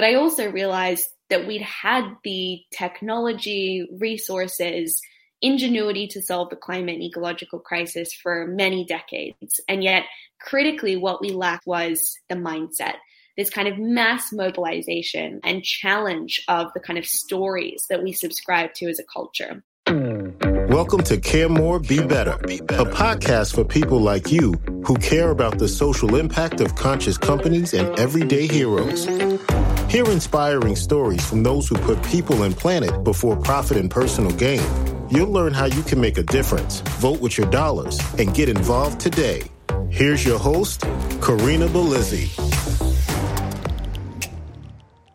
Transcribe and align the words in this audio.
But 0.00 0.06
I 0.06 0.14
also 0.14 0.50
realized 0.50 1.10
that 1.28 1.46
we'd 1.46 1.60
had 1.60 2.04
the 2.24 2.62
technology, 2.72 3.86
resources, 4.00 4.98
ingenuity 5.42 6.06
to 6.06 6.22
solve 6.22 6.48
the 6.48 6.56
climate 6.56 6.94
and 6.94 7.04
ecological 7.04 7.58
crisis 7.58 8.14
for 8.14 8.46
many 8.46 8.86
decades. 8.86 9.60
And 9.68 9.84
yet, 9.84 10.04
critically, 10.40 10.96
what 10.96 11.20
we 11.20 11.32
lacked 11.32 11.66
was 11.66 12.18
the 12.30 12.34
mindset 12.34 12.94
this 13.36 13.50
kind 13.50 13.68
of 13.68 13.76
mass 13.76 14.32
mobilization 14.32 15.40
and 15.44 15.62
challenge 15.62 16.42
of 16.48 16.72
the 16.72 16.80
kind 16.80 16.98
of 16.98 17.04
stories 17.04 17.84
that 17.90 18.02
we 18.02 18.12
subscribe 18.12 18.72
to 18.76 18.88
as 18.88 18.98
a 18.98 19.04
culture. 19.04 19.62
Welcome 20.70 21.02
to 21.04 21.18
Care 21.18 21.50
More, 21.50 21.78
Be 21.78 22.02
Better, 22.02 22.32
a 22.32 22.86
podcast 22.86 23.54
for 23.54 23.64
people 23.64 24.00
like 24.00 24.32
you 24.32 24.52
who 24.86 24.94
care 24.96 25.30
about 25.30 25.58
the 25.58 25.68
social 25.68 26.14
impact 26.14 26.62
of 26.62 26.74
conscious 26.74 27.18
companies 27.18 27.74
and 27.74 27.98
everyday 27.98 28.46
heroes. 28.46 29.06
Hear 29.90 30.08
inspiring 30.08 30.76
stories 30.76 31.28
from 31.28 31.42
those 31.42 31.66
who 31.68 31.74
put 31.74 32.00
people 32.04 32.44
and 32.44 32.56
planet 32.56 33.02
before 33.02 33.36
profit 33.36 33.76
and 33.76 33.90
personal 33.90 34.30
gain. 34.30 34.62
You'll 35.10 35.32
learn 35.32 35.52
how 35.52 35.64
you 35.64 35.82
can 35.82 36.00
make 36.00 36.16
a 36.16 36.22
difference, 36.22 36.78
vote 37.00 37.20
with 37.20 37.36
your 37.36 37.50
dollars, 37.50 37.98
and 38.16 38.32
get 38.32 38.48
involved 38.48 39.00
today. 39.00 39.42
Here's 39.88 40.24
your 40.24 40.38
host, 40.38 40.82
Corinna 41.20 41.66
Bellizzi. 41.66 42.28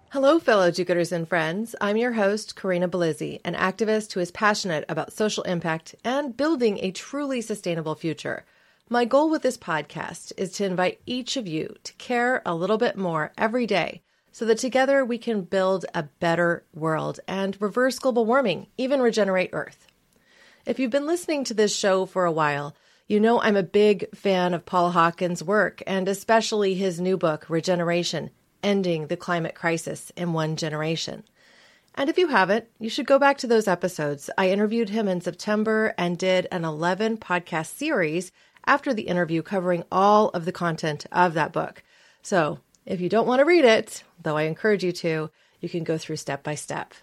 Hello, 0.10 0.40
fellow 0.40 0.70
do 0.72 0.84
gooders 0.84 1.14
and 1.14 1.26
friends. 1.26 1.74
I'm 1.80 1.96
your 1.96 2.12
host, 2.12 2.58
Corinna 2.58 2.90
Bellizzi, 2.90 3.40
an 3.46 3.56
activist 3.56 4.12
who 4.12 4.20
is 4.20 4.30
passionate 4.30 4.84
about 4.90 5.14
social 5.14 5.44
impact 5.44 5.96
and 6.04 6.36
building 6.36 6.80
a 6.82 6.92
truly 6.92 7.40
sustainable 7.40 7.96
future. 7.96 8.44
My 8.90 9.06
goal 9.06 9.30
with 9.30 9.42
this 9.42 9.58
podcast 9.58 10.34
is 10.36 10.52
to 10.58 10.66
invite 10.66 11.00
each 11.06 11.38
of 11.38 11.48
you 11.48 11.78
to 11.86 11.94
care 11.94 12.42
a 12.46 12.54
little 12.54 12.78
bit 12.78 12.98
more 12.98 13.32
every 13.38 13.66
day 13.66 14.02
so 14.36 14.44
that 14.44 14.58
together 14.58 15.06
we 15.06 15.18
can 15.18 15.44
build 15.44 15.86
a 15.96 16.04
better 16.04 16.66
world 16.74 17.22
and 17.26 17.56
reverse 17.62 17.98
global 17.98 18.26
warming, 18.26 18.68
even 18.78 19.02
regenerate 19.02 19.52
Earth. 19.54 19.88
If 20.66 20.78
you've 20.78 20.92
been 20.92 21.06
listening 21.06 21.46
to 21.46 21.54
this 21.54 21.74
show 21.74 22.06
for 22.06 22.26
a 22.26 22.34
while, 22.34 22.76
you 23.08 23.22
know 23.22 23.40
I'm 23.40 23.56
a 23.56 23.64
big 23.64 24.14
fan 24.14 24.54
of 24.54 24.66
Paul 24.66 24.92
Hawken's 24.92 25.42
work 25.42 25.82
and 25.88 26.10
especially 26.10 26.76
his 26.76 27.00
new 27.00 27.16
book, 27.16 27.50
Regeneration 27.50 28.30
Ending 28.62 29.08
the 29.08 29.16
Climate 29.16 29.56
Crisis 29.56 30.12
in 30.18 30.34
One 30.34 30.58
Generation. 30.58 31.24
And 31.94 32.10
if 32.10 32.18
you 32.18 32.28
haven't, 32.28 32.66
you 32.78 32.90
should 32.90 33.08
go 33.08 33.18
back 33.18 33.38
to 33.38 33.48
those 33.48 33.70
episodes. 33.70 34.30
I 34.38 34.50
interviewed 34.50 34.90
him 34.90 35.08
in 35.08 35.22
September 35.22 35.94
and 35.98 36.18
did 36.18 36.46
an 36.52 36.66
11 36.66 37.20
podcast 37.20 37.68
series 37.68 38.34
after 38.66 38.94
the 38.94 39.04
interview 39.04 39.42
covering 39.42 39.86
all 39.94 40.28
of 40.32 40.44
the 40.44 40.52
content 40.52 41.06
of 41.14 41.36
that 41.36 41.54
book. 41.54 41.84
So 42.22 42.60
if 42.86 43.02
you 43.02 43.10
don't 43.10 43.28
want 43.28 43.40
to 43.40 43.46
read 43.46 43.66
it, 43.66 44.04
though 44.22 44.38
I 44.38 44.44
encourage 44.44 44.84
you 44.84 44.92
to, 44.92 45.30
you 45.60 45.70
can 45.70 45.84
go 45.84 45.98
through 45.98 46.18
step 46.18 46.44
by 46.44 46.56
step. 46.56 46.94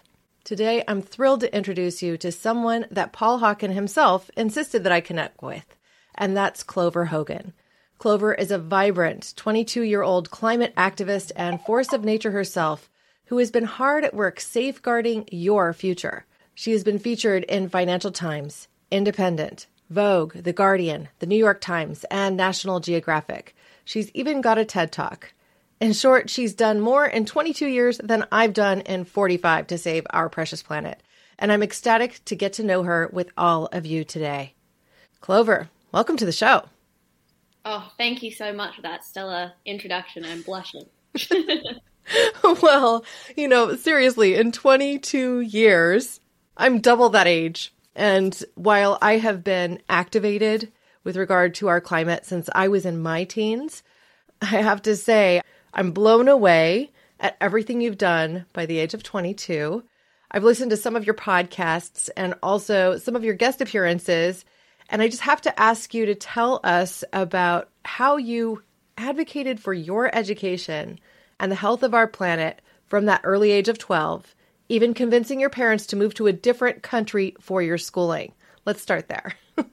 Today, 0.43 0.83
I'm 0.87 1.01
thrilled 1.01 1.41
to 1.41 1.55
introduce 1.55 2.01
you 2.01 2.17
to 2.17 2.31
someone 2.31 2.85
that 2.91 3.13
Paul 3.13 3.39
Hawken 3.39 3.73
himself 3.73 4.29
insisted 4.35 4.83
that 4.83 4.91
I 4.91 5.01
connect 5.01 5.41
with, 5.41 5.77
and 6.15 6.35
that's 6.35 6.63
Clover 6.63 7.05
Hogan. 7.05 7.53
Clover 7.97 8.33
is 8.33 8.51
a 8.51 8.57
vibrant 8.57 9.33
22 9.35 9.83
year 9.83 10.01
old 10.01 10.29
climate 10.29 10.73
activist 10.75 11.31
and 11.35 11.61
force 11.61 11.93
of 11.93 12.03
nature 12.03 12.31
herself 12.31 12.89
who 13.27 13.37
has 13.37 13.51
been 13.51 13.63
hard 13.63 14.03
at 14.03 14.13
work 14.13 14.39
safeguarding 14.39 15.25
your 15.31 15.73
future. 15.73 16.25
She 16.53 16.71
has 16.71 16.83
been 16.83 16.99
featured 16.99 17.45
in 17.45 17.69
Financial 17.69 18.11
Times, 18.11 18.67
Independent, 18.91 19.67
Vogue, 19.89 20.33
The 20.33 20.53
Guardian, 20.53 21.09
The 21.19 21.25
New 21.25 21.37
York 21.37 21.61
Times, 21.61 22.05
and 22.11 22.37
National 22.37 22.79
Geographic. 22.79 23.55
She's 23.85 24.11
even 24.13 24.41
got 24.41 24.57
a 24.57 24.65
TED 24.65 24.91
Talk. 24.91 25.33
In 25.79 25.93
short, 25.93 26.29
she's 26.29 26.53
done 26.53 26.79
more 26.79 27.05
in 27.05 27.25
22 27.25 27.67
years 27.67 27.97
than 27.97 28.25
I've 28.31 28.53
done 28.53 28.81
in 28.81 29.05
45 29.05 29.67
to 29.67 29.77
save 29.77 30.05
our 30.11 30.29
precious 30.29 30.63
planet. 30.63 31.01
And 31.37 31.51
I'm 31.51 31.63
ecstatic 31.63 32.23
to 32.25 32.35
get 32.35 32.53
to 32.53 32.63
know 32.63 32.83
her 32.83 33.09
with 33.11 33.31
all 33.37 33.65
of 33.67 33.85
you 33.85 34.03
today. 34.03 34.53
Clover, 35.19 35.69
welcome 35.91 36.17
to 36.17 36.25
the 36.25 36.31
show. 36.31 36.63
Oh, 37.65 37.91
thank 37.97 38.23
you 38.23 38.31
so 38.31 38.53
much 38.53 38.75
for 38.75 38.81
that 38.83 39.03
stellar 39.05 39.53
introduction. 39.65 40.25
I'm 40.25 40.41
blushing. 40.41 40.85
well, 42.61 43.05
you 43.35 43.47
know, 43.47 43.75
seriously, 43.75 44.35
in 44.35 44.51
22 44.51 45.41
years, 45.41 46.19
I'm 46.57 46.79
double 46.79 47.09
that 47.09 47.27
age. 47.27 47.73
And 47.95 48.41
while 48.55 48.97
I 49.01 49.17
have 49.17 49.43
been 49.43 49.81
activated 49.87 50.71
with 51.03 51.17
regard 51.17 51.55
to 51.55 51.67
our 51.67 51.81
climate 51.81 52.25
since 52.25 52.49
I 52.55 52.67
was 52.67 52.85
in 52.85 53.01
my 53.01 53.23
teens, 53.23 53.83
I 54.41 54.45
have 54.45 54.81
to 54.83 54.95
say, 54.95 55.41
I'm 55.73 55.91
blown 55.91 56.27
away 56.27 56.91
at 57.19 57.37
everything 57.41 57.81
you've 57.81 57.97
done 57.97 58.45
by 58.53 58.65
the 58.65 58.77
age 58.77 58.93
of 58.93 59.03
22. 59.03 59.83
I've 60.31 60.43
listened 60.43 60.71
to 60.71 60.77
some 60.77 60.95
of 60.95 61.05
your 61.05 61.15
podcasts 61.15 62.09
and 62.15 62.35
also 62.43 62.97
some 62.97 63.15
of 63.15 63.23
your 63.23 63.33
guest 63.33 63.61
appearances. 63.61 64.45
And 64.89 65.01
I 65.01 65.07
just 65.07 65.21
have 65.21 65.41
to 65.41 65.59
ask 65.59 65.93
you 65.93 66.05
to 66.07 66.15
tell 66.15 66.59
us 66.63 67.03
about 67.13 67.69
how 67.85 68.17
you 68.17 68.61
advocated 68.97 69.59
for 69.59 69.73
your 69.73 70.13
education 70.15 70.99
and 71.39 71.51
the 71.51 71.55
health 71.55 71.83
of 71.83 71.93
our 71.93 72.07
planet 72.07 72.61
from 72.85 73.05
that 73.05 73.21
early 73.23 73.51
age 73.51 73.69
of 73.69 73.77
12, 73.77 74.35
even 74.69 74.93
convincing 74.93 75.39
your 75.39 75.49
parents 75.49 75.87
to 75.87 75.95
move 75.95 76.13
to 76.15 76.27
a 76.27 76.33
different 76.33 76.83
country 76.83 77.35
for 77.39 77.61
your 77.61 77.77
schooling. 77.77 78.33
Let's 78.65 78.81
start 78.81 79.07
there. 79.07 79.33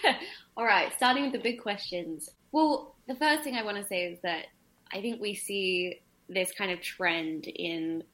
All 0.56 0.64
right, 0.64 0.92
starting 0.96 1.24
with 1.24 1.32
the 1.32 1.38
big 1.38 1.60
questions. 1.60 2.28
Well, 2.50 2.94
the 3.08 3.14
first 3.14 3.42
thing 3.42 3.56
I 3.56 3.64
want 3.64 3.78
to 3.78 3.86
say 3.86 4.04
is 4.04 4.18
that 4.22 4.46
I 4.92 5.00
think 5.00 5.20
we 5.20 5.34
see 5.34 6.00
this 6.28 6.52
kind 6.52 6.70
of 6.70 6.80
trend 6.80 7.46
in 7.46 8.04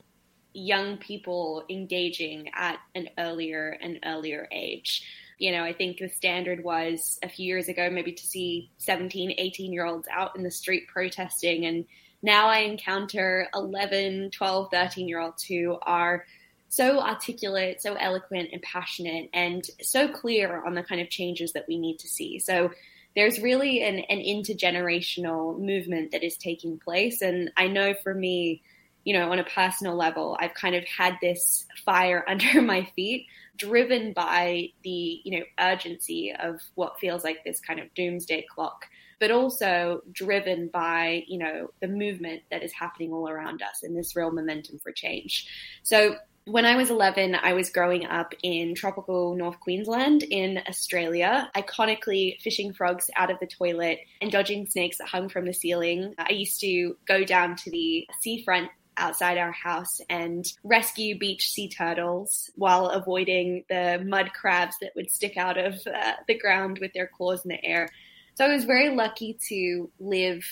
young 0.53 0.97
people 0.99 1.65
engaging 1.69 2.51
at 2.55 2.79
an 2.95 3.09
earlier 3.19 3.77
and 3.81 3.99
earlier 4.05 4.49
age. 4.51 5.05
You 5.39 5.53
know, 5.53 5.63
I 5.63 5.73
think 5.73 5.99
the 5.99 6.09
standard 6.09 6.65
was 6.65 7.19
a 7.23 7.29
few 7.29 7.47
years 7.47 7.69
ago 7.69 7.89
maybe 7.91 8.13
to 8.13 8.27
see 8.27 8.71
17, 8.79 9.35
18 9.39 9.73
year 9.73 9.87
olds 9.87 10.09
out 10.11 10.37
in 10.37 10.43
the 10.43 10.51
street 10.51 10.89
protesting. 10.89 11.67
And 11.67 11.85
now 12.23 12.49
I 12.49 12.61
encounter 12.61 13.49
11, 13.55 14.31
12, 14.33 14.71
13 14.73 15.09
year 15.09 15.21
olds 15.21 15.45
who 15.45 15.79
are 15.83 16.25
so 16.69 17.01
articulate, 17.01 17.81
so 17.81 17.95
eloquent 17.95 18.51
and 18.53 18.61
passionate, 18.63 19.31
and 19.33 19.65
so 19.81 20.09
clear 20.09 20.63
on 20.65 20.75
the 20.75 20.83
kind 20.83 21.01
of 21.01 21.09
changes 21.09 21.53
that 21.53 21.67
we 21.69 21.79
need 21.79 21.99
to 22.01 22.09
see. 22.09 22.39
So 22.39 22.71
there's 23.19 23.41
really 23.41 23.83
an, 23.83 23.99
an 24.11 24.21
intergenerational 24.21 25.59
movement 25.59 26.13
that 26.13 26.23
is 26.23 26.37
taking 26.37 26.79
place. 26.79 27.21
And 27.21 27.51
I 27.57 27.67
know 27.67 27.95
for 28.03 28.15
me, 28.15 28.63
you 29.05 29.13
know, 29.13 29.33
on 29.33 29.41
a 29.41 29.45
personal 29.45 29.97
level, 29.97 30.37
I've 30.39 30.55
kind 30.55 30.77
of 30.77 30.85
had 30.85 31.17
this 31.21 31.67
fire 31.85 32.25
under 32.29 32.63
my 32.63 32.85
feet, 32.95 33.27
driven 33.57 34.13
by 34.13 34.69
the, 34.85 35.21
you 35.25 35.37
know, 35.37 35.45
urgency 35.59 36.33
of 36.39 36.61
what 36.77 37.01
feels 37.01 37.25
like 37.25 37.43
this 37.43 37.59
kind 37.59 37.81
of 37.81 37.93
doomsday 37.95 38.47
clock, 38.55 38.85
but 39.19 39.33
also 39.33 40.01
driven 40.13 40.69
by, 40.69 41.25
you 41.27 41.39
know, 41.39 41.71
the 41.81 41.89
movement 41.89 42.43
that 42.53 42.63
is 42.63 42.73
happening 42.73 43.13
all 43.13 43.29
around 43.29 43.63
us 43.63 43.83
and 43.83 43.99
this 43.99 44.15
real 44.15 44.31
momentum 44.31 44.79
for 44.79 44.93
change. 44.93 45.49
So 45.83 46.15
when 46.51 46.65
I 46.65 46.77
was 46.77 46.91
11, 46.91 47.35
I 47.35 47.53
was 47.53 47.71
growing 47.71 48.07
up 48.07 48.35
in 48.43 48.75
tropical 48.75 49.35
North 49.35 49.61
Queensland 49.61 50.23
in 50.23 50.61
Australia, 50.67 51.51
iconically 51.55 52.41
fishing 52.41 52.73
frogs 52.73 53.11
out 53.17 53.31
of 53.31 53.39
the 53.39 53.47
toilet 53.47 54.01
and 54.23 54.33
dodging 54.33 54.67
snakes 54.67 54.99
that 54.99 55.09
hung 55.09 55.29
from 55.29 55.45
the 55.45 55.53
ceiling. 55.53 56.15
I 56.19 56.33
used 56.33 56.61
to 56.61 56.97
go 57.07 57.25
down 57.25 57.57
to 57.57 57.71
the 57.71 58.09
seafront 58.21 58.71
outside 58.97 59.39
our 59.39 59.53
house 59.53 60.01
and 60.09 60.45
rescue 60.65 61.19
beach 61.19 61.51
sea 61.51 61.69
turtles 61.69 62.51
while 62.57 62.87
avoiding 62.87 63.65
the 63.69 64.03
mud 64.05 64.33
crabs 64.33 64.77
that 64.81 64.93
would 64.97 65.11
stick 65.11 65.37
out 65.37 65.59
of 65.59 65.75
uh, 65.87 66.13
the 66.27 66.39
ground 66.39 66.79
with 66.81 66.93
their 66.95 67.07
claws 67.07 67.45
in 67.45 67.51
the 67.51 67.65
air. 67.65 67.89
So 68.35 68.45
I 68.45 68.55
was 68.55 68.65
very 68.65 68.95
lucky 68.95 69.39
to 69.49 69.91
live 70.01 70.45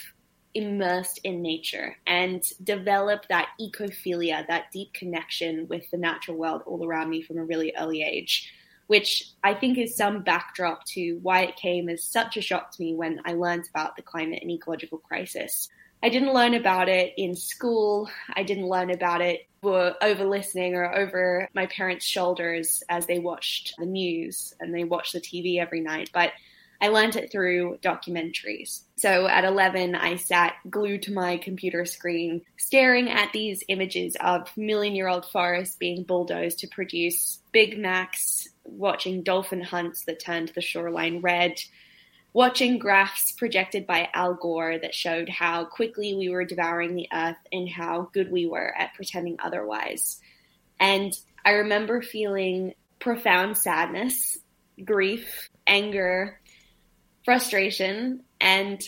immersed 0.57 1.21
in 1.23 1.43
nature 1.43 1.97
and 2.07 2.43
develop 2.65 3.29
that 3.29 3.49
ecophilia, 3.61 4.47
that 4.47 4.73
deep 4.73 4.93
connection 4.95 5.69
with 5.69 5.89
the 5.91 5.99
natural 5.99 6.37
world 6.37 6.63
all 6.67 6.85
around 6.85 7.11
me 7.11 7.23
from 7.23 7.39
a 7.39 7.45
really 7.45 7.73
early 7.79 8.03
age, 8.03 8.53
which 8.87 9.31
I 9.45 9.55
think 9.55 9.77
is 9.77 9.95
some 9.97 10.23
backdrop 10.23 10.85
to 10.87 11.19
why 11.23 11.43
it 11.43 11.57
came 11.57 11.89
as 11.89 12.03
such 12.03 12.37
a 12.37 12.41
shock 12.41 12.73
to 12.73 12.83
me 12.83 12.95
when 12.95 13.21
I 13.27 13.35
learned 13.35 13.69
about 13.69 13.97
the 13.97 14.03
climate 14.03 14.41
and 14.41 14.51
ecological 14.51 14.99
crisis. 14.99 15.69
I 16.03 16.09
didn't 16.09 16.35
learn 16.35 16.55
about 16.55 16.89
it 16.89 17.13
in 17.17 17.35
school. 17.35 18.09
I 18.35 18.43
didn't 18.43 18.69
learn 18.69 18.91
about 18.91 19.21
it 19.21 19.47
were 19.63 19.95
over 20.01 20.25
listening 20.25 20.75
or 20.75 20.95
over 20.95 21.49
my 21.55 21.67
parents' 21.67 22.07
shoulders 22.07 22.83
as 22.89 23.07
they 23.07 23.19
watched 23.19 23.75
the 23.79 23.87
news 23.87 24.55
and 24.61 24.73
they 24.73 24.85
watched 24.85 25.13
the 25.13 25.21
TV 25.21 25.59
every 25.61 25.81
night. 25.81 26.11
But 26.15 26.31
I 26.81 26.89
learned 26.89 27.17
it 27.17 27.33
through 27.33 27.79
documentaries. 27.83 28.83
So 28.97 29.27
at 29.27 29.45
11, 29.45 29.95
I 29.95 30.17
sat 30.17 30.55
glued 30.69 31.03
to 31.03 31.13
my 31.13 31.39
computer 31.39 31.85
screen, 31.85 32.43
staring 32.59 33.09
at 33.11 33.33
these 33.33 33.63
images 33.69 34.17
of 34.21 34.55
million 34.57 34.95
year 34.95 35.09
old 35.09 35.27
forests 35.27 35.77
being 35.77 36.03
bulldozed 36.03 36.59
to 36.61 36.69
produce 36.69 37.41
Big 37.53 37.79
Macs, 37.79 38.49
watching 38.65 39.23
dolphin 39.23 39.63
hunts 39.63 40.05
that 40.05 40.21
turned 40.21 40.53
the 40.55 40.61
shoreline 40.61 41.21
red, 41.21 41.61
watching 42.33 42.79
graphs 42.79 43.33
projected 43.33 43.87
by 43.87 44.09
Al 44.13 44.35
Gore 44.35 44.79
that 44.79 44.95
showed 44.95 45.29
how 45.29 45.65
quickly 45.65 46.15
we 46.15 46.29
were 46.29 46.45
devouring 46.45 46.95
the 46.95 47.09
earth 47.13 47.37
and 47.51 47.69
how 47.69 48.11
good 48.13 48.31
we 48.31 48.47
were 48.47 48.75
at 48.77 48.93
pretending 48.95 49.37
otherwise. 49.43 50.21
And 50.79 51.19
I 51.45 51.53
remember 51.53 52.03
feeling 52.03 52.75
profound 52.99 53.57
sadness, 53.57 54.37
grief, 54.85 55.49
anger, 55.67 56.41
frustration, 57.27 58.23
and 58.41 58.81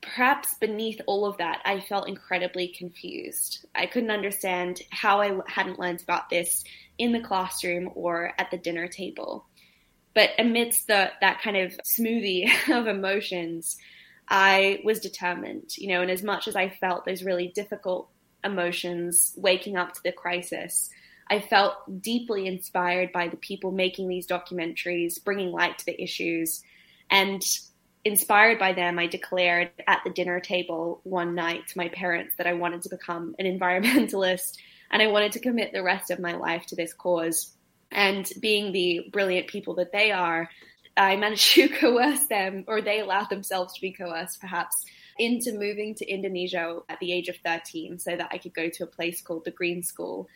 perhaps 0.00 0.54
beneath 0.54 1.00
all 1.06 1.26
of 1.26 1.36
that, 1.38 1.60
I 1.64 1.80
felt 1.80 2.08
incredibly 2.08 2.68
confused. 2.68 3.66
I 3.74 3.86
couldn't 3.86 4.10
understand 4.10 4.80
how 4.90 5.20
I 5.20 5.38
hadn't 5.48 5.78
learned 5.78 6.02
about 6.02 6.30
this 6.30 6.64
in 6.98 7.12
the 7.12 7.20
classroom 7.20 7.90
or 7.94 8.32
at 8.38 8.50
the 8.50 8.56
dinner 8.56 8.88
table. 8.88 9.44
But 10.14 10.30
amidst 10.38 10.86
the, 10.86 11.10
that 11.20 11.42
kind 11.42 11.56
of 11.56 11.76
smoothie 11.84 12.48
of 12.70 12.86
emotions, 12.86 13.76
I 14.28 14.80
was 14.84 15.00
determined, 15.00 15.76
you 15.76 15.88
know, 15.88 16.00
and 16.00 16.10
as 16.10 16.22
much 16.22 16.46
as 16.46 16.56
I 16.56 16.68
felt 16.68 17.04
those 17.04 17.24
really 17.24 17.48
difficult 17.48 18.08
emotions 18.44 19.34
waking 19.36 19.76
up 19.76 19.94
to 19.94 20.00
the 20.04 20.12
crisis, 20.12 20.90
I 21.28 21.40
felt 21.40 22.02
deeply 22.02 22.46
inspired 22.46 23.10
by 23.10 23.28
the 23.28 23.36
people 23.36 23.72
making 23.72 24.08
these 24.08 24.26
documentaries, 24.26 25.22
bringing 25.22 25.50
light 25.50 25.78
to 25.78 25.86
the 25.86 26.00
issues. 26.00 26.62
And 27.14 27.40
inspired 28.04 28.58
by 28.58 28.72
them, 28.72 28.98
I 28.98 29.06
declared 29.06 29.70
at 29.86 30.00
the 30.02 30.10
dinner 30.10 30.40
table 30.40 31.00
one 31.04 31.36
night 31.36 31.68
to 31.68 31.78
my 31.78 31.88
parents 31.88 32.34
that 32.38 32.48
I 32.48 32.54
wanted 32.54 32.82
to 32.82 32.88
become 32.88 33.36
an 33.38 33.46
environmentalist 33.58 34.56
and 34.90 35.00
I 35.00 35.06
wanted 35.06 35.30
to 35.32 35.40
commit 35.40 35.72
the 35.72 35.84
rest 35.84 36.10
of 36.10 36.18
my 36.18 36.34
life 36.34 36.66
to 36.66 36.76
this 36.76 36.92
cause. 36.92 37.52
And 37.92 38.28
being 38.40 38.72
the 38.72 39.08
brilliant 39.12 39.46
people 39.46 39.76
that 39.76 39.92
they 39.92 40.10
are, 40.10 40.50
I 40.96 41.14
managed 41.14 41.52
to 41.54 41.68
coerce 41.68 42.26
them, 42.26 42.64
or 42.66 42.82
they 42.82 42.98
allowed 42.98 43.30
themselves 43.30 43.74
to 43.74 43.80
be 43.80 43.92
coerced 43.92 44.40
perhaps, 44.40 44.84
into 45.16 45.52
moving 45.52 45.94
to 45.94 46.10
Indonesia 46.10 46.80
at 46.88 46.98
the 46.98 47.12
age 47.12 47.28
of 47.28 47.36
13 47.44 48.00
so 48.00 48.16
that 48.16 48.28
I 48.32 48.38
could 48.38 48.54
go 48.54 48.68
to 48.68 48.82
a 48.82 48.88
place 48.88 49.22
called 49.22 49.44
the 49.44 49.52
Green 49.52 49.84
School. 49.84 50.28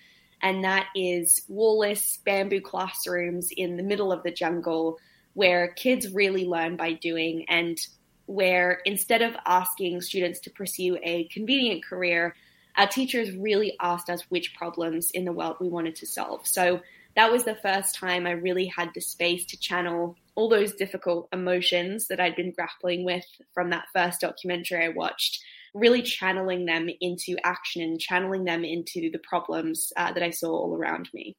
And 0.42 0.62
that 0.62 0.86
is 0.94 1.42
wallless 1.48 2.18
bamboo 2.24 2.60
classrooms 2.60 3.50
in 3.50 3.76
the 3.76 3.82
middle 3.82 4.12
of 4.12 4.22
the 4.22 4.30
jungle 4.30 4.98
where 5.38 5.68
kids 5.68 6.12
really 6.12 6.44
learn 6.44 6.74
by 6.74 6.92
doing 6.94 7.44
and 7.48 7.78
where 8.26 8.80
instead 8.84 9.22
of 9.22 9.36
asking 9.46 10.00
students 10.00 10.40
to 10.40 10.50
pursue 10.50 10.98
a 11.04 11.28
convenient 11.28 11.84
career, 11.84 12.34
our 12.76 12.88
teachers 12.88 13.30
really 13.36 13.76
asked 13.80 14.10
us 14.10 14.22
which 14.30 14.52
problems 14.56 15.12
in 15.12 15.24
the 15.24 15.32
world 15.32 15.54
we 15.60 15.68
wanted 15.68 15.94
to 15.94 16.04
solve. 16.06 16.44
So 16.44 16.80
that 17.14 17.30
was 17.30 17.44
the 17.44 17.54
first 17.54 17.94
time 17.94 18.26
I 18.26 18.32
really 18.32 18.66
had 18.66 18.90
the 18.96 19.00
space 19.00 19.44
to 19.46 19.56
channel 19.56 20.16
all 20.34 20.48
those 20.48 20.72
difficult 20.72 21.28
emotions 21.32 22.08
that 22.08 22.18
I'd 22.18 22.34
been 22.34 22.50
grappling 22.50 23.04
with 23.04 23.24
from 23.54 23.70
that 23.70 23.86
first 23.94 24.20
documentary 24.20 24.86
I 24.86 24.88
watched, 24.88 25.38
really 25.72 26.02
channeling 26.02 26.66
them 26.66 26.88
into 27.00 27.36
action 27.44 27.82
and 27.82 28.00
channeling 28.00 28.42
them 28.42 28.64
into 28.64 29.08
the 29.12 29.20
problems 29.20 29.92
uh, 29.96 30.12
that 30.14 30.22
I 30.24 30.30
saw 30.30 30.50
all 30.50 30.74
around 30.76 31.08
me. 31.14 31.36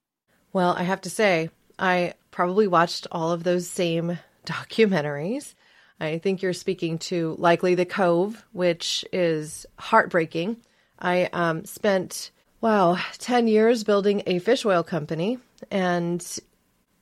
Well, 0.54 0.74
I 0.78 0.84
have 0.84 1.02
to 1.02 1.10
say, 1.10 1.50
I 1.80 2.14
probably 2.32 2.68
watched 2.68 3.08
all 3.12 3.32
of 3.32 3.44
those 3.44 3.68
same 3.68 4.20
documentaries. 4.46 5.56
I 6.00 6.18
think 6.20 6.42
you're 6.42 6.54
speaking 6.54 7.00
to 7.00 7.36
likely 7.40 7.76
The 7.76 7.86
Cove, 7.86 8.46
which 8.52 9.04
is 9.12 9.66
heartbreaking. 9.78 10.58
I 11.00 11.30
um, 11.34 11.66
spent, 11.66 12.32
wow, 12.62 12.98
10 13.18 13.48
years 13.48 13.84
building 13.84 14.24
a 14.26 14.40
fish 14.40 14.66
oil 14.66 14.84
company 14.84 15.40
and 15.72 16.26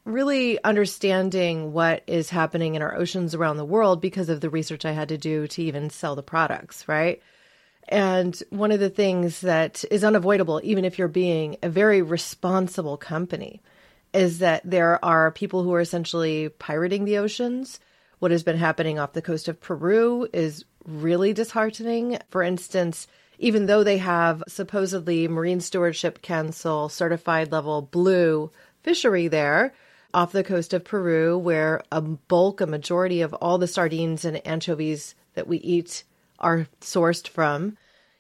really 0.06 0.64
understanding 0.64 1.74
what 1.74 2.02
is 2.08 2.30
happening 2.30 2.76
in 2.76 2.82
our 2.82 2.96
oceans 2.96 3.36
around 3.36 3.58
the 3.58 3.66
world 3.66 4.02
because 4.02 4.30
of 4.30 4.42
the 4.42 4.50
research 4.50 4.86
I 4.86 4.94
had 4.94 5.10
to 5.10 5.18
do 5.18 5.48
to 5.48 5.64
even 5.64 5.90
sell 5.90 6.16
the 6.16 6.24
products, 6.24 6.88
right? 6.88 7.22
And 7.90 8.42
one 8.50 8.72
of 8.72 8.80
the 8.80 8.90
things 8.90 9.42
that 9.42 9.84
is 9.92 10.04
unavoidable, 10.04 10.62
even 10.64 10.86
if 10.86 10.98
you're 10.98 11.08
being 11.08 11.58
a 11.62 11.70
very 11.70 12.02
responsible 12.02 12.98
company, 12.98 13.62
is 14.14 14.40
that 14.40 14.62
there 14.64 15.04
are 15.04 15.32
people 15.32 15.64
who 15.64 15.74
are 15.74 15.82
essentially 15.82 16.50
pirating 16.50 17.06
the 17.06 17.18
oceans. 17.18 17.80
What 18.20 18.32
has 18.32 18.44
been 18.44 18.58
happening 18.58 18.98
off 18.98 19.14
the 19.14 19.22
coast 19.22 19.48
of 19.48 19.62
Peru 19.62 20.28
is 20.34 20.66
really 20.86 21.34
disheartening. 21.34 22.18
For 22.30 22.42
instance, 22.42 23.08
even 23.40 23.68
though 23.68 23.84
they 23.84 23.98
have 23.98 24.44
supposedly 24.48 25.28
Marine 25.28 25.60
Stewardship 25.60 26.22
Council 26.22 26.90
certified 26.90 27.52
level 27.52 27.82
blue 27.82 28.52
fishery 28.82 29.28
there 29.28 29.74
off 30.14 30.32
the 30.32 30.44
coast 30.44 30.74
of 30.74 30.84
Peru, 30.84 31.38
where 31.38 31.84
a 31.92 32.02
bulk, 32.02 32.62
a 32.62 32.66
majority 32.66 33.22
of 33.22 33.34
all 33.36 33.58
the 33.58 33.68
sardines 33.68 34.26
and 34.26 34.46
anchovies 34.48 35.14
that 35.36 35.48
we 35.48 35.58
eat 35.58 36.04
are 36.40 36.68
sourced 36.82 37.28
from, 37.28 37.78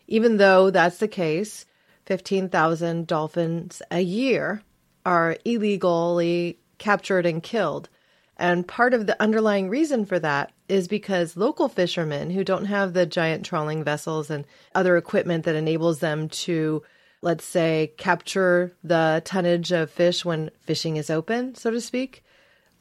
even 0.07 0.37
though 0.37 0.69
that's 0.69 0.97
the 0.97 1.07
case, 1.07 1.65
15,000 2.05 3.07
dolphins 3.07 3.81
a 3.89 4.01
year 4.01 4.61
are 5.07 5.37
illegally 5.45 6.59
captured 6.79 7.25
and 7.25 7.41
killed. 7.41 7.87
And 8.35 8.67
part 8.67 8.93
of 8.93 9.07
the 9.07 9.19
underlying 9.21 9.69
reason 9.69 10.05
for 10.05 10.19
that 10.19 10.51
is 10.67 10.89
because 10.89 11.37
local 11.37 11.69
fishermen 11.69 12.29
who 12.29 12.43
don't 12.43 12.65
have 12.65 12.91
the 12.91 13.05
giant 13.05 13.45
trawling 13.45 13.85
vessels 13.85 14.29
and 14.29 14.45
other 14.75 14.97
equipment 14.97 15.45
that 15.45 15.55
enables 15.55 15.99
them 15.99 16.27
to, 16.27 16.83
let's 17.21 17.45
say, 17.45 17.93
capture 17.97 18.75
the 18.83 19.21
tonnage 19.23 19.71
of 19.71 19.89
fish 19.89 20.25
when 20.25 20.51
fishing 20.59 20.97
is 20.97 21.09
open, 21.09 21.55
so 21.55 21.71
to 21.71 21.79
speak, 21.79 22.23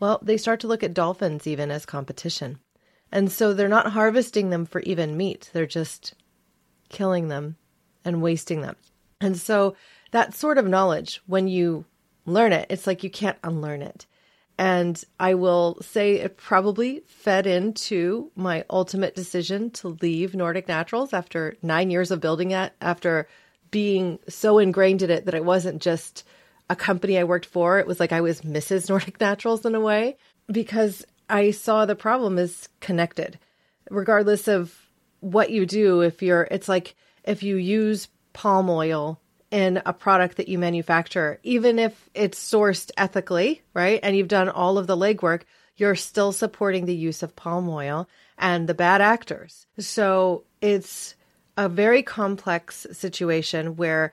well, 0.01 0.19
they 0.21 0.37
start 0.37 0.59
to 0.61 0.67
look 0.67 0.83
at 0.83 0.93
dolphins 0.93 1.47
even 1.47 1.71
as 1.71 1.87
competition. 1.87 2.59
And 3.13 3.31
so 3.31 3.55
they're 3.55 3.69
not 3.69 3.93
harvesting 3.93 4.51
them 4.51 4.67
for 4.67 4.81
even 4.81 5.17
meat, 5.17 5.49
they're 5.53 5.65
just 5.65 6.15
killing 6.89 7.29
them 7.29 7.57
and 8.05 8.21
wasting 8.21 8.63
them. 8.63 8.75
And 9.21 9.39
so 9.39 9.77
that 10.11 10.35
sort 10.35 10.59
of 10.59 10.67
knowledge, 10.67 11.23
when 11.27 11.47
you 11.47 11.87
learn 12.27 12.53
it. 12.53 12.67
It's 12.69 12.87
like 12.87 13.03
you 13.03 13.11
can't 13.11 13.39
unlearn 13.43 13.83
it. 13.83 14.07
And 14.59 15.03
I 15.21 15.35
will 15.35 15.79
say 15.83 16.15
it 16.15 16.37
probably 16.37 17.01
fed 17.07 17.47
into 17.47 18.31
my 18.37 18.65
ultimate 18.71 19.15
decision 19.15 19.71
to 19.73 19.99
leave 20.01 20.35
Nordic 20.35 20.67
Naturals 20.67 21.13
after 21.13 21.57
nine 21.63 21.91
years 21.91 22.11
of 22.11 22.21
building 22.21 22.53
it, 22.53 22.73
after 22.81 23.29
being 23.71 24.19
so 24.29 24.59
ingrained 24.59 25.03
in 25.03 25.11
it 25.11 25.27
that 25.27 25.35
it 25.35 25.45
wasn't 25.45 25.83
just 25.83 26.25
a 26.71 26.77
company 26.77 27.19
I 27.19 27.25
worked 27.25 27.47
for. 27.47 27.79
It 27.79 27.87
was 27.87 28.01
like 28.01 28.13
I 28.13 28.23
was 28.23 28.41
Mrs. 28.41 28.89
Nordic 28.89 29.21
Naturals 29.21 29.67
in 29.67 29.75
a 29.75 29.81
way 29.81 30.17
because 30.51 31.05
I 31.29 31.51
saw 31.51 31.85
the 31.85 31.95
problem 31.95 32.39
is 32.39 32.69
connected. 32.81 33.39
Regardless 33.91 34.49
of 34.49 34.75
what 35.21 35.51
you 35.51 35.67
do, 35.67 36.01
if 36.01 36.23
you're, 36.23 36.49
it's 36.51 36.69
like 36.69 36.95
if 37.25 37.43
you 37.43 37.57
use 37.57 38.09
palm 38.33 38.71
oil 38.71 39.21
in 39.51 39.81
a 39.87 39.93
product 39.93 40.37
that 40.37 40.49
you 40.49 40.59
manufacture, 40.59 41.39
even 41.43 41.79
if 41.79 42.11
it's 42.15 42.39
sourced 42.39 42.91
ethically, 42.97 43.63
right? 43.75 44.01
And 44.03 44.17
you've 44.17 44.29
done 44.29 44.49
all 44.49 44.79
of 44.79 44.87
the 44.87 44.97
legwork, 44.97 45.43
you're 45.77 45.95
still 45.95 46.33
supporting 46.33 46.87
the 46.87 46.95
use 46.95 47.23
of 47.23 47.37
palm 47.37 47.69
oil 47.69 48.09
and 48.39 48.69
the 48.69 48.75
bad 48.75 49.01
actors. 49.01 49.67
So 49.79 50.45
it's 50.61 51.15
a 51.57 51.69
very 51.69 52.03
complex 52.03 52.87
situation 52.93 53.77
where 53.77 54.13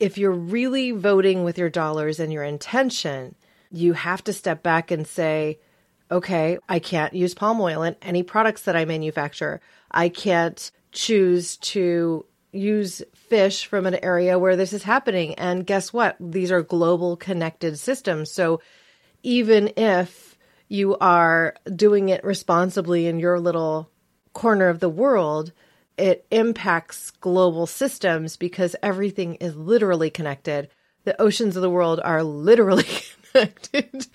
if 0.00 0.18
you're 0.18 0.32
really 0.32 0.90
voting 0.90 1.44
with 1.44 1.58
your 1.58 1.70
dollars 1.70 2.20
and 2.20 2.32
your 2.32 2.44
intention, 2.44 3.34
you 3.70 3.92
have 3.92 4.22
to 4.24 4.32
step 4.32 4.62
back 4.62 4.90
and 4.90 5.06
say, 5.06 5.58
okay, 6.10 6.58
I 6.68 6.78
can't 6.78 7.14
use 7.14 7.34
palm 7.34 7.60
oil 7.60 7.82
in 7.82 7.96
any 8.02 8.22
products 8.22 8.62
that 8.62 8.76
I 8.76 8.84
manufacture. 8.84 9.60
I 9.90 10.08
can't 10.08 10.70
choose 10.92 11.56
to 11.58 12.24
use 12.54 13.02
fish 13.14 13.66
from 13.66 13.86
an 13.86 14.02
area 14.02 14.38
where 14.38 14.56
this 14.56 14.72
is 14.72 14.82
happening. 14.82 15.34
And 15.34 15.66
guess 15.66 15.92
what? 15.92 16.16
These 16.20 16.52
are 16.52 16.62
global 16.62 17.16
connected 17.16 17.78
systems. 17.78 18.30
So 18.30 18.60
even 19.22 19.72
if 19.76 20.36
you 20.68 20.96
are 20.98 21.54
doing 21.74 22.08
it 22.08 22.24
responsibly 22.24 23.06
in 23.06 23.18
your 23.18 23.40
little 23.40 23.90
corner 24.32 24.68
of 24.68 24.80
the 24.80 24.88
world, 24.88 25.52
it 25.96 26.26
impacts 26.30 27.10
global 27.10 27.66
systems 27.66 28.36
because 28.36 28.74
everything 28.82 29.36
is 29.36 29.56
literally 29.56 30.10
connected. 30.10 30.68
The 31.04 31.20
oceans 31.20 31.56
of 31.56 31.62
the 31.62 31.70
world 31.70 32.00
are 32.02 32.22
literally 32.22 32.86
connected. 33.32 34.06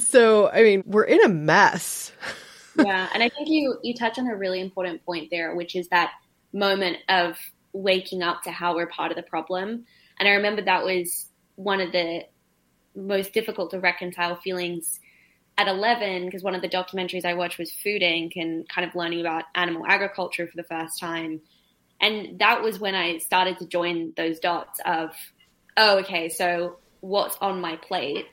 so, 0.00 0.50
I 0.50 0.62
mean, 0.62 0.82
we're 0.86 1.04
in 1.04 1.22
a 1.24 1.28
mess. 1.28 2.12
yeah, 2.78 3.08
and 3.14 3.22
I 3.22 3.28
think 3.28 3.48
you 3.48 3.78
you 3.82 3.94
touch 3.94 4.18
on 4.18 4.26
a 4.26 4.36
really 4.36 4.60
important 4.60 5.04
point 5.04 5.28
there, 5.30 5.54
which 5.54 5.76
is 5.76 5.88
that 5.88 6.12
moment 6.52 6.98
of 7.08 7.36
waking 7.74 8.22
up 8.22 8.42
to 8.44 8.50
how 8.50 8.74
we're 8.74 8.86
part 8.86 9.10
of 9.10 9.16
the 9.16 9.22
problem. 9.22 9.84
And 10.18 10.28
I 10.28 10.32
remember 10.32 10.62
that 10.62 10.84
was 10.84 11.26
one 11.56 11.80
of 11.80 11.92
the 11.92 12.22
most 12.96 13.34
difficult 13.34 13.72
to 13.72 13.80
reconcile 13.80 14.36
feelings 14.36 15.00
at 15.58 15.68
11 15.68 16.24
because 16.24 16.42
one 16.42 16.54
of 16.54 16.62
the 16.62 16.68
documentaries 16.68 17.24
I 17.24 17.34
watched 17.34 17.58
was 17.58 17.72
Food 17.72 18.02
Inc. 18.02 18.32
and 18.36 18.68
kind 18.68 18.88
of 18.88 18.94
learning 18.94 19.20
about 19.20 19.44
animal 19.54 19.84
agriculture 19.86 20.46
for 20.46 20.56
the 20.56 20.64
first 20.64 20.98
time. 20.98 21.40
And 22.00 22.38
that 22.38 22.62
was 22.62 22.78
when 22.78 22.94
I 22.94 23.18
started 23.18 23.58
to 23.58 23.66
join 23.66 24.12
those 24.16 24.38
dots 24.40 24.80
of, 24.84 25.10
oh, 25.76 25.98
okay, 25.98 26.28
so 26.28 26.78
what's 27.00 27.36
on 27.40 27.60
my 27.60 27.76
plate 27.76 28.26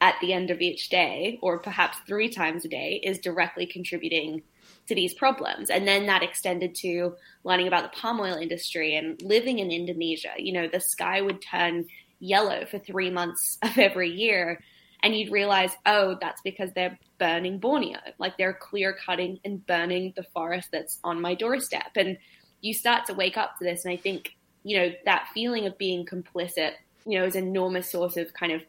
at 0.00 0.16
the 0.20 0.32
end 0.32 0.50
of 0.50 0.60
each 0.60 0.90
day, 0.90 1.38
or 1.40 1.58
perhaps 1.58 1.98
three 2.06 2.28
times 2.28 2.64
a 2.64 2.68
day, 2.68 3.00
is 3.02 3.18
directly 3.18 3.66
contributing 3.66 4.42
to 4.88 4.94
these 4.94 5.14
problems. 5.14 5.70
And 5.70 5.86
then 5.86 6.06
that 6.06 6.22
extended 6.22 6.74
to 6.76 7.14
learning 7.44 7.66
about 7.66 7.82
the 7.82 7.98
palm 7.98 8.20
oil 8.20 8.36
industry 8.36 8.96
and 8.96 9.20
living 9.22 9.58
in 9.58 9.70
Indonesia. 9.70 10.32
You 10.38 10.52
know, 10.52 10.68
the 10.68 10.80
sky 10.80 11.20
would 11.20 11.42
turn 11.42 11.86
yellow 12.18 12.64
for 12.66 12.78
three 12.78 13.10
months 13.10 13.58
of 13.62 13.78
every 13.78 14.10
year. 14.10 14.60
And 15.02 15.14
you'd 15.14 15.32
realize, 15.32 15.70
oh, 15.84 16.16
that's 16.20 16.40
because 16.42 16.72
they're 16.72 16.98
burning 17.18 17.58
Borneo. 17.58 17.98
Like 18.18 18.38
they're 18.38 18.54
clear 18.54 18.96
cutting 19.04 19.38
and 19.44 19.64
burning 19.66 20.12
the 20.16 20.24
forest 20.34 20.68
that's 20.72 20.98
on 21.04 21.20
my 21.20 21.34
doorstep. 21.34 21.90
And 21.96 22.16
you 22.60 22.72
start 22.72 23.06
to 23.06 23.14
wake 23.14 23.36
up 23.36 23.58
to 23.58 23.64
this. 23.64 23.84
And 23.84 23.92
I 23.92 23.96
think, 23.96 24.34
you 24.64 24.78
know, 24.78 24.90
that 25.04 25.28
feeling 25.34 25.66
of 25.66 25.76
being 25.78 26.06
complicit, 26.06 26.72
you 27.04 27.18
know, 27.18 27.26
is 27.26 27.36
an 27.36 27.46
enormous 27.46 27.90
source 27.90 28.16
of 28.16 28.32
kind 28.32 28.52
of 28.52 28.62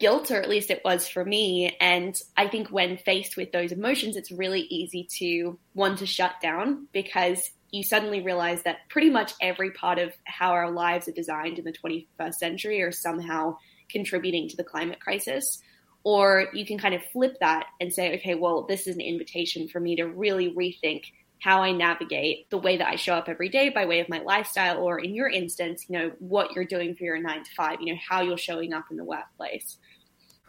guilt, 0.00 0.30
or 0.30 0.40
at 0.40 0.48
least 0.48 0.70
it 0.70 0.82
was 0.84 1.06
for 1.06 1.24
me. 1.24 1.76
And 1.80 2.20
I 2.36 2.48
think 2.48 2.68
when 2.68 2.96
faced 2.96 3.36
with 3.36 3.52
those 3.52 3.70
emotions, 3.70 4.16
it's 4.16 4.32
really 4.32 4.62
easy 4.62 5.06
to 5.18 5.58
want 5.74 5.98
to 5.98 6.06
shut 6.06 6.32
down 6.42 6.88
because 6.92 7.50
you 7.70 7.84
suddenly 7.84 8.20
realize 8.20 8.64
that 8.64 8.88
pretty 8.88 9.10
much 9.10 9.32
every 9.40 9.70
part 9.70 9.98
of 9.98 10.12
how 10.24 10.50
our 10.50 10.70
lives 10.70 11.06
are 11.06 11.12
designed 11.12 11.58
in 11.58 11.64
the 11.64 11.72
21st 11.72 12.34
century 12.34 12.82
are 12.82 12.90
somehow 12.90 13.56
contributing 13.88 14.48
to 14.48 14.56
the 14.56 14.64
climate 14.64 15.00
crisis. 15.00 15.62
Or 16.02 16.48
you 16.54 16.64
can 16.64 16.78
kind 16.78 16.94
of 16.94 17.02
flip 17.12 17.36
that 17.40 17.66
and 17.80 17.92
say, 17.92 18.16
okay, 18.16 18.34
well, 18.34 18.62
this 18.62 18.86
is 18.86 18.96
an 18.96 19.02
invitation 19.02 19.68
for 19.68 19.78
me 19.78 19.96
to 19.96 20.04
really 20.04 20.52
rethink 20.52 21.04
how 21.40 21.62
I 21.62 21.72
navigate 21.72 22.48
the 22.50 22.58
way 22.58 22.76
that 22.76 22.86
I 22.86 22.96
show 22.96 23.14
up 23.14 23.28
every 23.28 23.48
day 23.48 23.70
by 23.70 23.86
way 23.86 24.00
of 24.00 24.08
my 24.08 24.20
lifestyle, 24.20 24.78
or 24.78 24.98
in 24.98 25.14
your 25.14 25.28
instance, 25.28 25.86
you 25.88 25.98
know, 25.98 26.12
what 26.18 26.52
you're 26.52 26.66
doing 26.66 26.94
for 26.94 27.04
your 27.04 27.18
nine 27.18 27.44
to 27.44 27.50
five, 27.56 27.80
you 27.80 27.92
know, 27.92 28.00
how 28.08 28.22
you're 28.22 28.38
showing 28.38 28.72
up 28.72 28.84
in 28.90 28.96
the 28.96 29.04
workplace. 29.04 29.78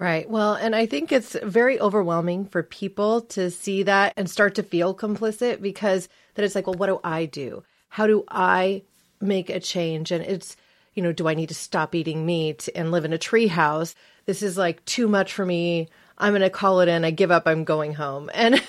Right. 0.02 0.28
Well, 0.28 0.56
and 0.56 0.76
I 0.76 0.88
think 0.88 1.12
it's 1.12 1.38
very 1.44 1.80
overwhelming 1.80 2.46
for 2.46 2.64
people 2.64 3.22
to 3.22 3.52
see 3.52 3.84
that 3.84 4.14
and 4.18 4.28
start 4.28 4.56
to 4.56 4.64
feel 4.64 4.96
complicit 4.96 5.62
because 5.62 6.10
that 6.34 6.44
it's 6.44 6.56
like, 6.56 6.66
well, 6.66 6.74
what 6.74 6.88
do 6.88 7.00
I 7.04 7.26
do? 7.28 7.62
How 7.90 8.08
do 8.08 8.24
I 8.28 8.82
make 9.22 9.52
a 9.52 9.60
change? 9.60 10.12
And 10.12 10.26
it's, 10.26 10.58
you 10.96 11.04
know, 11.04 11.12
do 11.12 11.28
I 11.28 11.36
need 11.36 11.50
to 11.50 11.56
stop 11.56 11.94
eating 11.94 12.26
meat 12.26 12.68
and 12.74 12.90
live 12.90 13.06
in 13.06 13.14
a 13.14 13.20
tree 13.20 13.46
house? 13.46 13.94
This 14.26 14.42
is 14.42 14.58
like 14.58 14.84
too 14.86 15.08
much 15.08 15.34
for 15.34 15.46
me. 15.46 15.88
I'm 16.18 16.32
going 16.32 16.42
to 16.42 16.50
call 16.50 16.82
it 16.82 16.88
in. 16.90 17.06
I 17.06 17.12
give 17.12 17.30
up. 17.30 17.48
I'm 17.48 17.64
going 17.64 17.94
home. 17.94 18.32
And 18.36 18.60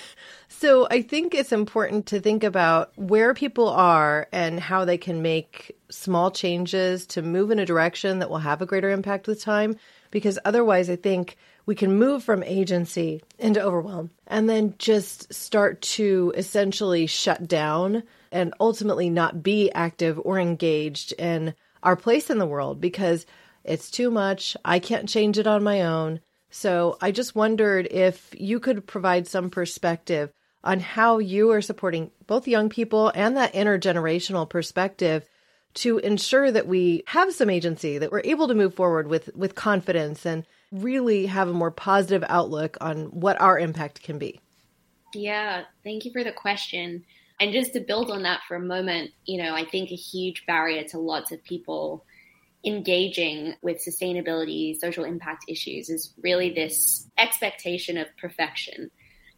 so 0.49 0.87
I 0.91 1.01
think 1.01 1.33
it's 1.33 1.51
important 1.51 2.05
to 2.07 2.19
think 2.19 2.43
about 2.43 2.91
where 2.95 3.33
people 3.33 3.67
are 3.69 4.27
and 4.31 4.59
how 4.59 4.85
they 4.85 4.99
can 4.99 5.23
make 5.23 5.75
small 5.89 6.29
changes 6.29 7.07
to 7.07 7.23
move 7.23 7.49
in 7.49 7.57
a 7.57 7.65
direction 7.65 8.19
that 8.19 8.29
will 8.29 8.37
have 8.37 8.61
a 8.61 8.67
greater 8.67 8.91
impact 8.91 9.25
with 9.27 9.41
time 9.41 9.75
because 10.13 10.37
otherwise 10.45 10.91
I 10.91 10.95
think 10.95 11.37
we 11.65 11.73
can 11.73 11.97
move 11.97 12.23
from 12.23 12.43
agency 12.43 13.23
into 13.39 13.59
overwhelm 13.59 14.11
and 14.27 14.47
then 14.47 14.75
just 14.77 15.33
start 15.33 15.81
to 15.81 16.31
essentially 16.37 17.07
shut 17.07 17.47
down 17.47 18.03
and 18.31 18.53
ultimately 18.59 19.09
not 19.09 19.41
be 19.41 19.71
active 19.71 20.21
or 20.23 20.37
engaged 20.37 21.13
in 21.13 21.55
our 21.81 21.95
place 21.95 22.29
in 22.29 22.37
the 22.37 22.45
world 22.45 22.79
because 22.79 23.25
it's 23.63 23.89
too 23.89 24.11
much. 24.11 24.55
I 24.63 24.77
can't 24.77 25.09
change 25.09 25.39
it 25.39 25.47
on 25.47 25.63
my 25.63 25.81
own. 25.81 26.19
So 26.51 26.95
I 27.01 27.09
just 27.09 27.33
wondered 27.33 27.87
if 27.89 28.35
you 28.37 28.59
could 28.59 28.85
provide 28.85 29.27
some 29.27 29.49
perspective 29.49 30.31
on 30.63 30.79
how 30.79 31.17
you 31.17 31.49
are 31.51 31.61
supporting 31.61 32.11
both 32.27 32.47
young 32.47 32.69
people 32.69 33.11
and 33.15 33.35
that 33.35 33.53
intergenerational 33.53 34.47
perspective 34.47 35.27
to 35.75 35.97
ensure 35.99 36.51
that 36.51 36.67
we 36.67 37.03
have 37.07 37.33
some 37.33 37.49
agency, 37.49 37.97
that 37.97 38.11
we're 38.11 38.21
able 38.23 38.47
to 38.47 38.53
move 38.53 38.73
forward 38.73 39.07
with, 39.07 39.29
with 39.35 39.55
confidence 39.55 40.25
and 40.25 40.45
really 40.71 41.25
have 41.25 41.47
a 41.47 41.53
more 41.53 41.71
positive 41.71 42.23
outlook 42.27 42.77
on 42.81 43.05
what 43.07 43.39
our 43.41 43.57
impact 43.57 44.01
can 44.03 44.17
be. 44.17 44.39
Yeah, 45.13 45.63
thank 45.83 46.05
you 46.05 46.11
for 46.11 46.23
the 46.23 46.31
question. 46.31 47.03
And 47.39 47.51
just 47.53 47.73
to 47.73 47.79
build 47.79 48.11
on 48.11 48.23
that 48.23 48.41
for 48.47 48.55
a 48.55 48.59
moment, 48.59 49.11
you 49.25 49.41
know, 49.41 49.53
I 49.55 49.65
think 49.65 49.91
a 49.91 49.95
huge 49.95 50.45
barrier 50.45 50.83
to 50.89 50.99
lots 50.99 51.31
of 51.31 51.43
people 51.43 52.05
engaging 52.65 53.55
with 53.61 53.83
sustainability, 53.85 54.75
social 54.75 55.03
impact 55.03 55.45
issues 55.47 55.89
is 55.89 56.13
really 56.21 56.51
this 56.51 57.09
expectation 57.17 57.97
of 57.97 58.07
perfection. 58.17 58.89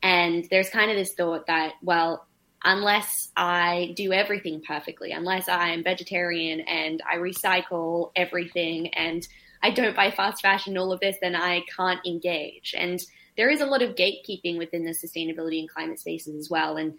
And 0.04 0.46
there's 0.52 0.70
kind 0.70 0.92
of 0.92 0.98
this 0.98 1.14
thought 1.14 1.48
that, 1.48 1.74
well, 1.82 2.28
unless 2.66 3.32
I 3.38 3.94
do 3.96 4.12
everything 4.12 4.62
perfectly, 4.68 5.12
unless 5.12 5.48
I'm 5.48 5.84
vegetarian 5.84 6.62
and 6.62 7.02
I 7.10 7.18
recycle 7.18 8.12
everything 8.16 8.88
and 8.96 9.26
I 9.64 9.70
don't 9.70 9.96
buy 9.96 10.12
fast 10.12 10.42
fashion, 10.42 10.78
all 10.78 10.92
of 10.92 11.00
this, 11.00 11.16
then 11.22 11.36
I 11.36 11.62
can't 11.76 12.06
engage. 12.06 12.74
And 12.78 13.04
there 13.38 13.50
is 13.50 13.62
a 13.62 13.66
lot 13.66 13.82
of 13.82 13.96
gatekeeping 13.96 14.58
within 14.58 14.84
the 14.84 14.92
sustainability 14.92 15.60
and 15.60 15.70
climate 15.70 16.00
spaces 16.00 16.36
as 16.36 16.50
well. 16.50 16.78
And, 16.78 16.96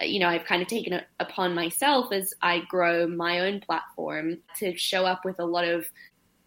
uh, 0.00 0.04
you 0.04 0.18
know, 0.18 0.28
I've 0.28 0.44
kind 0.44 0.62
of 0.62 0.68
taken 0.68 0.92
it 0.92 1.06
upon 1.20 1.54
myself 1.54 2.12
as 2.12 2.34
I 2.42 2.62
grow 2.68 3.06
my 3.06 3.40
own 3.40 3.60
platform 3.60 4.38
to 4.58 4.76
show 4.76 5.06
up 5.06 5.24
with 5.24 5.38
a 5.38 5.44
lot 5.44 5.64
of 5.64 5.86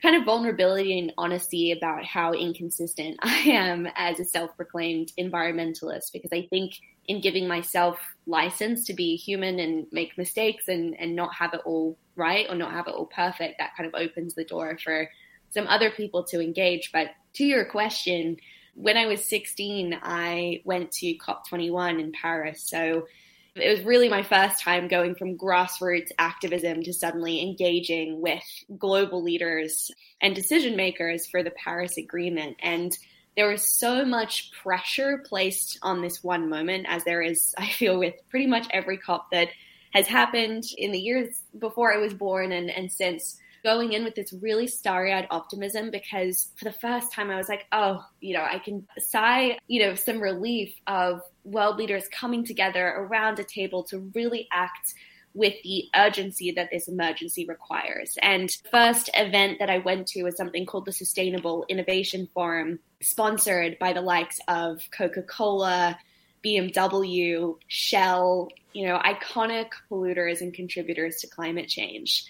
kind 0.01 0.15
of 0.15 0.25
vulnerability 0.25 0.99
and 0.99 1.13
honesty 1.17 1.71
about 1.71 2.05
how 2.05 2.33
inconsistent 2.33 3.17
I 3.23 3.37
am 3.37 3.87
as 3.95 4.19
a 4.19 4.25
self 4.25 4.55
proclaimed 4.57 5.13
environmentalist 5.17 6.11
because 6.11 6.31
I 6.33 6.47
think 6.49 6.73
in 7.07 7.21
giving 7.21 7.47
myself 7.47 7.99
license 8.25 8.85
to 8.85 8.93
be 8.93 9.15
human 9.15 9.59
and 9.59 9.87
make 9.91 10.17
mistakes 10.17 10.67
and, 10.67 10.95
and 10.99 11.15
not 11.15 11.33
have 11.33 11.53
it 11.53 11.61
all 11.65 11.97
right 12.15 12.45
or 12.49 12.55
not 12.55 12.71
have 12.71 12.87
it 12.87 12.93
all 12.93 13.05
perfect, 13.05 13.57
that 13.59 13.75
kind 13.77 13.87
of 13.87 13.99
opens 13.99 14.33
the 14.33 14.43
door 14.43 14.77
for 14.83 15.09
some 15.49 15.67
other 15.67 15.89
people 15.89 16.23
to 16.23 16.41
engage. 16.41 16.91
But 16.91 17.11
to 17.35 17.45
your 17.45 17.65
question, 17.65 18.37
when 18.73 18.97
I 18.97 19.05
was 19.05 19.23
16, 19.25 19.97
I 20.03 20.61
went 20.65 20.91
to 20.93 21.17
COP21 21.17 21.99
in 21.99 22.11
Paris. 22.11 22.63
So 22.67 23.07
it 23.55 23.69
was 23.69 23.85
really 23.85 24.09
my 24.09 24.21
first 24.21 24.61
time 24.61 24.87
going 24.87 25.15
from 25.15 25.37
grassroots 25.37 26.11
activism 26.19 26.83
to 26.83 26.93
suddenly 26.93 27.41
engaging 27.41 28.21
with 28.21 28.43
global 28.77 29.23
leaders 29.23 29.89
and 30.21 30.35
decision 30.35 30.75
makers 30.75 31.25
for 31.25 31.41
the 31.41 31.51
Paris 31.51 31.97
Agreement. 31.97 32.57
And 32.61 32.95
there 33.37 33.47
was 33.47 33.71
so 33.71 34.03
much 34.03 34.51
pressure 34.51 35.19
placed 35.19 35.77
on 35.83 36.01
this 36.01 36.23
one 36.23 36.49
moment, 36.49 36.87
as 36.89 37.03
there 37.05 37.21
is, 37.21 37.53
I 37.57 37.69
feel, 37.69 37.97
with 37.97 38.15
pretty 38.29 38.47
much 38.47 38.67
every 38.71 38.97
COP 38.97 39.31
that 39.31 39.49
has 39.93 40.07
happened 40.07 40.65
in 40.77 40.91
the 40.91 40.99
years 40.99 41.39
before 41.57 41.93
I 41.93 41.97
was 41.97 42.13
born 42.13 42.51
and, 42.51 42.69
and 42.69 42.91
since 42.91 43.37
going 43.63 43.93
in 43.93 44.03
with 44.03 44.15
this 44.15 44.33
really 44.33 44.67
starry 44.67 45.13
eyed 45.13 45.27
optimism 45.31 45.89
because 45.91 46.51
for 46.57 46.65
the 46.65 46.71
first 46.71 47.11
time 47.11 47.29
I 47.29 47.37
was 47.37 47.49
like, 47.49 47.65
oh, 47.71 48.03
you 48.21 48.33
know, 48.33 48.43
I 48.43 48.59
can 48.59 48.87
sigh, 48.99 49.57
you 49.67 49.81
know, 49.81 49.95
some 49.95 50.19
relief 50.19 50.73
of 50.87 51.21
world 51.43 51.77
leaders 51.77 52.07
coming 52.09 52.45
together 52.45 52.87
around 52.87 53.39
a 53.39 53.43
table 53.43 53.83
to 53.85 54.11
really 54.13 54.47
act 54.51 54.93
with 55.37 55.53
the 55.63 55.85
urgency 55.95 56.51
that 56.51 56.69
this 56.71 56.87
emergency 56.87 57.45
requires. 57.45 58.17
And 58.23 58.49
the 58.49 58.69
first 58.69 59.09
event 59.13 59.59
that 59.59 59.69
I 59.69 59.77
went 59.77 60.07
to 60.07 60.23
was 60.23 60.35
something 60.35 60.65
called 60.65 60.85
the 60.85 60.91
Sustainable 60.91 61.63
Innovation 61.69 62.27
Forum, 62.33 62.79
sponsored 63.01 63.77
by 63.77 63.93
the 63.93 64.01
likes 64.01 64.39
of 64.47 64.81
Coca 64.91 65.21
Cola, 65.21 65.97
BMW, 66.43 67.55
Shell, 67.67 68.49
you 68.73 68.87
know, 68.87 68.97
iconic 68.97 69.69
polluters 69.89 70.41
and 70.41 70.53
contributors 70.53 71.17
to 71.17 71.27
climate 71.27 71.67
change. 71.67 72.25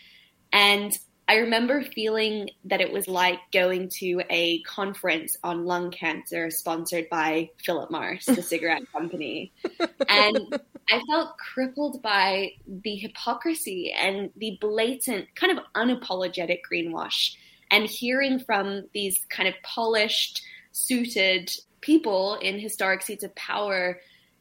And 0.52 0.98
I 1.30 1.36
remember 1.38 1.84
feeling 1.84 2.50
that 2.66 2.82
it 2.82 2.92
was 2.92 3.08
like 3.08 3.40
going 3.54 3.90
to 4.00 4.22
a 4.30 4.62
conference 4.64 5.38
on 5.44 5.66
lung 5.66 5.92
cancer 5.92 6.50
sponsored 6.50 7.10
by 7.10 7.52
Philip 7.64 7.90
Morris, 7.90 8.26
the 8.26 8.42
cigarette 8.42 8.84
company. 8.92 9.54
And 10.10 10.60
I 10.89 11.01
felt 11.08 11.38
crippled 11.38 12.01
by 12.01 12.51
the 12.65 12.96
hypocrisy 12.96 13.91
and 13.91 14.29
the 14.38 14.58
blatant, 14.62 15.27
kind 15.36 15.58
of 15.58 15.63
unapologetic 15.75 16.60
greenwash. 16.72 17.36
And 17.72 17.86
hearing 17.86 18.39
from 18.39 18.88
these 18.94 19.25
kind 19.29 19.50
of 19.50 19.56
polished, 19.63 20.41
suited 20.72 21.51
people 21.82 22.36
in 22.36 22.60
historic 22.60 23.01
seats 23.01 23.24
of 23.24 23.36
power 23.36 24.00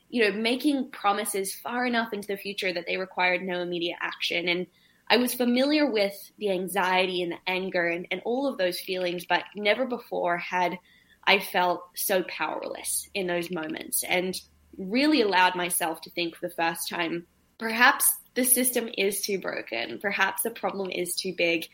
you 0.09 0.23
know, 0.23 0.37
making 0.37 0.91
promises 0.91 1.55
far 1.55 1.87
enough 1.87 2.13
into 2.13 2.29
the 2.29 2.37
future 2.37 2.73
that 2.73 2.87
they 2.87 2.97
required 2.97 3.43
no 3.43 3.61
immediate 3.61 3.99
action. 4.01 4.49
And 4.49 4.67
I 5.09 5.17
was 5.17 5.35
familiar 5.35 5.91
with 5.91 6.15
the 6.39 6.51
anxiety 6.51 7.23
and 7.23 7.33
the 7.33 7.39
anger 7.47 7.89
and, 7.89 8.07
and 8.11 8.23
all 8.25 8.47
of 8.47 8.59
those 8.59 8.81
feelings, 8.81 9.25
but 9.27 9.45
never 9.55 9.87
before 9.87 10.37
had 10.37 10.79
I 11.25 11.41
felt 11.41 11.83
so 11.95 12.23
powerless 12.25 13.09
in 13.15 13.27
those 13.27 13.51
moments 13.51 14.05
and 14.05 14.41
really 14.79 15.23
allowed 15.23 15.55
myself 15.55 16.01
to 16.03 16.11
think 16.11 16.37
for 16.37 16.49
the 16.49 16.55
first 16.55 16.89
time 16.89 17.27
perhaps 17.59 18.13
the 18.35 18.45
system 18.45 18.89
is 18.99 19.23
too 19.23 19.39
broken, 19.39 19.99
perhaps 19.99 20.43
the 20.43 20.51
problem 20.51 20.91
is 20.91 21.15
too 21.15 21.35
big, 21.37 21.67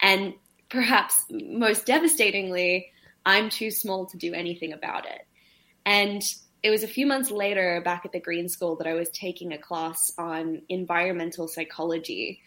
and 0.00 0.34
perhaps 0.70 1.24
most 1.30 1.86
devastatingly, 1.86 2.90
I'm 3.24 3.50
too 3.50 3.70
small 3.70 4.06
to 4.06 4.16
do 4.16 4.32
anything 4.32 4.72
about 4.72 5.04
it. 5.04 5.26
And 5.84 6.22
it 6.62 6.70
was 6.70 6.82
a 6.82 6.88
few 6.88 7.06
months 7.06 7.30
later 7.30 7.80
back 7.84 8.04
at 8.04 8.12
the 8.12 8.20
Green 8.20 8.48
School 8.48 8.76
that 8.76 8.86
I 8.86 8.94
was 8.94 9.10
taking 9.10 9.52
a 9.52 9.58
class 9.58 10.10
on 10.18 10.62
environmental 10.68 11.48
psychology 11.48 12.40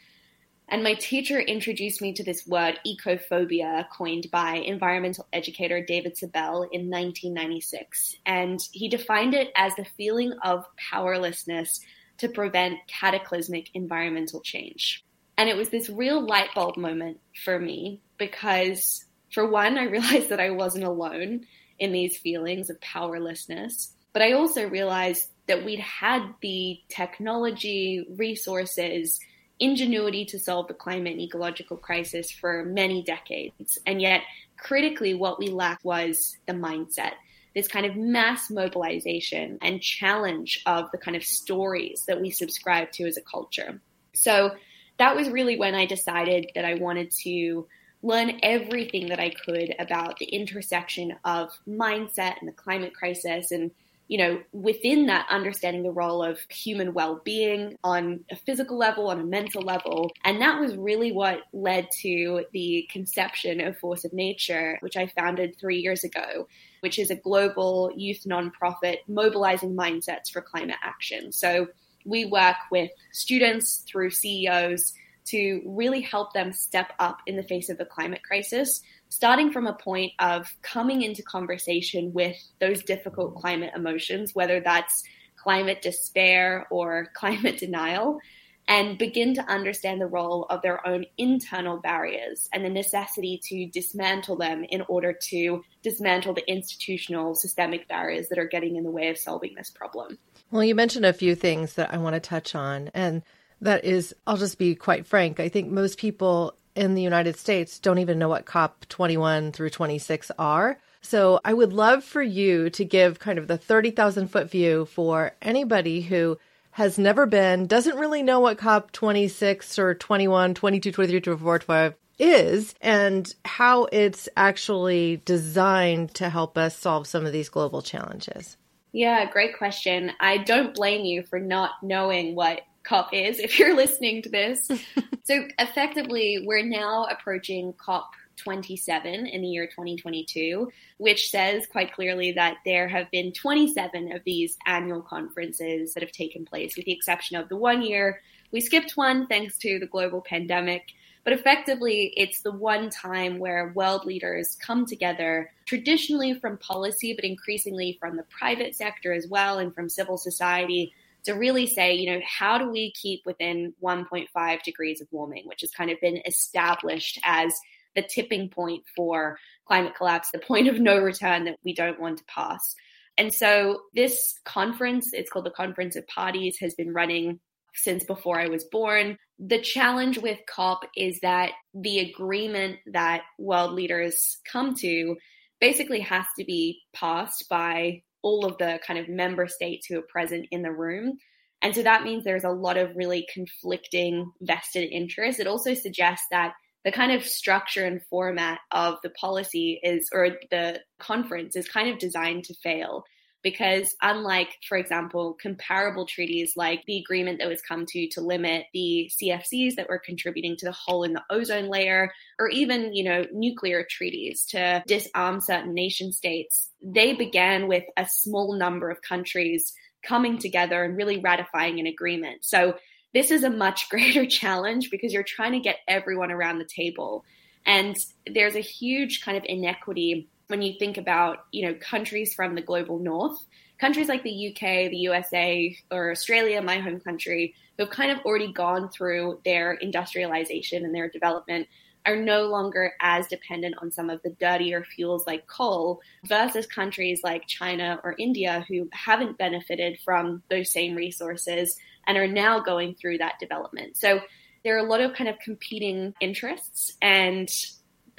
And 0.72 0.84
my 0.84 0.94
teacher 0.94 1.40
introduced 1.40 2.00
me 2.00 2.14
to 2.14 2.24
this 2.24 2.46
word, 2.46 2.80
ecophobia, 2.86 3.90
coined 3.90 4.30
by 4.32 4.58
environmental 4.58 5.28
educator 5.34 5.84
David 5.84 6.14
Sobel 6.16 6.68
in 6.72 6.92
1996. 6.92 8.16
And 8.24 8.60
he 8.72 8.88
defined 8.88 9.34
it 9.34 9.52
as 9.58 9.76
the 9.76 9.86
feeling 9.98 10.34
of 10.44 10.66
powerlessness 10.78 11.82
to 12.20 12.30
prevent 12.30 12.78
cataclysmic 12.88 13.72
environmental 13.74 14.42
change. 14.42 15.04
And 15.40 15.50
it 15.50 15.58
was 15.58 15.70
this 15.70 15.90
real 15.90 16.22
light 16.22 16.54
bulb 16.54 16.78
moment 16.78 17.20
for 17.44 17.58
me 17.58 18.02
because, 18.20 19.06
for 19.34 19.50
one, 19.50 19.78
I 19.80 19.84
realized 19.86 20.30
that 20.30 20.40
I 20.40 20.52
wasn't 20.52 20.84
alone 20.84 21.48
in 21.80 21.92
these 21.94 22.18
feelings 22.18 22.70
of 22.70 22.80
powerlessness. 22.80 23.96
But 24.14 24.22
I 24.22 24.34
also 24.34 24.70
realized 24.70 25.30
that 25.48 25.66
we'd 25.66 25.80
had 25.80 26.36
the 26.42 26.80
technology, 26.90 28.06
resources, 28.18 29.20
ingenuity 29.60 30.25
to 30.25 30.39
solve 30.39 30.68
the 30.68 30.74
climate 30.74 31.13
and 31.13 31.22
ecological 31.22 31.78
crisis 31.78 32.32
for 32.32 32.66
many 32.66 33.04
decades. 33.04 33.78
And 33.86 34.01
yet, 34.01 34.22
critically, 34.58 35.13
what 35.13 35.39
we 35.39 35.50
lacked 35.50 35.84
was 35.84 36.38
the 36.48 36.54
mindset 36.54 37.13
this 37.56 37.68
kind 37.68 37.86
of 37.86 37.96
mass 37.96 38.50
mobilization 38.50 39.58
and 39.62 39.82
challenge 39.82 40.62
of 40.66 40.89
the 40.92 40.98
kind 40.98 41.18
of 41.18 41.24
stories 41.24 42.04
that 42.08 42.22
we 42.22 42.30
subscribe 42.30 42.92
to 42.92 43.06
as 43.06 43.18
a 43.18 43.22
culture. 43.22 43.82
So 44.13 44.51
that 44.98 45.16
was 45.16 45.30
really 45.30 45.58
when 45.58 45.75
I 45.75 45.86
decided 45.86 46.51
that 46.56 46.66
I 46.66 46.75
wanted 46.75 47.12
to 47.24 47.68
learn 48.01 48.39
everything 48.44 49.08
that 49.10 49.20
I 49.20 49.32
could 49.32 49.75
about 49.80 50.18
the 50.18 50.28
intersection 50.28 51.16
of 51.25 51.50
mindset 51.68 52.39
and 52.39 52.48
the 52.48 52.54
climate 52.54 52.94
crisis 52.94 53.51
and 53.51 53.72
you 54.10 54.18
know, 54.18 54.42
within 54.51 55.06
that, 55.06 55.28
understanding 55.30 55.84
the 55.84 55.92
role 55.92 56.24
of 56.24 56.39
human 56.50 56.96
well 56.96 57.22
being 57.24 57.78
on 57.84 58.22
a 58.32 58.36
physical 58.36 58.75
level, 58.75 59.08
on 59.08 59.20
a 59.20 59.24
mental 59.24 59.62
level. 59.62 60.12
And 60.25 60.42
that 60.42 60.60
was 60.60 60.75
really 60.75 61.12
what 61.12 61.42
led 61.54 61.89
to 62.01 62.44
the 62.51 62.89
conception 62.92 63.62
of 63.62 63.78
Force 63.78 64.06
of 64.06 64.12
Nature, 64.12 64.80
which 64.82 64.98
I 64.98 65.06
founded 65.06 65.58
three 65.60 65.78
years 65.78 66.04
ago, 66.04 66.48
which 66.80 66.98
is 66.98 67.12
a 67.12 67.16
global 67.16 67.92
youth 67.96 68.24
nonprofit 68.25 68.98
mobilizing 69.08 69.75
mindsets 69.75 70.32
for 70.34 70.42
climate 70.42 70.80
action. 70.82 71.32
So 71.32 71.68
we 72.04 72.25
work 72.25 72.58
with 72.72 72.89
students 73.12 73.86
through 73.88 74.10
CEOs 74.10 74.92
to 75.25 75.62
really 75.68 76.01
help 76.01 76.34
them 76.34 76.51
step 76.51 76.94
up 76.98 77.20
in 77.28 77.36
the 77.36 77.44
face 77.44 77.70
of 77.70 77.78
the 77.78 77.86
climate 77.86 78.24
crisis 78.24 78.82
starting 79.10 79.51
from 79.51 79.68
a 79.68 79.74
point 79.74 80.13
of 80.20 80.48
coming 80.62 81.01
into 81.01 81.24
conversation 81.24 82.13
with 82.13 82.38
those 82.60 82.84
difficult 82.84 83.36
climate 83.36 83.72
emotions, 83.75 84.34
whether 84.34 84.62
that's 84.62 85.04
climate 85.36 85.82
despair 85.82 86.68
or 86.70 87.10
climate 87.13 87.58
denial, 87.58 88.20
and 88.68 89.00
begin 89.00 89.34
to 89.34 89.42
understand 89.51 90.00
the 90.00 90.06
role 90.06 90.46
of 90.51 90.62
their 90.62 90.86
own 90.88 91.04
internal 91.18 91.78
barriers 91.78 92.48
and 92.54 92.63
the 92.63 92.70
necessity 92.70 93.42
to 93.44 93.66
dismantle 93.68 94.36
them 94.36 94.63
in 94.70 94.84
order 94.88 95.12
to 95.12 95.63
dismantle 95.82 96.36
the 96.36 96.48
institutional 96.48 97.34
systemic 97.34 97.88
barriers 97.88 98.30
that 98.30 98.38
are 98.38 98.48
getting 98.48 98.75
in 98.75 98.84
the 98.84 98.92
way 98.92 99.10
of 99.10 99.18
solving 99.18 99.56
this 99.56 99.72
problem. 99.72 100.20
Well, 100.51 100.63
you 100.63 100.75
mentioned 100.75 101.06
a 101.06 101.13
few 101.13 101.34
things 101.34 101.74
that 101.74 101.92
I 101.92 101.98
want 101.98 102.13
to 102.13 102.20
touch 102.20 102.54
on. 102.54 102.92
And 102.94 103.24
that 103.62 103.86
is, 103.86 104.16
I'll 104.28 104.38
just 104.38 104.60
be 104.60 104.75
quite 104.75 105.08
frank. 105.08 105.39
I 105.39 105.50
think 105.50 105.70
most 105.70 105.98
people 105.98 106.54
in 106.76 106.96
the 106.96 107.02
United 107.02 107.38
States 107.38 107.80
don't 107.80 108.00
even 108.00 108.20
know 108.20 108.30
what 108.30 108.46
COP 108.46 108.88
21 108.90 109.52
through 109.52 109.70
26 109.70 110.32
are. 110.40 110.78
So 111.02 111.40
I 111.46 111.54
would 111.54 111.74
love 111.74 112.04
for 112.04 112.22
you 112.22 112.70
to 112.72 112.84
give 112.84 113.20
kind 113.20 113.40
of 113.40 113.48
the 113.48 113.58
30,000 113.58 114.28
foot 114.28 114.52
view 114.52 114.86
for 114.86 115.34
anybody 115.42 116.02
who 116.02 116.38
has 116.72 116.98
never 116.98 117.26
been, 117.26 117.68
doesn't 117.68 117.98
really 117.98 118.24
know 118.24 118.40
what 118.40 118.58
COP 118.58 118.92
26 118.92 119.80
or 119.80 119.96
21, 119.96 120.54
22, 120.54 120.92
23, 120.92 121.22
24, 121.22 121.60
25 121.60 121.96
is, 122.20 122.76
and 122.82 123.34
how 123.46 123.86
it's 123.86 124.30
actually 124.36 125.22
designed 125.26 126.14
to 126.16 126.30
help 126.30 126.58
us 126.58 126.76
solve 126.76 127.08
some 127.08 127.26
of 127.26 127.32
these 127.32 127.50
global 127.50 127.82
challenges. 127.82 128.58
Yeah, 128.92 129.30
great 129.30 129.58
question. 129.58 130.12
I 130.20 130.40
don't 130.40 130.74
blame 130.76 131.06
you 131.06 131.24
for 131.24 131.40
not 131.40 131.72
knowing 131.82 132.36
what 132.36 132.62
COP 132.89 133.13
is 133.13 133.39
if 133.39 133.60
you're 133.60 133.75
listening 133.75 134.22
to 134.24 134.29
this. 134.29 134.67
so 135.24 135.48
effectively, 135.60 136.43
we're 136.46 136.65
now 136.65 137.05
approaching 137.05 137.74
COP 137.74 138.12
27 138.38 139.27
in 139.27 139.41
the 139.41 139.48
year 139.48 139.67
2022, 139.67 140.72
which 140.98 141.29
says 141.29 141.68
quite 141.72 141.94
clearly 141.94 142.31
that 142.31 142.57
there 142.66 142.87
have 142.87 143.11
been 143.11 143.31
27 143.31 144.11
of 144.14 144.24
these 144.25 144.57
annual 144.66 145.01
conferences 145.01 145.94
that 145.94 146.01
have 146.01 146.11
taken 146.11 146.46
place, 146.46 146.75
with 146.75 146.85
the 146.85 146.92
exception 146.92 147.37
of 147.37 147.48
the 147.50 147.55
one 147.55 147.81
year 147.81 148.20
we 148.51 148.61
skipped 148.61 148.98
one 148.98 149.27
thanks 149.27 149.57
to 149.59 149.79
the 149.79 149.85
global 149.85 150.22
pandemic. 150.22 150.83
But 151.24 151.33
effectively, 151.33 152.14
it's 152.16 152.42
the 152.42 152.51
one 152.51 152.90
time 152.90 153.37
where 153.37 153.72
world 153.75 154.05
leaders 154.05 154.57
come 154.59 154.85
together, 154.85 155.51
traditionally 155.66 156.33
from 156.33 156.57
policy, 156.57 157.14
but 157.14 157.25
increasingly 157.25 157.98
from 158.00 158.18
the 158.18 158.24
private 158.24 158.74
sector 158.74 159.14
as 159.14 159.27
well 159.27 159.59
and 159.59 159.75
from 159.75 159.90
civil 159.90 160.18
society, 160.18 160.94
to 161.25 161.34
really 161.34 161.68
say, 161.68 161.96
you 161.96 162.12
know, 162.12 162.22
how 162.25 162.58
do 162.58 162.70
we 162.70 162.94
keep 162.94 163.22
within 163.25 163.74
1.5 163.84 164.64
degrees 164.64 165.01
of 165.01 165.08
warming, 165.12 165.44
which 165.46 165.62
has 165.62 165.72
kind 165.72 165.92
of 165.92 166.00
been 166.01 166.22
established 166.25 167.20
as 167.24 167.53
the 167.96 168.03
tipping 168.03 168.50
point 168.50 168.84
for 168.96 169.38
climate 169.68 169.96
collapse, 169.96 170.29
the 170.32 170.40
point 170.40 170.68
of 170.68 170.79
no 170.79 170.98
return 170.98 171.46
that 171.46 171.58
we 171.64 171.74
don't 171.74 172.00
want 172.00 172.18
to 172.20 172.24
pass. 172.25 172.75
And 173.18 173.34
so 173.34 173.82
this 173.94 174.40
conference, 174.46 175.10
it's 175.12 175.29
called 175.29 175.46
the 175.46 175.51
Conference 175.51 175.96
of 175.96 176.08
Parties, 176.08 176.58
has 176.62 176.74
been 176.75 176.94
running 176.94 177.40
since 177.75 178.03
before 178.03 178.40
I 178.40 178.48
was 178.48 178.64
born. 178.72 179.18
The 179.40 179.62
challenge 179.62 180.18
with 180.18 180.40
COP 180.48 180.86
is 180.96 181.20
that 181.22 181.51
the 181.74 182.00
agreement 182.00 182.77
that 182.94 183.24
world 183.38 183.74
leaders 183.74 184.38
come 184.50 184.75
to 184.75 185.18
basically 185.60 186.00
has 186.01 186.25
to 186.38 186.46
be 186.46 186.79
passed 186.94 187.46
by 187.50 188.03
all 188.22 188.46
of 188.46 188.58
the 188.58 188.79
kind 188.86 189.00
of 189.00 189.10
member 189.10 189.48
states 189.48 189.88
who 189.88 190.00
are 190.00 190.03
present 190.03 190.48
in 190.51 190.62
the 190.62 190.72
room. 190.72 191.18
And 191.62 191.75
so 191.75 191.84
that 191.84 192.03
means 192.03 192.24
there's 192.24 192.44
a 192.44 192.50
lot 192.50 192.77
of 192.77 192.96
really 192.96 193.27
conflicting 193.34 194.32
vested 194.42 194.90
interests. 194.92 195.40
It 195.40 195.48
also 195.48 195.74
suggests 195.74 196.25
that 196.32 196.53
the 196.86 196.92
kind 196.92 197.12
of 197.12 197.25
structure 197.25 197.86
and 197.86 198.01
format 198.10 198.60
of 198.72 198.96
the 199.03 199.10
policy 199.10 199.79
is, 199.84 200.10
or 200.14 200.38
the 200.51 200.79
conference 201.00 201.55
is 201.55 201.68
kind 201.68 201.90
of 201.90 202.00
designed 202.00 202.46
to 202.46 202.53
fail 202.64 203.03
because 203.44 203.96
unlike 204.02 204.50
for 204.68 204.78
example 204.78 205.38
comparable 205.42 206.06
treaties 206.06 206.54
like 206.56 206.84
the 206.86 206.98
agreement 206.98 207.40
that 207.40 207.48
was 207.48 207.62
come 207.62 207.86
to 207.86 208.08
to 208.10 208.22
limit 208.22 208.66
the 208.74 209.10
cfcs 209.22 209.75
that 209.75 209.88
were 209.90 210.02
contributing 210.04 210.56
to 210.58 210.66
the 210.66 210.72
hole 210.72 211.04
in 211.04 211.14
the 211.14 211.24
ozone 211.30 211.70
layer 211.70 212.12
or 212.38 212.50
even 212.50 212.94
you 212.94 213.04
know 213.04 213.25
nuclear 213.32 213.86
treaties 213.90 214.46
to 214.46 214.84
disarm 214.88 215.40
certain 215.40 215.74
nation 215.74 216.12
states 216.12 216.70
they 216.82 217.14
began 217.14 217.68
with 217.68 217.84
a 217.98 218.06
small 218.06 218.54
number 218.54 218.90
of 218.90 219.02
countries 219.02 219.74
coming 220.04 220.38
together 220.38 220.84
and 220.84 220.98
really 220.98 221.20
ratifying 221.20 221.80
an 221.80 221.88
agreement. 221.88 222.46
So 222.46 222.75
this 223.14 223.32
is 223.32 223.44
a 223.44 223.50
much 223.50 223.88
greater 223.90 224.25
challenge 224.25 224.90
because 224.92 225.14
you're 225.14 225.24
trying 225.24 225.54
to 225.54 225.60
get 225.60 225.78
everyone 225.88 226.32
around 226.32 226.60
the 226.60 226.66
table. 226.66 227.24
And 227.66 227.96
there's 228.32 228.56
a 228.56 228.62
huge 228.62 229.22
kind 229.22 229.38
of 229.38 229.44
inequity 229.46 230.30
when 230.50 230.62
you 230.62 230.74
think 230.77 230.98
about 230.98 231.46
you 231.51 231.66
know 231.66 231.74
countries 231.75 232.33
from 232.33 232.55
the 232.55 232.62
global 232.62 233.00
north 233.00 233.46
countries 233.79 234.09
like 234.09 234.24
the 234.24 234.50
UK, 234.50 234.92
the 234.92 234.98
USA, 234.98 235.75
or 235.90 236.12
Australia, 236.12 236.62
my 236.62 236.79
home 236.79 237.00
country, 237.00 237.55
who 237.77 237.85
have 237.85 237.94
kind 237.94 238.12
of 238.12 238.20
already 238.25 238.51
gone 238.51 238.90
through 238.90 239.40
their 239.46 239.74
industrialization 239.74 240.83
and 240.83 240.94
their 240.94 241.09
development, 241.09 241.68
are 242.05 242.16
no 242.16 242.48
longer 242.48 242.94
as 243.01 243.27
dependent 243.27 243.75
on 243.81 243.92
some 243.92 244.09
of 244.09 244.22
the 244.22 244.31
dirtier 244.31 244.83
fuels 244.83 245.25
like 245.25 245.48
coal, 245.48 246.01
versus 246.25 246.66
countries 246.66 247.22
like 247.24 247.48
China 247.48 248.00
or 248.03 248.16
India 248.20 248.66
who 248.68 248.90
haven't 248.92 249.38
benefited 249.38 249.98
from 250.03 250.44
those 250.50 250.72
same 250.72 250.96
resources 250.96 251.77
and 252.05 252.18
are 252.18 252.27
now 252.27 252.59
going 252.59 252.96
through 252.96 253.18
that 253.18 253.40
development. 253.40 253.96
So 253.96 254.20
there 254.64 254.75
are 254.75 254.85
a 254.85 254.90
lot 254.90 255.01
of 255.01 255.14
kind 255.14 255.29
of 255.29 255.40
competing 255.40 256.14
interests 256.20 256.98
and 257.01 257.50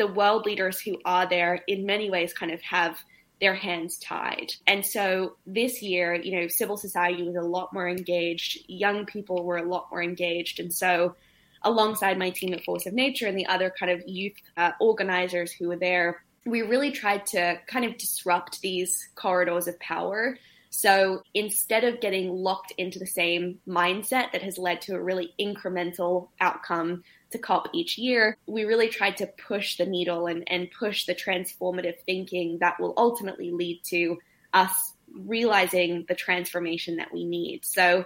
the 0.00 0.06
world 0.06 0.46
leaders 0.46 0.80
who 0.80 0.96
are 1.04 1.28
there 1.28 1.62
in 1.68 1.84
many 1.84 2.10
ways 2.10 2.32
kind 2.32 2.50
of 2.50 2.60
have 2.62 2.98
their 3.38 3.54
hands 3.54 3.98
tied. 3.98 4.50
And 4.66 4.84
so 4.84 5.36
this 5.46 5.82
year, 5.82 6.14
you 6.14 6.40
know, 6.40 6.48
civil 6.48 6.78
society 6.78 7.22
was 7.22 7.36
a 7.36 7.42
lot 7.42 7.74
more 7.74 7.86
engaged, 7.86 8.64
young 8.66 9.04
people 9.04 9.44
were 9.44 9.58
a 9.58 9.68
lot 9.68 9.88
more 9.90 10.02
engaged. 10.02 10.58
And 10.58 10.72
so, 10.72 11.16
alongside 11.62 12.18
my 12.18 12.30
team 12.30 12.54
at 12.54 12.64
Force 12.64 12.86
of 12.86 12.94
Nature 12.94 13.26
and 13.26 13.38
the 13.38 13.44
other 13.44 13.70
kind 13.78 13.92
of 13.92 14.02
youth 14.08 14.32
uh, 14.56 14.72
organizers 14.80 15.52
who 15.52 15.68
were 15.68 15.76
there, 15.76 16.22
we 16.46 16.62
really 16.62 16.90
tried 16.90 17.26
to 17.26 17.60
kind 17.66 17.84
of 17.84 17.98
disrupt 17.98 18.62
these 18.62 19.10
corridors 19.16 19.68
of 19.68 19.78
power. 19.80 20.38
So 20.70 21.22
instead 21.34 21.84
of 21.84 22.00
getting 22.00 22.30
locked 22.30 22.72
into 22.78 22.98
the 22.98 23.06
same 23.06 23.58
mindset 23.68 24.32
that 24.32 24.40
has 24.40 24.56
led 24.56 24.80
to 24.82 24.94
a 24.94 25.02
really 25.02 25.34
incremental 25.38 26.28
outcome 26.40 27.02
to 27.32 27.38
COP 27.38 27.68
each 27.72 27.98
year, 27.98 28.36
we 28.46 28.64
really 28.64 28.88
tried 28.88 29.16
to 29.18 29.26
push 29.26 29.76
the 29.76 29.86
needle 29.86 30.26
and, 30.26 30.44
and 30.46 30.70
push 30.70 31.06
the 31.06 31.14
transformative 31.14 31.96
thinking 32.06 32.58
that 32.60 32.80
will 32.80 32.94
ultimately 32.96 33.50
lead 33.50 33.80
to 33.84 34.18
us 34.52 34.92
realizing 35.12 36.04
the 36.08 36.14
transformation 36.14 36.96
that 36.96 37.12
we 37.12 37.24
need. 37.24 37.64
So 37.64 38.04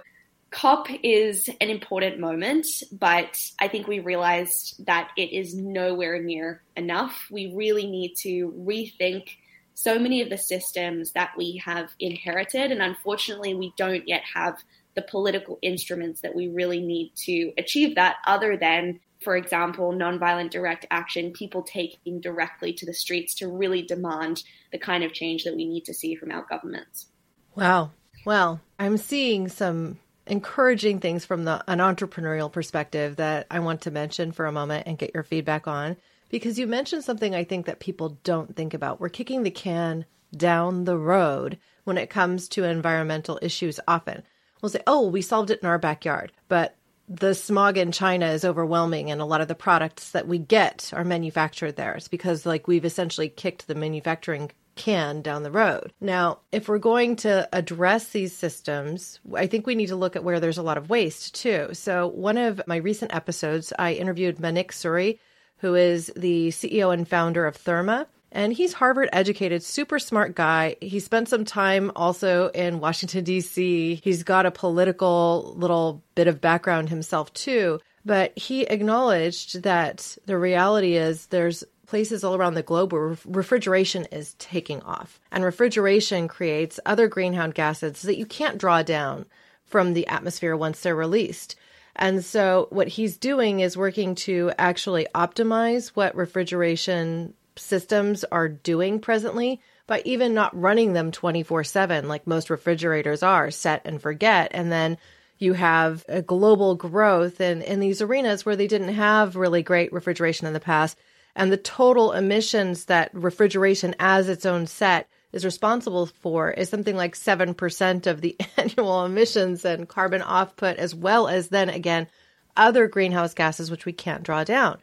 COP 0.51 0.87
is 1.03 1.49
an 1.59 1.69
important 1.69 2.19
moment, 2.19 2.67
but 2.91 3.37
I 3.59 3.67
think 3.67 3.87
we 3.87 3.99
realized 3.99 4.85
that 4.85 5.11
it 5.17 5.33
is 5.33 5.53
nowhere 5.53 6.21
near 6.21 6.61
enough. 6.77 7.27
We 7.29 7.53
really 7.53 7.87
need 7.87 8.15
to 8.19 8.53
rethink 8.57 9.29
so 9.73 9.99
many 9.99 10.21
of 10.21 10.29
the 10.29 10.37
systems 10.37 11.11
that 11.11 11.31
we 11.37 11.61
have 11.65 11.89
inherited, 11.99 12.71
and 12.71 12.81
unfortunately, 12.81 13.53
we 13.53 13.73
don't 13.75 14.07
yet 14.07 14.21
have 14.33 14.57
the 14.95 15.01
political 15.01 15.59
instruments 15.61 16.21
that 16.21 16.33
we 16.33 16.47
really 16.47 16.79
need 16.79 17.11
to 17.25 17.51
achieve 17.57 17.95
that, 17.95 18.15
other 18.25 18.55
than, 18.55 19.01
for 19.25 19.35
example, 19.35 19.91
nonviolent 19.91 20.51
direct 20.51 20.85
action, 20.91 21.33
people 21.33 21.63
taking 21.63 22.21
directly 22.21 22.71
to 22.71 22.85
the 22.85 22.93
streets 22.93 23.33
to 23.35 23.47
really 23.47 23.81
demand 23.81 24.43
the 24.71 24.77
kind 24.77 25.03
of 25.03 25.11
change 25.11 25.43
that 25.43 25.55
we 25.55 25.65
need 25.65 25.83
to 25.85 25.93
see 25.93 26.15
from 26.15 26.31
our 26.31 26.45
governments. 26.47 27.07
Wow. 27.55 27.91
Well, 28.23 28.61
I'm 28.79 28.97
seeing 28.97 29.49
some 29.49 29.99
encouraging 30.27 30.99
things 30.99 31.25
from 31.25 31.43
the 31.43 31.63
an 31.67 31.79
entrepreneurial 31.79 32.51
perspective 32.51 33.15
that 33.15 33.47
I 33.49 33.59
want 33.59 33.81
to 33.81 33.91
mention 33.91 34.31
for 34.31 34.45
a 34.45 34.51
moment 34.51 34.87
and 34.87 34.97
get 34.97 35.13
your 35.13 35.23
feedback 35.23 35.67
on 35.67 35.97
because 36.29 36.59
you 36.59 36.67
mentioned 36.67 37.03
something 37.03 37.33
I 37.33 37.43
think 37.43 37.65
that 37.65 37.79
people 37.79 38.19
don't 38.23 38.55
think 38.55 38.73
about. 38.73 38.99
We're 38.99 39.09
kicking 39.09 39.41
the 39.41 39.51
can 39.51 40.05
down 40.35 40.83
the 40.83 40.97
road 40.97 41.57
when 41.83 41.97
it 41.97 42.09
comes 42.11 42.47
to 42.49 42.63
environmental 42.63 43.39
issues 43.41 43.79
often. 43.87 44.23
We'll 44.61 44.69
say, 44.69 44.83
"Oh, 44.85 45.07
we 45.07 45.21
solved 45.21 45.49
it 45.49 45.61
in 45.61 45.67
our 45.67 45.79
backyard." 45.79 46.31
But 46.47 46.75
the 47.07 47.35
smog 47.35 47.77
in 47.77 47.91
China 47.91 48.27
is 48.27 48.45
overwhelming 48.45 49.11
and 49.11 49.21
a 49.21 49.25
lot 49.25 49.41
of 49.41 49.47
the 49.47 49.55
products 49.55 50.11
that 50.11 50.27
we 50.27 50.37
get 50.37 50.91
are 50.93 51.03
manufactured 51.03 51.75
there. 51.75 51.93
It's 51.93 52.07
because 52.07 52.45
like 52.45 52.67
we've 52.67 52.85
essentially 52.85 53.29
kicked 53.29 53.67
the 53.67 53.75
manufacturing 53.75 54.51
can 54.75 55.21
down 55.21 55.43
the 55.43 55.51
road. 55.51 55.93
Now, 56.01 56.39
if 56.51 56.67
we're 56.67 56.79
going 56.79 57.15
to 57.17 57.47
address 57.53 58.09
these 58.09 58.35
systems, 58.35 59.19
I 59.33 59.47
think 59.47 59.65
we 59.65 59.75
need 59.75 59.87
to 59.87 59.95
look 59.95 60.15
at 60.15 60.23
where 60.23 60.39
there's 60.39 60.57
a 60.57 60.63
lot 60.63 60.77
of 60.77 60.89
waste 60.89 61.35
too. 61.35 61.69
So, 61.73 62.07
one 62.07 62.37
of 62.37 62.61
my 62.67 62.77
recent 62.77 63.13
episodes, 63.13 63.71
I 63.79 63.93
interviewed 63.93 64.39
Manik 64.39 64.71
Suri, 64.71 65.19
who 65.57 65.75
is 65.75 66.11
the 66.15 66.49
CEO 66.49 66.93
and 66.93 67.07
founder 67.07 67.45
of 67.45 67.57
Therma. 67.57 68.07
And 68.35 68.51
he's 68.51 68.73
Harvard 68.73 69.07
educated, 69.13 69.63
super 69.63 69.97
smart 69.97 70.35
guy. 70.35 70.75
He 70.81 70.99
spent 70.99 71.29
some 71.29 71.45
time 71.45 71.89
also 71.95 72.49
in 72.49 72.81
Washington, 72.81 73.23
D.C. 73.23 74.01
He's 74.03 74.23
got 74.23 74.45
a 74.45 74.51
political 74.51 75.53
little 75.55 76.03
bit 76.15 76.27
of 76.27 76.41
background 76.41 76.89
himself, 76.89 77.33
too. 77.33 77.79
But 78.03 78.37
he 78.37 78.63
acknowledged 78.63 79.63
that 79.63 80.17
the 80.25 80.37
reality 80.37 80.97
is 80.97 81.27
there's 81.27 81.63
places 81.87 82.25
all 82.25 82.35
around 82.35 82.55
the 82.55 82.61
globe 82.61 82.91
where 82.91 83.17
refrigeration 83.23 84.03
is 84.11 84.33
taking 84.33 84.81
off. 84.81 85.17
And 85.31 85.45
refrigeration 85.45 86.27
creates 86.27 86.77
other 86.85 87.07
greenhouse 87.07 87.53
gases 87.53 88.01
that 88.01 88.17
you 88.17 88.25
can't 88.25 88.57
draw 88.57 88.83
down 88.83 89.27
from 89.63 89.93
the 89.93 90.07
atmosphere 90.07 90.57
once 90.57 90.81
they're 90.81 90.93
released. 90.93 91.55
And 91.95 92.23
so, 92.25 92.67
what 92.69 92.89
he's 92.89 93.15
doing 93.15 93.61
is 93.61 93.77
working 93.77 94.13
to 94.15 94.51
actually 94.57 95.07
optimize 95.15 95.89
what 95.89 96.13
refrigeration 96.17 97.33
systems 97.57 98.23
are 98.25 98.49
doing 98.49 98.99
presently 98.99 99.61
by 99.87 100.01
even 100.05 100.33
not 100.33 100.59
running 100.59 100.93
them 100.93 101.11
24 101.11 101.63
7 101.63 102.07
like 102.07 102.27
most 102.27 102.49
refrigerators 102.49 103.23
are, 103.23 103.51
set 103.51 103.81
and 103.85 104.01
forget. 104.01 104.51
And 104.53 104.71
then 104.71 104.97
you 105.37 105.53
have 105.53 106.05
a 106.07 106.21
global 106.21 106.75
growth 106.75 107.41
in, 107.41 107.61
in 107.61 107.79
these 107.79 108.01
arenas 108.01 108.45
where 108.45 108.55
they 108.55 108.67
didn't 108.67 108.93
have 108.93 109.35
really 109.35 109.63
great 109.63 109.91
refrigeration 109.93 110.47
in 110.47 110.53
the 110.53 110.59
past 110.59 110.97
and 111.35 111.51
the 111.51 111.57
total 111.57 112.13
emissions 112.13 112.85
that 112.85 113.13
refrigeration 113.13 113.93
as 113.99 114.29
its 114.29 114.45
own 114.45 114.67
set 114.67 115.09
is 115.33 115.43
responsible 115.43 116.05
for 116.05 116.49
is 116.49 116.69
something 116.69 116.95
like 116.95 117.13
7% 117.13 118.07
of 118.07 118.21
the 118.21 118.37
annual 118.57 119.03
emissions 119.05 119.65
and 119.65 119.89
carbon 119.89 120.23
output, 120.25 120.77
as 120.77 120.95
well 120.95 121.27
as 121.27 121.49
then 121.49 121.69
again, 121.69 122.07
other 122.55 122.87
greenhouse 122.87 123.33
gases, 123.33 123.69
which 123.69 123.85
we 123.85 123.91
can't 123.91 124.23
draw 124.23 124.45
down. 124.45 124.79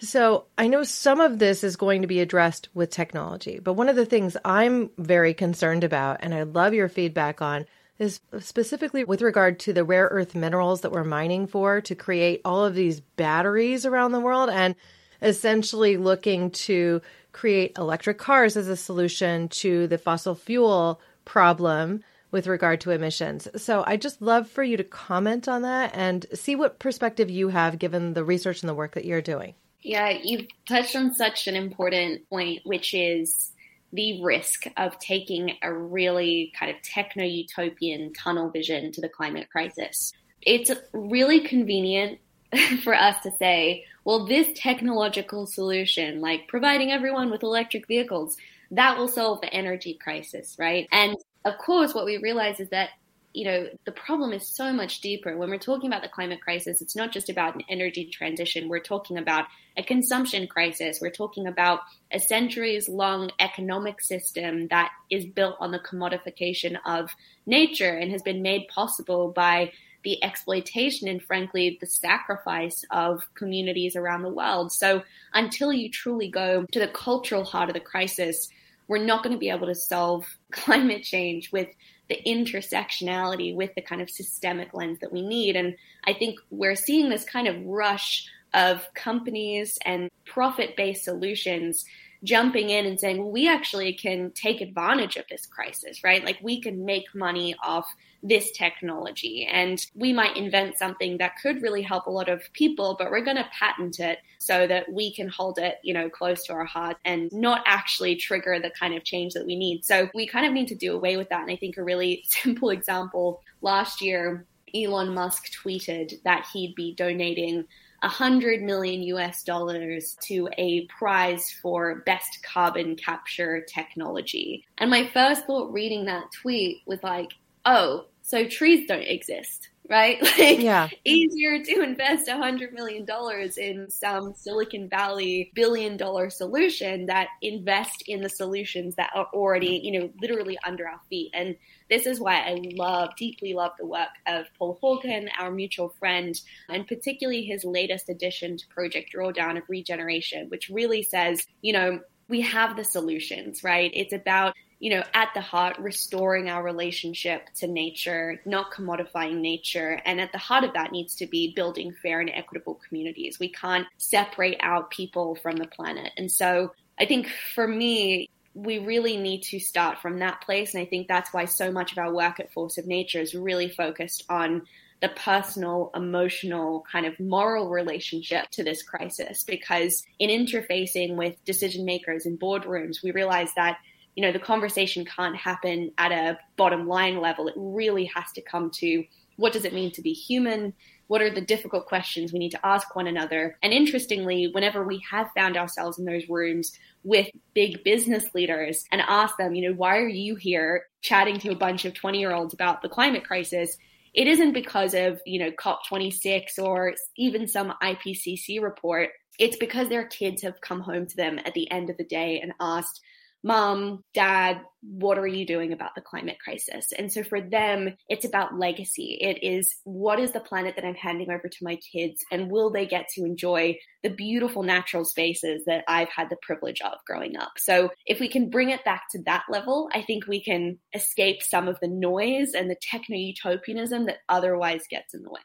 So 0.00 0.44
I 0.56 0.68
know 0.68 0.84
some 0.84 1.20
of 1.20 1.38
this 1.38 1.64
is 1.64 1.76
going 1.76 2.02
to 2.02 2.08
be 2.08 2.20
addressed 2.20 2.68
with 2.74 2.90
technology, 2.90 3.58
but 3.58 3.74
one 3.74 3.88
of 3.88 3.96
the 3.96 4.06
things 4.06 4.36
I'm 4.44 4.90
very 4.96 5.34
concerned 5.34 5.82
about, 5.82 6.18
and 6.20 6.32
I 6.32 6.44
love 6.44 6.72
your 6.72 6.88
feedback 6.88 7.42
on, 7.42 7.66
is 7.98 8.20
specifically 8.38 9.02
with 9.02 9.22
regard 9.22 9.58
to 9.60 9.72
the 9.72 9.82
rare 9.82 10.06
earth 10.06 10.36
minerals 10.36 10.82
that 10.82 10.92
we're 10.92 11.02
mining 11.02 11.48
for 11.48 11.80
to 11.80 11.94
create 11.96 12.40
all 12.44 12.64
of 12.64 12.76
these 12.76 13.00
batteries 13.00 13.84
around 13.84 14.12
the 14.12 14.20
world. 14.20 14.50
And 14.50 14.76
essentially 15.22 15.96
looking 15.96 16.50
to 16.50 17.02
create 17.32 17.76
electric 17.76 18.18
cars 18.18 18.56
as 18.56 18.68
a 18.68 18.76
solution 18.76 19.48
to 19.48 19.86
the 19.86 19.98
fossil 19.98 20.34
fuel 20.34 21.00
problem 21.24 22.02
with 22.30 22.46
regard 22.46 22.80
to 22.80 22.90
emissions. 22.90 23.48
So 23.56 23.84
I 23.86 23.96
just 23.96 24.20
love 24.20 24.48
for 24.48 24.62
you 24.62 24.76
to 24.76 24.84
comment 24.84 25.48
on 25.48 25.62
that 25.62 25.92
and 25.94 26.26
see 26.34 26.56
what 26.56 26.78
perspective 26.78 27.30
you 27.30 27.48
have 27.48 27.78
given 27.78 28.12
the 28.14 28.24
research 28.24 28.62
and 28.62 28.68
the 28.68 28.74
work 28.74 28.94
that 28.94 29.04
you're 29.04 29.22
doing. 29.22 29.54
Yeah, 29.82 30.10
you've 30.22 30.46
touched 30.68 30.96
on 30.96 31.14
such 31.14 31.46
an 31.46 31.56
important 31.56 32.28
point, 32.28 32.62
which 32.64 32.94
is 32.94 33.52
the 33.92 34.22
risk 34.22 34.66
of 34.76 34.98
taking 34.98 35.56
a 35.62 35.72
really 35.72 36.52
kind 36.58 36.74
of 36.74 36.82
techno 36.82 37.24
utopian 37.24 38.12
tunnel 38.12 38.50
vision 38.50 38.92
to 38.92 39.00
the 39.00 39.08
climate 39.08 39.48
crisis. 39.50 40.12
It's 40.42 40.70
really 40.92 41.40
convenient 41.40 42.18
for 42.82 42.94
us 42.94 43.22
to 43.22 43.30
say, 43.38 43.84
well, 44.04 44.26
this 44.26 44.48
technological 44.54 45.46
solution, 45.46 46.20
like 46.20 46.48
providing 46.48 46.90
everyone 46.90 47.30
with 47.30 47.42
electric 47.42 47.86
vehicles, 47.86 48.36
that 48.70 48.98
will 48.98 49.08
solve 49.08 49.40
the 49.40 49.52
energy 49.52 49.94
crisis, 49.94 50.56
right? 50.58 50.86
And 50.92 51.16
of 51.44 51.56
course, 51.58 51.94
what 51.94 52.04
we 52.04 52.18
realize 52.18 52.60
is 52.60 52.68
that 52.70 52.90
you 53.34 53.44
know 53.44 53.68
the 53.84 53.92
problem 53.92 54.32
is 54.32 54.46
so 54.46 54.72
much 54.72 55.00
deeper. 55.00 55.36
When 55.36 55.50
we're 55.50 55.58
talking 55.58 55.88
about 55.88 56.02
the 56.02 56.08
climate 56.08 56.40
crisis 56.40 56.80
it's 56.80 56.96
not 56.96 57.12
just 57.12 57.28
about 57.28 57.54
an 57.54 57.62
energy 57.68 58.06
transition. 58.06 58.68
We're 58.68 58.80
talking 58.80 59.18
about 59.18 59.46
a 59.76 59.82
consumption 59.82 60.46
crisis. 60.46 60.98
We're 61.00 61.10
talking 61.10 61.46
about 61.46 61.80
a 62.12 62.18
centuries 62.18 62.88
long 62.88 63.30
economic 63.38 64.00
system 64.00 64.68
that 64.68 64.90
is 65.10 65.24
built 65.26 65.56
on 65.60 65.70
the 65.70 65.78
commodification 65.78 66.76
of 66.84 67.10
nature 67.46 67.96
and 67.96 68.10
has 68.10 68.22
been 68.22 68.42
made 68.42 68.68
possible 68.68 69.30
by 69.30 69.72
the 70.04 70.22
exploitation 70.22 71.08
and 71.08 71.22
frankly 71.22 71.76
the 71.80 71.86
sacrifice 71.86 72.84
of 72.90 73.22
communities 73.34 73.96
around 73.96 74.22
the 74.22 74.30
world. 74.30 74.72
So 74.72 75.02
until 75.34 75.72
you 75.72 75.90
truly 75.90 76.28
go 76.28 76.64
to 76.72 76.78
the 76.78 76.88
cultural 76.88 77.44
heart 77.44 77.68
of 77.68 77.74
the 77.74 77.80
crisis, 77.80 78.48
we're 78.86 79.04
not 79.04 79.22
going 79.22 79.34
to 79.34 79.38
be 79.38 79.50
able 79.50 79.66
to 79.66 79.74
solve 79.74 80.24
climate 80.52 81.02
change 81.02 81.52
with 81.52 81.68
the 82.08 82.20
intersectionality 82.26 83.54
with 83.54 83.74
the 83.74 83.82
kind 83.82 84.00
of 84.00 84.10
systemic 84.10 84.72
lens 84.74 84.98
that 85.00 85.12
we 85.12 85.22
need. 85.22 85.56
And 85.56 85.76
I 86.04 86.14
think 86.14 86.38
we're 86.50 86.74
seeing 86.74 87.08
this 87.08 87.24
kind 87.24 87.46
of 87.46 87.64
rush 87.64 88.26
of 88.54 88.86
companies 88.94 89.78
and 89.84 90.10
profit 90.24 90.76
based 90.76 91.04
solutions 91.04 91.84
jumping 92.24 92.70
in 92.70 92.86
and 92.86 92.98
saying, 92.98 93.18
well, 93.18 93.30
we 93.30 93.48
actually 93.48 93.92
can 93.92 94.30
take 94.32 94.60
advantage 94.60 95.16
of 95.16 95.24
this 95.30 95.46
crisis, 95.46 96.02
right? 96.02 96.24
Like 96.24 96.38
we 96.42 96.60
can 96.60 96.84
make 96.84 97.14
money 97.14 97.54
off 97.62 97.86
this 98.22 98.50
technology 98.50 99.46
and 99.46 99.86
we 99.94 100.12
might 100.12 100.36
invent 100.36 100.76
something 100.76 101.18
that 101.18 101.34
could 101.40 101.62
really 101.62 101.82
help 101.82 102.06
a 102.06 102.10
lot 102.10 102.28
of 102.28 102.42
people, 102.52 102.96
but 102.98 103.10
we're 103.10 103.24
going 103.24 103.36
to 103.36 103.48
patent 103.56 104.00
it 104.00 104.18
so 104.38 104.66
that 104.66 104.92
we 104.92 105.14
can 105.14 105.28
hold 105.28 105.58
it, 105.58 105.78
you 105.84 105.94
know, 105.94 106.10
close 106.10 106.42
to 106.44 106.52
our 106.52 106.64
heart 106.64 106.96
and 107.04 107.30
not 107.32 107.62
actually 107.64 108.16
trigger 108.16 108.58
the 108.60 108.70
kind 108.70 108.94
of 108.94 109.04
change 109.04 109.34
that 109.34 109.46
we 109.46 109.54
need. 109.54 109.84
So 109.84 110.08
we 110.14 110.26
kind 110.26 110.46
of 110.46 110.52
need 110.52 110.68
to 110.68 110.74
do 110.74 110.94
away 110.94 111.16
with 111.16 111.28
that. 111.28 111.42
And 111.42 111.50
I 111.50 111.56
think 111.56 111.76
a 111.76 111.84
really 111.84 112.24
simple 112.28 112.70
example 112.70 113.40
last 113.62 114.00
year, 114.00 114.44
Elon 114.74 115.14
Musk 115.14 115.50
tweeted 115.52 116.20
that 116.24 116.46
he'd 116.52 116.74
be 116.74 116.94
donating 116.94 117.64
100 118.00 118.62
million 118.62 119.02
US 119.02 119.42
dollars 119.42 120.16
to 120.22 120.48
a 120.56 120.86
prize 120.86 121.50
for 121.62 122.02
best 122.06 122.42
carbon 122.42 122.96
capture 122.96 123.62
technology. 123.62 124.64
And 124.78 124.90
my 124.90 125.08
first 125.08 125.46
thought 125.46 125.72
reading 125.72 126.04
that 126.06 126.30
tweet 126.32 126.82
was 126.86 127.02
like, 127.02 127.32
oh, 127.64 128.06
so 128.22 128.46
trees 128.46 128.86
don't 128.86 129.02
exist, 129.02 129.70
right? 129.88 130.18
Like, 130.38 130.60
yeah. 130.60 130.88
easier 131.04 131.62
to 131.64 131.82
invest 131.82 132.28
a 132.28 132.36
hundred 132.36 132.72
million 132.72 133.04
dollars 133.04 133.58
in 133.58 133.90
some 133.90 134.34
Silicon 134.34 134.88
Valley 134.88 135.50
billion 135.54 135.96
dollar 135.96 136.30
solution 136.30 137.06
that 137.06 137.28
invest 137.42 138.04
in 138.06 138.20
the 138.20 138.28
solutions 138.28 138.94
that 138.96 139.10
are 139.14 139.26
already, 139.32 139.80
you 139.82 139.98
know, 139.98 140.10
literally 140.20 140.58
under 140.64 140.86
our 140.86 141.00
feet. 141.10 141.30
And 141.34 141.56
this 141.90 142.06
is 142.06 142.20
why 142.20 142.36
I 142.36 142.60
love, 142.74 143.10
deeply 143.16 143.54
love 143.54 143.72
the 143.78 143.86
work 143.86 144.10
of 144.26 144.46
Paul 144.58 144.78
Hawken, 144.82 145.28
our 145.38 145.50
mutual 145.50 145.88
friend, 145.98 146.40
and 146.68 146.86
particularly 146.86 147.42
his 147.42 147.64
latest 147.64 148.08
addition 148.08 148.58
to 148.58 148.68
Project 148.68 149.12
Drawdown 149.14 149.56
of 149.56 149.64
Regeneration, 149.68 150.48
which 150.50 150.68
really 150.68 151.02
says, 151.02 151.46
you 151.62 151.72
know, 151.72 152.00
we 152.28 152.42
have 152.42 152.76
the 152.76 152.84
solutions, 152.84 153.64
right? 153.64 153.90
It's 153.94 154.12
about 154.12 154.54
you 154.80 154.90
know, 154.90 155.02
at 155.12 155.30
the 155.34 155.40
heart, 155.40 155.76
restoring 155.78 156.48
our 156.48 156.62
relationship 156.62 157.48
to 157.56 157.66
nature, 157.66 158.40
not 158.44 158.72
commodifying 158.72 159.40
nature. 159.40 160.00
And 160.04 160.20
at 160.20 160.30
the 160.30 160.38
heart 160.38 160.64
of 160.64 160.74
that 160.74 160.92
needs 160.92 161.16
to 161.16 161.26
be 161.26 161.52
building 161.54 161.94
fair 162.00 162.20
and 162.20 162.30
equitable 162.30 162.80
communities. 162.86 163.40
We 163.40 163.48
can't 163.48 163.86
separate 163.96 164.58
out 164.60 164.90
people 164.90 165.34
from 165.36 165.56
the 165.56 165.66
planet. 165.66 166.12
And 166.16 166.30
so 166.30 166.72
I 166.98 167.06
think 167.06 167.28
for 167.54 167.66
me, 167.66 168.30
we 168.54 168.78
really 168.78 169.16
need 169.16 169.42
to 169.44 169.58
start 169.58 169.98
from 169.98 170.20
that 170.20 170.40
place. 170.42 170.74
And 170.74 170.82
I 170.82 170.86
think 170.86 171.08
that's 171.08 171.32
why 171.32 171.44
so 171.44 171.70
much 171.70 171.92
of 171.92 171.98
our 171.98 172.12
work 172.12 172.40
at 172.40 172.52
Force 172.52 172.78
of 172.78 172.86
Nature 172.86 173.20
is 173.20 173.34
really 173.34 173.68
focused 173.68 174.24
on 174.28 174.62
the 175.00 175.08
personal, 175.10 175.92
emotional, 175.94 176.84
kind 176.90 177.06
of 177.06 177.18
moral 177.20 177.68
relationship 177.68 178.50
to 178.50 178.64
this 178.64 178.82
crisis. 178.82 179.44
Because 179.44 180.04
in 180.18 180.30
interfacing 180.30 181.16
with 181.16 181.44
decision 181.44 181.84
makers 181.84 182.26
in 182.26 182.36
boardrooms, 182.36 183.02
we 183.02 183.12
realize 183.12 183.52
that 183.54 183.78
you 184.18 184.22
know 184.22 184.32
the 184.32 184.40
conversation 184.40 185.04
can't 185.04 185.36
happen 185.36 185.92
at 185.96 186.10
a 186.10 186.36
bottom 186.56 186.88
line 186.88 187.20
level. 187.20 187.46
It 187.46 187.54
really 187.56 188.10
has 188.16 188.32
to 188.32 188.42
come 188.42 188.68
to 188.72 189.04
what 189.36 189.52
does 189.52 189.64
it 189.64 189.72
mean 189.72 189.92
to 189.92 190.02
be 190.02 190.12
human? 190.12 190.74
What 191.06 191.22
are 191.22 191.32
the 191.32 191.40
difficult 191.40 191.86
questions 191.86 192.32
we 192.32 192.40
need 192.40 192.50
to 192.50 192.66
ask 192.66 192.96
one 192.96 193.06
another? 193.06 193.56
And 193.62 193.72
interestingly, 193.72 194.50
whenever 194.50 194.82
we 194.82 195.00
have 195.08 195.30
found 195.36 195.56
ourselves 195.56 196.00
in 196.00 196.04
those 196.04 196.28
rooms 196.28 196.72
with 197.04 197.28
big 197.54 197.84
business 197.84 198.34
leaders 198.34 198.84
and 198.90 199.00
asked 199.02 199.38
them, 199.38 199.54
you 199.54 199.68
know, 199.68 199.76
why 199.76 199.98
are 199.98 200.08
you 200.08 200.34
here 200.34 200.86
chatting 201.00 201.38
to 201.38 201.52
a 201.52 201.54
bunch 201.56 201.84
of 201.84 201.94
20 201.94 202.18
year 202.18 202.32
olds 202.32 202.52
about 202.52 202.82
the 202.82 202.88
climate 202.88 203.24
crisis? 203.24 203.78
It 204.14 204.26
isn't 204.26 204.52
because 204.52 204.94
of, 204.94 205.20
you 205.26 205.38
know, 205.38 205.52
COP26 205.52 206.58
or 206.58 206.94
even 207.16 207.46
some 207.46 207.72
IPCC 207.80 208.60
report. 208.60 209.10
It's 209.38 209.56
because 209.58 209.88
their 209.88 210.06
kids 210.06 210.42
have 210.42 210.60
come 210.60 210.80
home 210.80 211.06
to 211.06 211.16
them 211.16 211.38
at 211.38 211.54
the 211.54 211.70
end 211.70 211.88
of 211.88 211.96
the 211.98 212.04
day 212.04 212.40
and 212.40 212.52
asked, 212.58 213.00
mom, 213.42 214.02
dad, 214.14 214.60
what 214.82 215.18
are 215.18 215.26
you 215.26 215.46
doing 215.46 215.72
about 215.72 215.94
the 215.94 216.00
climate 216.00 216.38
crisis? 216.42 216.92
And 216.96 217.12
so 217.12 217.22
for 217.22 217.40
them, 217.40 217.94
it's 218.08 218.24
about 218.24 218.58
legacy. 218.58 219.18
It 219.20 219.42
is 219.42 219.76
what 219.84 220.20
is 220.20 220.32
the 220.32 220.40
planet 220.40 220.76
that 220.76 220.84
I'm 220.84 220.94
handing 220.94 221.30
over 221.30 221.48
to 221.48 221.64
my 221.64 221.78
kids, 221.92 222.24
and 222.30 222.50
will 222.50 222.70
they 222.70 222.86
get 222.86 223.06
to 223.14 223.24
enjoy 223.24 223.78
the 224.02 224.10
beautiful 224.10 224.62
natural 224.62 225.04
spaces 225.04 225.64
that 225.66 225.84
I've 225.88 226.08
had 226.08 226.30
the 226.30 226.38
privilege 226.42 226.80
of 226.80 226.98
growing 227.06 227.36
up? 227.36 227.52
So 227.58 227.90
if 228.06 228.20
we 228.20 228.28
can 228.28 228.50
bring 228.50 228.70
it 228.70 228.84
back 228.84 229.04
to 229.12 229.22
that 229.24 229.44
level, 229.48 229.88
I 229.92 230.02
think 230.02 230.26
we 230.26 230.42
can 230.42 230.78
escape 230.94 231.42
some 231.42 231.68
of 231.68 231.78
the 231.80 231.88
noise 231.88 232.54
and 232.54 232.70
the 232.70 232.76
techno 232.80 233.16
utopianism 233.16 234.06
that 234.06 234.18
otherwise 234.28 234.82
gets 234.90 235.14
in 235.14 235.22
the 235.22 235.30
way. 235.30 235.40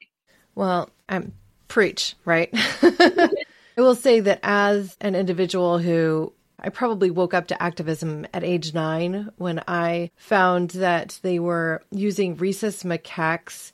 Well, 0.55 0.89
I'm 1.09 1.33
preach, 1.67 2.15
right? 2.23 2.49
I 2.53 3.81
will 3.81 3.95
say 3.95 4.19
that 4.19 4.39
as 4.43 4.95
an 5.01 5.15
individual 5.15 5.79
who 5.79 6.31
I 6.59 6.69
probably 6.69 7.11
woke 7.11 7.33
up 7.33 7.47
to 7.47 7.61
activism 7.61 8.25
at 8.33 8.43
age 8.43 8.73
nine 8.73 9.31
when 9.37 9.61
I 9.67 10.11
found 10.15 10.71
that 10.71 11.19
they 11.21 11.39
were 11.39 11.83
using 11.91 12.35
rhesus 12.35 12.83
macaques 12.83 13.71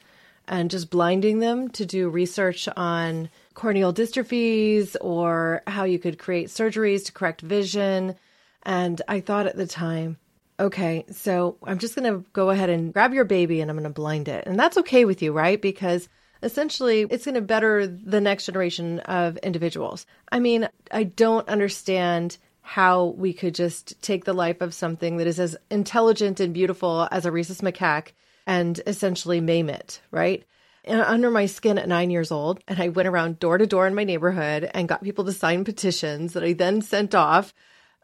and 0.47 0.71
just 0.71 0.89
blinding 0.89 1.39
them 1.39 1.69
to 1.69 1.85
do 1.85 2.09
research 2.09 2.67
on 2.75 3.29
corneal 3.53 3.93
dystrophies 3.93 4.95
or 4.99 5.61
how 5.67 5.83
you 5.83 5.99
could 5.99 6.17
create 6.17 6.47
surgeries 6.47 7.05
to 7.05 7.11
correct 7.11 7.41
vision. 7.41 8.15
And 8.63 9.01
I 9.07 9.19
thought 9.19 9.45
at 9.45 9.55
the 9.55 9.67
time, 9.67 10.17
okay, 10.59 11.05
so 11.11 11.57
I'm 11.63 11.77
just 11.77 11.95
going 11.95 12.11
to 12.11 12.27
go 12.33 12.49
ahead 12.49 12.69
and 12.69 12.91
grab 12.91 13.13
your 13.13 13.25
baby 13.25 13.61
and 13.61 13.69
I'm 13.69 13.77
going 13.77 13.83
to 13.83 13.89
blind 13.91 14.27
it. 14.27 14.47
And 14.47 14.59
that's 14.59 14.77
okay 14.77 15.05
with 15.05 15.21
you, 15.21 15.31
right? 15.31 15.61
Because 15.61 16.09
essentially 16.41 17.01
it's 17.09 17.25
going 17.25 17.35
to 17.35 17.41
better 17.41 17.85
the 17.85 18.21
next 18.21 18.45
generation 18.45 18.99
of 19.01 19.37
individuals. 19.37 20.05
I 20.31 20.39
mean, 20.39 20.67
I 20.91 21.03
don't 21.03 21.47
understand 21.47 22.37
how 22.69 23.05
we 23.17 23.33
could 23.33 23.55
just 23.55 23.99
take 23.99 24.25
the 24.25 24.33
life 24.33 24.61
of 24.61 24.75
something 24.75 25.17
that 25.17 25.25
is 25.25 25.39
as 25.39 25.57
intelligent 25.71 26.39
and 26.39 26.53
beautiful 26.53 27.07
as 27.11 27.25
a 27.25 27.31
rhesus 27.31 27.61
macaque 27.61 28.11
and 28.45 28.79
essentially 28.85 29.41
maim 29.41 29.71
it, 29.71 29.99
right? 30.11 30.43
And 30.83 31.01
under 31.01 31.31
my 31.31 31.47
skin 31.47 31.79
at 31.79 31.87
nine 31.87 32.11
years 32.11 32.31
old, 32.31 32.63
and 32.67 32.79
I 32.79 32.89
went 32.89 33.07
around 33.07 33.39
door 33.39 33.57
to 33.57 33.65
door 33.65 33.87
in 33.87 33.95
my 33.95 34.03
neighborhood 34.03 34.69
and 34.71 34.87
got 34.87 35.01
people 35.03 35.25
to 35.25 35.31
sign 35.31 35.63
petitions 35.65 36.33
that 36.33 36.43
I 36.43 36.53
then 36.53 36.83
sent 36.83 37.15
off 37.15 37.55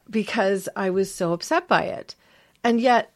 because 0.10 0.68
I 0.76 0.90
was 0.90 1.14
so 1.14 1.32
upset 1.32 1.68
by 1.68 1.84
it. 1.84 2.16
And 2.64 2.82
yet, 2.82 3.14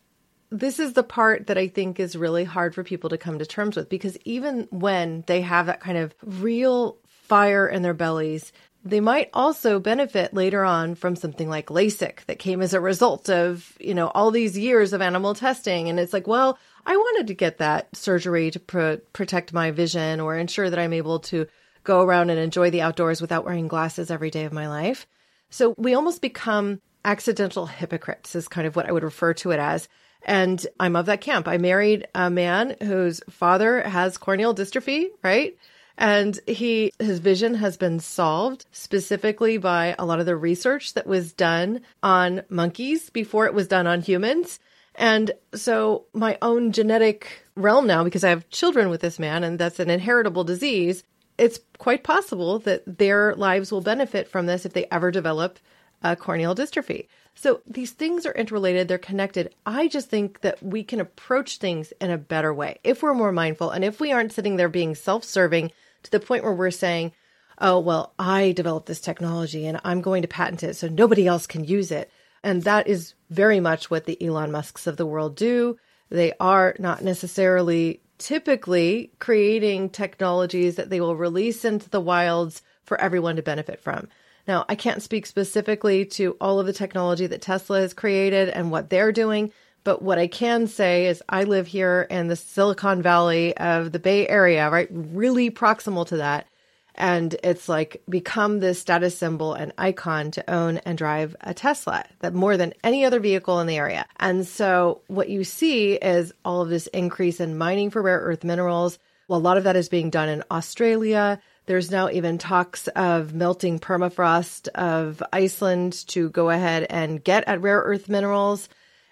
this 0.52 0.78
is 0.78 0.94
the 0.94 1.02
part 1.02 1.48
that 1.48 1.58
I 1.58 1.68
think 1.68 2.00
is 2.00 2.16
really 2.16 2.44
hard 2.44 2.76
for 2.76 2.84
people 2.84 3.10
to 3.10 3.18
come 3.18 3.40
to 3.40 3.46
terms 3.48 3.76
with 3.76 3.90
because 3.90 4.20
even 4.24 4.68
when 4.70 5.24
they 5.26 5.42
have 5.42 5.66
that 5.66 5.80
kind 5.80 5.98
of 5.98 6.14
real 6.22 7.00
fire 7.08 7.68
in 7.68 7.82
their 7.82 7.96
bellies, 7.96 8.52
they 8.84 9.00
might 9.00 9.30
also 9.34 9.80
benefit 9.80 10.34
later 10.34 10.64
on 10.64 10.96
from 10.96 11.16
something 11.16 11.50
like 11.50 11.68
LASIK 11.68 12.26
that 12.26 12.40
came 12.40 12.62
as 12.62 12.74
a 12.74 12.80
result 12.80 13.30
of, 13.30 13.76
you 13.80 13.94
know, 13.94 14.08
all 14.08 14.32
these 14.32 14.58
years 14.58 14.94
of 14.94 15.02
animal 15.02 15.36
testing. 15.36 15.90
And 15.90 16.00
it's 16.00 16.14
like, 16.14 16.28
well, 16.28 16.58
I 16.86 16.96
wanted 16.96 17.28
to 17.28 17.34
get 17.34 17.58
that 17.58 17.94
surgery 17.96 18.52
to 18.52 18.60
pro- 18.60 18.98
protect 19.12 19.54
my 19.54 19.72
vision 19.72 20.22
or 20.22 20.38
ensure 20.38 20.70
that 20.70 20.80
I'm 20.80 20.94
able 20.94 21.20
to 21.20 21.48
go 21.84 22.02
around 22.02 22.30
and 22.30 22.40
enjoy 22.40 22.70
the 22.70 22.82
outdoors 22.82 23.22
without 23.22 23.46
wearing 23.46 23.68
glasses 23.68 24.10
every 24.10 24.30
day 24.30 24.46
of 24.46 24.54
my 24.54 24.68
life. 24.68 25.06
So 25.50 25.76
we 25.78 25.94
almost 25.94 26.22
become 26.22 26.82
accidental 27.04 27.66
hypocrites, 27.66 28.36
is 28.36 28.48
kind 28.48 28.68
of 28.68 28.76
what 28.76 28.88
I 28.88 28.92
would 28.92 29.04
refer 29.04 29.34
to 29.36 29.52
it 29.52 29.60
as. 29.60 29.90
And 30.24 30.66
I'm 30.80 30.96
of 30.96 31.08
that 31.08 31.22
camp. 31.22 31.48
I 31.48 31.58
married 31.58 32.08
a 32.14 32.30
man 32.30 32.76
whose 32.82 33.22
father 33.30 33.82
has 33.82 34.18
corneal 34.18 34.54
dystrophy, 34.54 35.08
right? 35.24 35.58
And 36.00 36.40
he, 36.48 36.94
his 36.98 37.20
vision 37.20 37.56
has 37.56 37.76
been 37.76 38.00
solved 38.00 38.66
specifically 38.72 39.58
by 39.58 39.96
a 40.00 40.06
lot 40.06 40.22
of 40.22 40.26
the 40.26 40.36
research 40.38 40.94
that 40.94 41.06
was 41.06 41.34
done 41.34 41.82
on 42.02 42.44
monkeys 42.48 43.10
before 43.10 43.46
it 43.46 43.54
was 43.54 43.68
done 43.68 43.86
on 43.86 44.02
humans. 44.02 44.62
And 44.96 45.32
so 45.54 46.06
my 46.14 46.38
own 46.42 46.72
genetic 46.72 47.44
realm 47.56 47.86
now, 47.86 48.06
because 48.06 48.24
I 48.24 48.30
have 48.30 48.50
children 48.50 48.90
with 48.90 49.02
this 49.02 49.20
man 49.20 49.44
and 49.44 49.60
that's 49.60 49.82
an 49.82 49.90
inheritable 49.90 50.46
disease, 50.46 51.04
it's 51.38 51.60
quite 51.78 52.06
possible 52.06 52.60
that 52.60 52.98
their 52.98 53.36
lives 53.36 53.70
will 53.70 53.82
benefit 53.82 54.30
from 54.30 54.46
this 54.46 54.66
if 54.66 54.72
they 54.72 54.86
ever 54.90 55.12
develop 55.12 55.60
a 56.02 56.16
corneal 56.16 56.56
dystrophy. 56.56 57.08
So 57.36 57.60
these 57.68 57.92
things 57.92 58.26
are 58.26 58.32
interrelated, 58.32 58.88
they're 58.88 58.98
connected. 58.98 59.54
I 59.66 59.90
just 59.90 60.10
think 60.10 60.40
that 60.42 60.64
we 60.64 60.82
can 60.86 61.02
approach 61.02 61.58
things 61.58 61.92
in 62.00 62.10
a 62.10 62.18
better 62.18 62.54
way 62.54 62.80
if 62.86 63.04
we're 63.04 63.14
more 63.14 63.34
mindful 63.34 63.72
and 63.72 63.84
if 63.84 64.00
we 64.00 64.14
aren't 64.14 64.32
sitting 64.32 64.56
there 64.56 64.70
being 64.70 64.96
self 64.96 65.26
serving 65.26 65.72
to 66.04 66.12
the 66.12 66.20
point 66.20 66.44
where 66.44 66.54
we're 66.54 66.72
saying, 66.72 67.12
oh, 67.60 67.80
well, 67.80 68.14
I 68.18 68.52
developed 68.54 68.88
this 68.88 69.02
technology 69.02 69.68
and 69.68 69.80
I'm 69.84 70.02
going 70.02 70.22
to 70.22 70.28
patent 70.28 70.64
it 70.64 70.76
so 70.76 70.88
nobody 70.88 71.28
else 71.28 71.46
can 71.46 71.64
use 71.64 71.92
it. 71.92 72.10
And 72.44 72.64
that 72.64 72.88
is 72.88 73.16
very 73.30 73.60
much 73.60 73.92
what 73.92 74.06
the 74.06 74.22
Elon 74.26 74.52
Musks 74.52 74.88
of 74.88 74.98
the 74.98 75.06
world 75.06 75.36
do. 75.36 75.78
They 76.10 76.34
are 76.40 76.76
not 76.80 77.04
necessarily 77.04 78.02
typically 78.18 79.12
creating 79.20 79.90
technologies 79.90 80.76
that 80.76 80.90
they 80.90 81.02
will 81.02 81.16
release 81.16 81.66
into 81.66 81.90
the 81.90 82.02
wilds 82.02 82.62
for 82.84 83.00
everyone 83.00 83.36
to 83.36 83.42
benefit 83.42 83.80
from. 83.80 84.08
Now, 84.48 84.66
I 84.68 84.76
can't 84.76 85.04
speak 85.04 85.26
specifically 85.26 86.06
to 86.06 86.36
all 86.42 86.60
of 86.60 86.66
the 86.66 86.74
technology 86.74 87.28
that 87.28 87.42
Tesla 87.42 87.82
has 87.82 87.94
created 87.94 88.50
and 88.50 88.72
what 88.72 88.90
they're 88.90 89.12
doing, 89.12 89.52
but 89.90 90.04
what 90.04 90.20
I 90.20 90.28
can 90.28 90.68
say 90.68 91.08
is 91.08 91.24
I 91.28 91.46
live 91.46 91.66
here 91.66 92.06
in 92.12 92.28
the 92.28 92.36
Silicon 92.36 93.02
Valley 93.02 93.58
of 93.58 93.92
the 93.92 93.98
Bay 93.98 94.28
Area, 94.28 94.70
right? 94.70 94.88
Really 94.92 95.50
proximal 95.50 96.06
to 96.10 96.18
that. 96.18 96.46
And 96.94 97.36
it's 97.44 97.68
like 97.68 98.04
become 98.08 98.60
this 98.60 98.80
status 98.80 99.18
symbol 99.18 99.56
and 99.56 99.74
icon 99.80 100.30
to 100.30 100.48
own 100.48 100.78
and 100.86 100.96
drive 100.96 101.36
a 101.42 101.56
Tesla 101.56 102.04
that 102.20 102.36
more 102.36 102.56
than 102.56 102.76
any 102.84 103.04
other 103.04 103.20
vehicle 103.20 103.60
in 103.62 103.66
the 103.66 103.78
area. 103.78 104.06
And 104.20 104.46
so 104.46 105.02
what 105.08 105.30
you 105.30 105.44
see 105.44 105.94
is 105.94 106.34
all 106.46 106.62
of 106.62 106.70
this 106.70 106.86
increase 106.86 107.40
in 107.40 107.58
mining 107.58 107.90
for 107.90 108.04
rare 108.04 108.20
earth 108.20 108.44
minerals. 108.44 109.00
Well, 109.28 109.40
a 109.40 109.42
lot 109.42 109.58
of 109.58 109.64
that 109.64 109.76
is 109.76 109.90
being 109.90 110.12
done 110.12 110.30
in 110.30 110.44
Australia. 110.52 111.42
There's 111.66 111.90
now 111.90 112.12
even 112.12 112.38
talks 112.38 112.88
of 112.90 113.34
melting 113.34 113.80
permafrost 113.80 114.68
of 114.68 115.24
Iceland 115.34 116.08
to 116.10 116.30
go 116.30 116.52
ahead 116.52 116.86
and 116.92 117.24
get 117.24 117.48
at 117.48 117.62
rare 117.62 117.80
earth 117.80 118.08
minerals. 118.08 118.70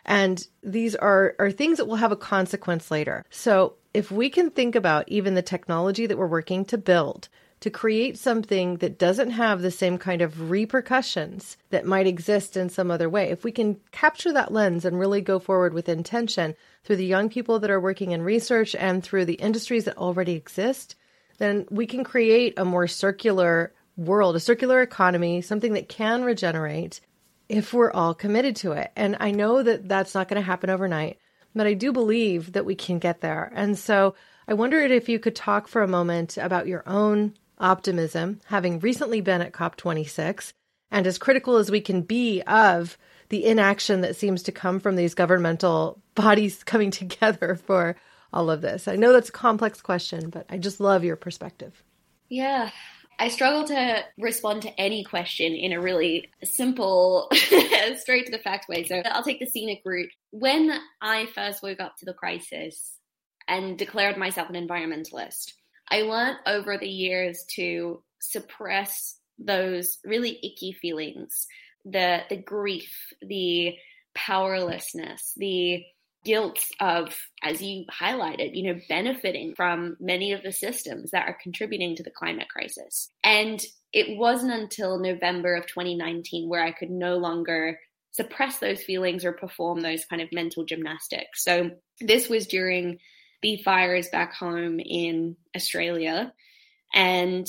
And 0.07 0.45
these 0.63 0.95
are, 0.95 1.35
are 1.37 1.51
things 1.51 1.77
that 1.77 1.85
will 1.85 1.97
have 1.97 2.11
a 2.11 2.17
consequence 2.17 2.89
later. 2.89 3.25
So 3.29 3.75
if 3.93 4.09
we 4.09 4.29
can 4.29 4.49
think 4.49 4.75
about 4.75 5.09
even 5.09 5.35
the 5.35 5.41
technology 5.41 6.05
that 6.05 6.17
we're 6.17 6.27
working 6.27 6.63
to 6.65 6.77
build, 6.77 7.27
to 7.59 7.69
create 7.69 8.17
something 8.17 8.77
that 8.77 8.99
doesn't 8.99 9.31
have 9.31 9.61
the 9.61 9.71
same 9.71 9.97
kind 9.97 10.21
of 10.21 10.49
repercussions 10.51 11.57
that 11.71 11.85
might 11.85 12.05
exist 12.05 12.55
in 12.55 12.69
some 12.69 12.91
other 12.91 13.09
way. 13.09 13.29
If 13.29 13.43
we 13.43 13.51
can 13.51 13.79
capture 13.91 14.31
that 14.33 14.53
lens 14.53 14.85
and 14.85 14.99
really 14.99 15.21
go 15.21 15.39
forward 15.39 15.73
with 15.73 15.89
intention 15.89 16.55
through 16.83 16.97
the 16.97 17.05
young 17.05 17.29
people 17.29 17.59
that 17.59 17.71
are 17.71 17.81
working 17.81 18.11
in 18.11 18.21
research 18.21 18.75
and 18.75 19.03
through 19.03 19.25
the 19.25 19.33
industries 19.33 19.85
that 19.85 19.97
already 19.97 20.33
exist, 20.33 20.95
then 21.39 21.65
we 21.71 21.87
can 21.87 22.03
create 22.03 22.53
a 22.57 22.65
more 22.65 22.87
circular 22.87 23.73
world, 23.95 24.35
a 24.35 24.39
circular 24.39 24.81
economy, 24.81 25.41
something 25.41 25.73
that 25.73 25.89
can 25.89 26.23
regenerate 26.23 27.01
if 27.49 27.73
we're 27.73 27.91
all 27.91 28.13
committed 28.13 28.55
to 28.57 28.73
it. 28.73 28.91
And 28.95 29.17
I 29.19 29.31
know 29.31 29.63
that 29.63 29.87
that's 29.87 30.13
not 30.13 30.27
going 30.27 30.41
to 30.41 30.45
happen 30.45 30.69
overnight, 30.69 31.17
but 31.55 31.67
I 31.67 31.73
do 31.73 31.91
believe 31.91 32.53
that 32.53 32.65
we 32.65 32.75
can 32.75 32.99
get 32.99 33.21
there. 33.21 33.51
And 33.55 33.77
so 33.77 34.15
I 34.47 34.53
wondered 34.53 34.91
if 34.91 35.09
you 35.09 35.19
could 35.19 35.35
talk 35.35 35.67
for 35.67 35.81
a 35.81 35.87
moment 35.87 36.37
about 36.37 36.67
your 36.67 36.83
own 36.87 37.33
optimism, 37.59 38.39
having 38.45 38.79
recently 38.79 39.21
been 39.21 39.41
at 39.41 39.53
COP26, 39.53 40.53
and 40.91 41.05
as 41.05 41.17
critical 41.17 41.57
as 41.57 41.71
we 41.71 41.81
can 41.81 42.01
be 42.01 42.41
of 42.43 42.97
the 43.29 43.45
inaction 43.45 44.01
that 44.01 44.15
seems 44.15 44.43
to 44.43 44.51
come 44.51 44.79
from 44.79 44.95
these 44.95 45.13
governmental 45.13 46.01
bodies 46.15 46.63
coming 46.63 46.91
together 46.91 47.55
for 47.55 47.95
all 48.31 48.49
of 48.49 48.61
this. 48.61 48.87
I 48.87 48.95
know 48.95 49.13
that's 49.13 49.29
a 49.29 49.33
complex 49.33 49.81
question, 49.81 50.29
but 50.29 50.45
I 50.49 50.57
just 50.57 50.79
love 50.79 51.03
your 51.03 51.15
perspective. 51.15 51.83
Yeah, 52.29 52.71
I 53.19 53.29
struggle 53.29 53.63
to 53.65 54.03
respond 54.19 54.61
to 54.63 54.79
any 54.79 55.03
question 55.03 55.53
in 55.53 55.73
a 55.73 55.81
really 55.81 56.29
simple, 56.43 57.29
straight 57.97 58.25
to 58.27 58.31
the 58.31 58.41
fact 58.43 58.69
way. 58.69 58.83
So 58.83 59.01
I'll 59.05 59.23
take 59.23 59.39
the 59.39 59.47
scenic 59.47 59.81
route. 59.83 60.11
When 60.31 60.71
I 61.01 61.25
first 61.33 61.63
woke 61.63 61.79
up 61.79 61.95
to 61.97 62.05
the 62.05 62.13
crisis, 62.13 62.97
and 63.47 63.77
declared 63.77 64.17
myself 64.17 64.49
an 64.49 64.67
environmentalist. 64.67 65.53
I 65.89 66.01
learned 66.01 66.37
over 66.45 66.77
the 66.77 66.89
years 66.89 67.45
to 67.55 68.03
suppress 68.19 69.17
those 69.39 69.99
really 70.03 70.39
icky 70.43 70.73
feelings 70.73 71.47
the 71.85 72.21
the 72.29 72.37
grief 72.37 73.13
the 73.21 73.75
powerlessness 74.15 75.33
the 75.37 75.83
guilt 76.27 76.59
of 76.79 77.15
as 77.41 77.61
you 77.61 77.85
highlighted 77.91 78.55
you 78.55 78.63
know 78.63 78.79
benefiting 78.89 79.55
from 79.55 79.95
many 79.99 80.33
of 80.33 80.43
the 80.43 80.51
systems 80.51 81.11
that 81.11 81.27
are 81.27 81.37
contributing 81.41 81.95
to 81.95 82.03
the 82.03 82.11
climate 82.11 82.49
crisis 82.49 83.09
and 83.23 83.63
it 83.93 84.17
wasn't 84.17 84.51
until 84.51 84.99
november 84.99 85.55
of 85.55 85.65
2019 85.67 86.49
where 86.49 86.63
i 86.63 86.71
could 86.71 86.89
no 86.89 87.17
longer 87.17 87.79
suppress 88.11 88.57
those 88.57 88.83
feelings 88.83 89.23
or 89.23 89.31
perform 89.31 89.81
those 89.81 90.05
kind 90.05 90.21
of 90.21 90.33
mental 90.33 90.65
gymnastics 90.65 91.43
so 91.43 91.69
this 92.01 92.27
was 92.27 92.47
during 92.47 92.99
the 93.41 93.61
fires 93.63 94.09
back 94.09 94.33
home 94.33 94.79
in 94.79 95.35
Australia. 95.55 96.33
And 96.93 97.47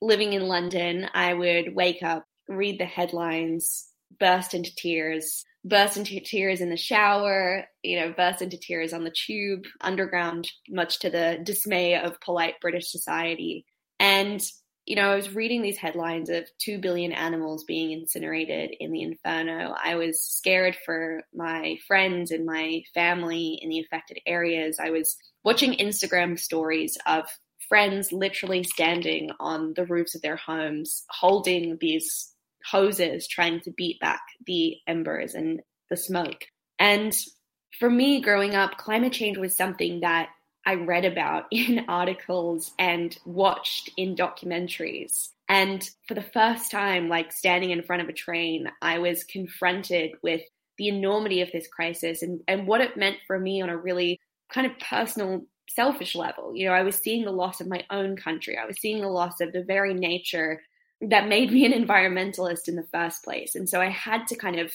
living 0.00 0.32
in 0.32 0.48
London, 0.48 1.08
I 1.14 1.34
would 1.34 1.74
wake 1.74 2.02
up, 2.02 2.26
read 2.48 2.78
the 2.78 2.84
headlines, 2.84 3.88
burst 4.18 4.54
into 4.54 4.74
tears, 4.74 5.44
burst 5.64 5.96
into 5.96 6.18
tears 6.20 6.60
in 6.60 6.70
the 6.70 6.76
shower, 6.76 7.64
you 7.82 8.00
know, 8.00 8.12
burst 8.16 8.42
into 8.42 8.56
tears 8.56 8.92
on 8.92 9.04
the 9.04 9.12
tube, 9.12 9.64
underground, 9.80 10.50
much 10.68 10.98
to 11.00 11.10
the 11.10 11.40
dismay 11.44 11.94
of 11.96 12.20
polite 12.20 12.54
British 12.60 12.90
society. 12.90 13.64
And 14.00 14.42
you 14.84 14.96
know, 14.96 15.12
I 15.12 15.14
was 15.14 15.34
reading 15.34 15.62
these 15.62 15.78
headlines 15.78 16.28
of 16.28 16.48
2 16.58 16.78
billion 16.78 17.12
animals 17.12 17.64
being 17.64 17.92
incinerated 17.92 18.74
in 18.80 18.90
the 18.90 19.02
inferno. 19.02 19.74
I 19.82 19.94
was 19.94 20.20
scared 20.20 20.76
for 20.84 21.22
my 21.32 21.76
friends 21.86 22.32
and 22.32 22.44
my 22.44 22.82
family 22.92 23.60
in 23.62 23.68
the 23.68 23.78
affected 23.78 24.18
areas. 24.26 24.78
I 24.82 24.90
was 24.90 25.16
watching 25.44 25.74
Instagram 25.74 26.38
stories 26.38 26.98
of 27.06 27.26
friends 27.68 28.12
literally 28.12 28.64
standing 28.64 29.30
on 29.38 29.72
the 29.76 29.86
roofs 29.86 30.16
of 30.16 30.22
their 30.22 30.36
homes, 30.36 31.04
holding 31.10 31.78
these 31.80 32.31
hoses, 32.70 33.26
trying 33.26 33.60
to 33.60 33.70
beat 33.70 34.00
back 34.00 34.22
the 34.46 34.76
embers 34.86 35.34
and 35.34 35.60
the 35.90 35.96
smoke. 35.96 36.46
And 36.78 37.14
for 37.78 37.88
me, 37.90 38.20
growing 38.20 38.54
up, 38.54 38.76
climate 38.76 39.12
change 39.12 39.38
was 39.38 39.56
something 39.56 40.00
that 40.00 40.28
I 40.64 40.74
read 40.74 41.04
about 41.04 41.46
in 41.50 41.84
articles 41.88 42.72
and 42.78 43.16
watched 43.24 43.90
in 43.96 44.16
documentaries. 44.16 45.30
And 45.48 45.88
for 46.08 46.14
the 46.14 46.22
first 46.22 46.70
time, 46.70 47.08
like 47.08 47.32
standing 47.32 47.70
in 47.70 47.82
front 47.82 48.02
of 48.02 48.08
a 48.08 48.12
train, 48.12 48.70
I 48.80 48.98
was 48.98 49.24
confronted 49.24 50.12
with 50.22 50.40
the 50.78 50.88
enormity 50.88 51.42
of 51.42 51.52
this 51.52 51.68
crisis 51.68 52.22
and, 52.22 52.40
and 52.48 52.66
what 52.66 52.80
it 52.80 52.96
meant 52.96 53.18
for 53.26 53.38
me 53.38 53.60
on 53.60 53.68
a 53.68 53.76
really 53.76 54.18
kind 54.50 54.66
of 54.66 54.78
personal, 54.78 55.44
selfish 55.68 56.14
level. 56.14 56.56
You 56.56 56.68
know, 56.68 56.72
I 56.72 56.82
was 56.82 56.96
seeing 56.96 57.24
the 57.24 57.32
loss 57.32 57.60
of 57.60 57.68
my 57.68 57.84
own 57.90 58.16
country, 58.16 58.56
I 58.56 58.66
was 58.66 58.80
seeing 58.80 59.00
the 59.00 59.08
loss 59.08 59.40
of 59.40 59.52
the 59.52 59.62
very 59.62 59.94
nature 59.94 60.62
that 61.08 61.28
made 61.28 61.50
me 61.50 61.66
an 61.66 61.72
environmentalist 61.72 62.68
in 62.68 62.76
the 62.76 62.86
first 62.92 63.24
place. 63.24 63.54
And 63.54 63.68
so 63.68 63.80
I 63.80 63.88
had 63.88 64.26
to 64.28 64.36
kind 64.36 64.58
of, 64.58 64.72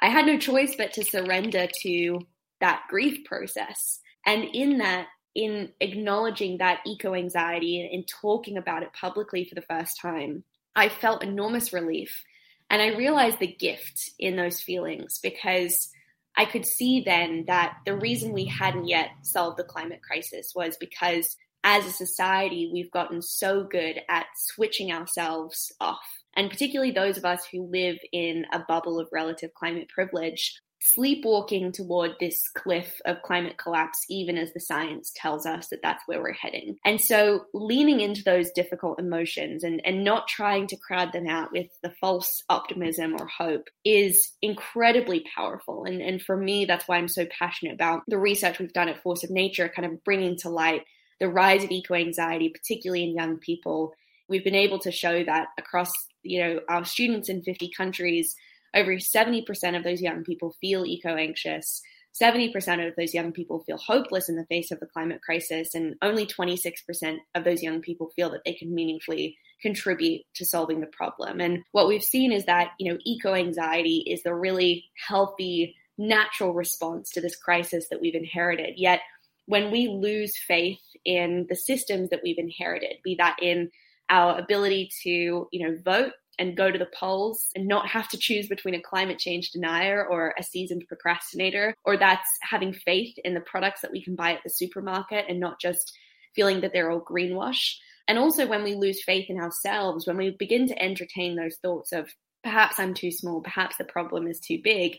I 0.00 0.08
had 0.08 0.26
no 0.26 0.38
choice 0.38 0.74
but 0.76 0.92
to 0.94 1.04
surrender 1.04 1.68
to 1.82 2.20
that 2.60 2.82
grief 2.88 3.24
process. 3.24 4.00
And 4.24 4.44
in 4.52 4.78
that, 4.78 5.06
in 5.34 5.70
acknowledging 5.80 6.58
that 6.58 6.80
eco 6.86 7.14
anxiety 7.14 7.88
and, 7.92 8.08
talking 8.08 8.56
about 8.56 8.82
it 8.82 8.92
publicly 8.92 9.44
for 9.44 9.54
the 9.54 9.62
first 9.62 10.00
time, 10.00 10.42
I 10.74 10.88
felt 10.88 11.22
enormous 11.22 11.72
relief. 11.72 12.24
And 12.70 12.82
I 12.82 12.96
realized 12.96 13.38
the 13.38 13.46
gift 13.46 14.10
in 14.18 14.36
those 14.36 14.60
feelings 14.60 15.18
because 15.22 15.90
I 16.36 16.44
could 16.44 16.66
see 16.66 17.02
then 17.04 17.44
that 17.46 17.76
the 17.84 17.96
reason 17.96 18.32
we 18.32 18.46
hadn't 18.46 18.88
yet 18.88 19.10
solved 19.22 19.58
the 19.58 19.64
climate 19.64 20.00
crisis 20.02 20.52
was 20.54 20.76
because 20.76 21.36
as 21.68 21.84
a 21.84 21.92
society, 21.92 22.70
we've 22.72 22.90
gotten 22.90 23.20
so 23.20 23.62
good 23.62 24.00
at 24.08 24.24
switching 24.34 24.90
ourselves 24.90 25.70
off. 25.82 26.00
And 26.34 26.48
particularly 26.48 26.92
those 26.92 27.18
of 27.18 27.26
us 27.26 27.44
who 27.52 27.70
live 27.70 27.98
in 28.10 28.46
a 28.54 28.60
bubble 28.60 28.98
of 28.98 29.08
relative 29.12 29.52
climate 29.52 29.90
privilege, 29.90 30.58
sleepwalking 30.80 31.72
toward 31.72 32.12
this 32.20 32.48
cliff 32.56 32.98
of 33.04 33.20
climate 33.20 33.58
collapse, 33.58 33.98
even 34.08 34.38
as 34.38 34.50
the 34.54 34.60
science 34.60 35.12
tells 35.14 35.44
us 35.44 35.68
that 35.68 35.82
that's 35.82 36.02
where 36.06 36.22
we're 36.22 36.32
heading. 36.32 36.76
And 36.86 36.98
so 36.98 37.44
leaning 37.52 38.00
into 38.00 38.22
those 38.24 38.50
difficult 38.52 38.98
emotions 38.98 39.62
and, 39.62 39.82
and 39.84 40.04
not 40.04 40.26
trying 40.26 40.68
to 40.68 40.76
crowd 40.76 41.12
them 41.12 41.26
out 41.26 41.52
with 41.52 41.66
the 41.82 41.92
false 42.00 42.44
optimism 42.48 43.14
or 43.20 43.26
hope 43.26 43.68
is 43.84 44.32
incredibly 44.40 45.22
powerful. 45.36 45.84
And, 45.84 46.00
and 46.00 46.22
for 46.22 46.36
me, 46.36 46.64
that's 46.64 46.88
why 46.88 46.96
I'm 46.96 47.08
so 47.08 47.26
passionate 47.26 47.74
about 47.74 48.04
the 48.08 48.18
research 48.18 48.58
we've 48.58 48.72
done 48.72 48.88
at 48.88 49.02
Force 49.02 49.22
of 49.22 49.28
Nature, 49.28 49.68
kind 49.68 49.92
of 49.92 50.02
bringing 50.02 50.38
to 50.38 50.48
light 50.48 50.84
the 51.20 51.28
rise 51.28 51.64
of 51.64 51.70
eco 51.70 51.94
anxiety, 51.94 52.48
particularly 52.48 53.04
in 53.04 53.14
young 53.14 53.38
people. 53.38 53.94
We've 54.28 54.44
been 54.44 54.54
able 54.54 54.78
to 54.80 54.92
show 54.92 55.24
that 55.24 55.48
across, 55.58 55.90
you 56.22 56.40
know, 56.40 56.60
our 56.68 56.84
students 56.84 57.28
in 57.28 57.42
50 57.42 57.70
countries, 57.76 58.36
over 58.74 58.96
70% 58.96 59.76
of 59.76 59.84
those 59.84 60.02
young 60.02 60.24
people 60.24 60.54
feel 60.60 60.84
eco 60.84 61.16
anxious. 61.16 61.82
70% 62.20 62.86
of 62.86 62.96
those 62.96 63.14
young 63.14 63.32
people 63.32 63.60
feel 63.60 63.76
hopeless 63.76 64.28
in 64.28 64.36
the 64.36 64.46
face 64.46 64.70
of 64.70 64.80
the 64.80 64.86
climate 64.86 65.20
crisis, 65.22 65.74
and 65.74 65.94
only 66.02 66.26
26% 66.26 67.18
of 67.34 67.44
those 67.44 67.62
young 67.62 67.80
people 67.80 68.10
feel 68.16 68.30
that 68.30 68.40
they 68.44 68.54
can 68.54 68.74
meaningfully 68.74 69.36
contribute 69.62 70.22
to 70.34 70.44
solving 70.44 70.80
the 70.80 70.86
problem. 70.86 71.40
And 71.40 71.62
what 71.72 71.88
we've 71.88 72.02
seen 72.02 72.32
is 72.32 72.44
that, 72.46 72.70
you 72.78 72.92
know, 72.92 72.98
eco 73.04 73.34
anxiety 73.34 74.04
is 74.06 74.22
the 74.22 74.34
really 74.34 74.86
healthy, 75.06 75.76
natural 75.96 76.54
response 76.54 77.10
to 77.10 77.20
this 77.20 77.36
crisis 77.36 77.88
that 77.90 78.00
we've 78.00 78.14
inherited. 78.14 78.74
Yet, 78.76 79.00
when 79.48 79.70
we 79.70 79.88
lose 79.88 80.36
faith 80.36 80.78
in 81.06 81.46
the 81.48 81.56
systems 81.56 82.10
that 82.10 82.20
we've 82.22 82.38
inherited, 82.38 82.98
be 83.02 83.14
that 83.14 83.36
in 83.40 83.70
our 84.10 84.38
ability 84.38 84.90
to, 85.02 85.48
you 85.50 85.66
know, 85.66 85.74
vote 85.82 86.12
and 86.38 86.56
go 86.56 86.70
to 86.70 86.78
the 86.78 86.90
polls 86.94 87.46
and 87.56 87.66
not 87.66 87.88
have 87.88 88.08
to 88.08 88.18
choose 88.18 88.46
between 88.46 88.74
a 88.74 88.82
climate 88.82 89.18
change 89.18 89.50
denier 89.50 90.06
or 90.06 90.34
a 90.38 90.42
seasoned 90.42 90.84
procrastinator, 90.86 91.74
or 91.84 91.96
that's 91.96 92.28
having 92.42 92.74
faith 92.74 93.16
in 93.24 93.32
the 93.32 93.40
products 93.40 93.80
that 93.80 93.90
we 93.90 94.04
can 94.04 94.14
buy 94.14 94.34
at 94.34 94.42
the 94.44 94.50
supermarket 94.50 95.24
and 95.30 95.40
not 95.40 95.58
just 95.58 95.96
feeling 96.34 96.60
that 96.60 96.74
they're 96.74 96.90
all 96.90 97.00
greenwash. 97.00 97.74
And 98.06 98.18
also, 98.18 98.46
when 98.46 98.62
we 98.62 98.74
lose 98.74 99.02
faith 99.02 99.30
in 99.30 99.40
ourselves, 99.40 100.06
when 100.06 100.18
we 100.18 100.36
begin 100.38 100.68
to 100.68 100.82
entertain 100.82 101.36
those 101.36 101.56
thoughts 101.56 101.92
of 101.92 102.10
perhaps 102.44 102.78
I'm 102.78 102.92
too 102.92 103.10
small, 103.10 103.40
perhaps 103.40 103.78
the 103.78 103.84
problem 103.84 104.26
is 104.26 104.40
too 104.40 104.60
big, 104.62 104.98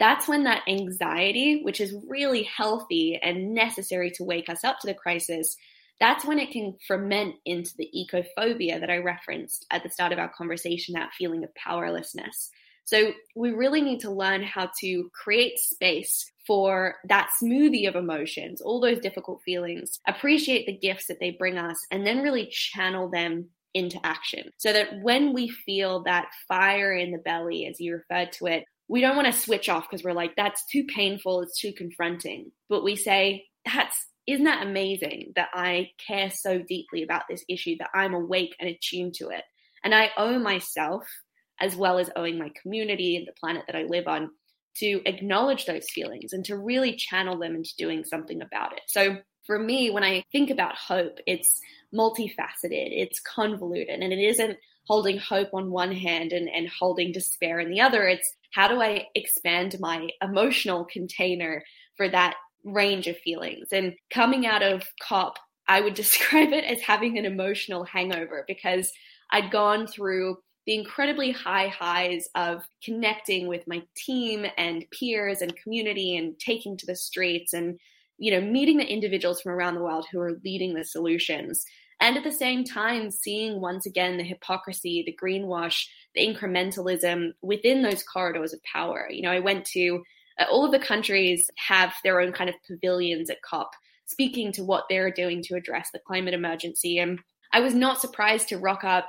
that's 0.00 0.26
when 0.26 0.44
that 0.44 0.62
anxiety, 0.66 1.62
which 1.62 1.80
is 1.80 1.94
really 2.08 2.42
healthy 2.42 3.20
and 3.22 3.54
necessary 3.54 4.10
to 4.12 4.24
wake 4.24 4.48
us 4.48 4.64
up 4.64 4.80
to 4.80 4.86
the 4.86 4.94
crisis, 4.94 5.56
that's 6.00 6.24
when 6.24 6.38
it 6.38 6.50
can 6.50 6.76
ferment 6.88 7.34
into 7.44 7.72
the 7.76 7.90
ecophobia 7.94 8.80
that 8.80 8.90
I 8.90 8.96
referenced 8.96 9.66
at 9.70 9.82
the 9.82 9.90
start 9.90 10.12
of 10.12 10.18
our 10.18 10.30
conversation, 10.30 10.94
that 10.94 11.12
feeling 11.12 11.44
of 11.44 11.54
powerlessness. 11.54 12.50
So 12.84 13.12
we 13.36 13.50
really 13.50 13.82
need 13.82 14.00
to 14.00 14.10
learn 14.10 14.42
how 14.42 14.70
to 14.80 15.10
create 15.12 15.58
space 15.58 16.32
for 16.46 16.96
that 17.08 17.28
smoothie 17.40 17.86
of 17.86 17.94
emotions, 17.94 18.62
all 18.62 18.80
those 18.80 18.98
difficult 18.98 19.42
feelings, 19.44 20.00
appreciate 20.08 20.66
the 20.66 20.76
gifts 20.76 21.06
that 21.06 21.20
they 21.20 21.32
bring 21.32 21.58
us, 21.58 21.76
and 21.90 22.06
then 22.06 22.22
really 22.22 22.46
channel 22.46 23.10
them 23.10 23.50
into 23.74 24.04
action. 24.04 24.50
So 24.56 24.72
that 24.72 25.00
when 25.02 25.34
we 25.34 25.48
feel 25.48 26.02
that 26.04 26.30
fire 26.48 26.92
in 26.92 27.12
the 27.12 27.18
belly, 27.18 27.66
as 27.66 27.78
you 27.78 27.92
referred 27.92 28.32
to 28.32 28.46
it, 28.46 28.64
we 28.90 29.00
don't 29.00 29.14
want 29.14 29.32
to 29.32 29.40
switch 29.40 29.68
off 29.68 29.88
because 29.88 30.02
we're 30.02 30.12
like, 30.12 30.34
that's 30.34 30.64
too 30.66 30.84
painful, 30.84 31.42
it's 31.42 31.60
too 31.60 31.72
confronting. 31.72 32.50
But 32.68 32.82
we 32.82 32.96
say, 32.96 33.46
that's 33.64 33.96
isn't 34.26 34.44
that 34.44 34.66
amazing 34.66 35.32
that 35.36 35.48
I 35.54 35.90
care 36.04 36.30
so 36.30 36.58
deeply 36.58 37.02
about 37.02 37.22
this 37.28 37.44
issue, 37.48 37.76
that 37.78 37.90
I'm 37.94 38.14
awake 38.14 38.54
and 38.58 38.68
attuned 38.68 39.14
to 39.14 39.28
it? 39.28 39.44
And 39.82 39.94
I 39.94 40.10
owe 40.16 40.38
myself, 40.38 41.04
as 41.60 41.76
well 41.76 41.98
as 41.98 42.10
owing 42.16 42.38
my 42.38 42.50
community 42.60 43.16
and 43.16 43.26
the 43.26 43.32
planet 43.40 43.64
that 43.66 43.76
I 43.76 43.84
live 43.84 44.08
on, 44.08 44.30
to 44.78 45.00
acknowledge 45.06 45.66
those 45.66 45.88
feelings 45.90 46.32
and 46.32 46.44
to 46.46 46.56
really 46.56 46.96
channel 46.96 47.38
them 47.38 47.54
into 47.54 47.70
doing 47.78 48.04
something 48.04 48.42
about 48.42 48.72
it. 48.72 48.82
So 48.88 49.18
for 49.46 49.58
me, 49.58 49.90
when 49.90 50.04
I 50.04 50.24
think 50.32 50.50
about 50.50 50.76
hope, 50.76 51.18
it's 51.26 51.60
multifaceted, 51.94 52.90
it's 52.92 53.20
convoluted, 53.20 54.00
and 54.00 54.12
it 54.12 54.18
isn't 54.18 54.58
holding 54.86 55.18
hope 55.18 55.50
on 55.54 55.70
one 55.70 55.92
hand 55.92 56.32
and, 56.32 56.48
and 56.48 56.68
holding 56.68 57.12
despair 57.12 57.60
in 57.60 57.70
the 57.70 57.80
other. 57.80 58.06
It's 58.06 58.34
how 58.52 58.68
do 58.68 58.80
I 58.80 59.06
expand 59.14 59.76
my 59.78 60.08
emotional 60.22 60.84
container 60.84 61.62
for 61.96 62.08
that 62.08 62.34
range 62.64 63.06
of 63.06 63.16
feelings. 63.18 63.68
And 63.72 63.94
coming 64.12 64.46
out 64.46 64.62
of 64.62 64.82
COP, 65.02 65.38
I 65.68 65.80
would 65.80 65.94
describe 66.02 66.52
it 66.52 66.64
as 66.64 66.80
having 66.80 67.18
an 67.18 67.24
emotional 67.24 67.84
hangover 67.84 68.44
because 68.46 68.92
I'd 69.30 69.50
gone 69.50 69.86
through 69.86 70.38
the 70.66 70.74
incredibly 70.74 71.30
high 71.30 71.68
highs 71.68 72.28
of 72.34 72.62
connecting 72.84 73.48
with 73.48 73.66
my 73.66 73.82
team 73.96 74.46
and 74.56 74.84
peers 74.90 75.40
and 75.40 75.56
community 75.56 76.16
and 76.16 76.38
taking 76.38 76.76
to 76.76 76.86
the 76.86 76.96
streets 76.96 77.52
and 77.52 77.78
you 78.18 78.30
know 78.30 78.40
meeting 78.40 78.76
the 78.76 78.86
individuals 78.86 79.40
from 79.40 79.52
around 79.52 79.74
the 79.74 79.82
world 79.82 80.06
who 80.12 80.20
are 80.20 80.38
leading 80.44 80.74
the 80.74 80.84
solutions 80.84 81.64
and 82.00 82.16
at 82.16 82.24
the 82.24 82.32
same 82.32 82.64
time 82.64 83.10
seeing 83.10 83.60
once 83.60 83.86
again 83.86 84.16
the 84.16 84.24
hypocrisy 84.24 85.02
the 85.04 85.16
greenwash 85.22 85.86
the 86.14 86.26
incrementalism 86.26 87.32
within 87.42 87.82
those 87.82 88.02
corridors 88.02 88.52
of 88.52 88.62
power 88.64 89.08
you 89.10 89.22
know 89.22 89.30
i 89.30 89.40
went 89.40 89.64
to 89.64 90.02
uh, 90.40 90.44
all 90.50 90.64
of 90.64 90.72
the 90.72 90.78
countries 90.78 91.50
have 91.56 91.94
their 92.02 92.20
own 92.20 92.32
kind 92.32 92.50
of 92.50 92.56
pavilions 92.66 93.30
at 93.30 93.42
COP. 93.42 93.70
speaking 94.06 94.50
to 94.50 94.64
what 94.64 94.84
they're 94.88 95.12
doing 95.12 95.40
to 95.40 95.54
address 95.54 95.90
the 95.92 96.00
climate 96.04 96.34
emergency. 96.34 96.98
And 96.98 97.20
I 97.52 97.60
was 97.60 97.74
not 97.74 98.00
surprised 98.00 98.48
to 98.48 98.58
rock 98.58 98.82
up 98.82 99.06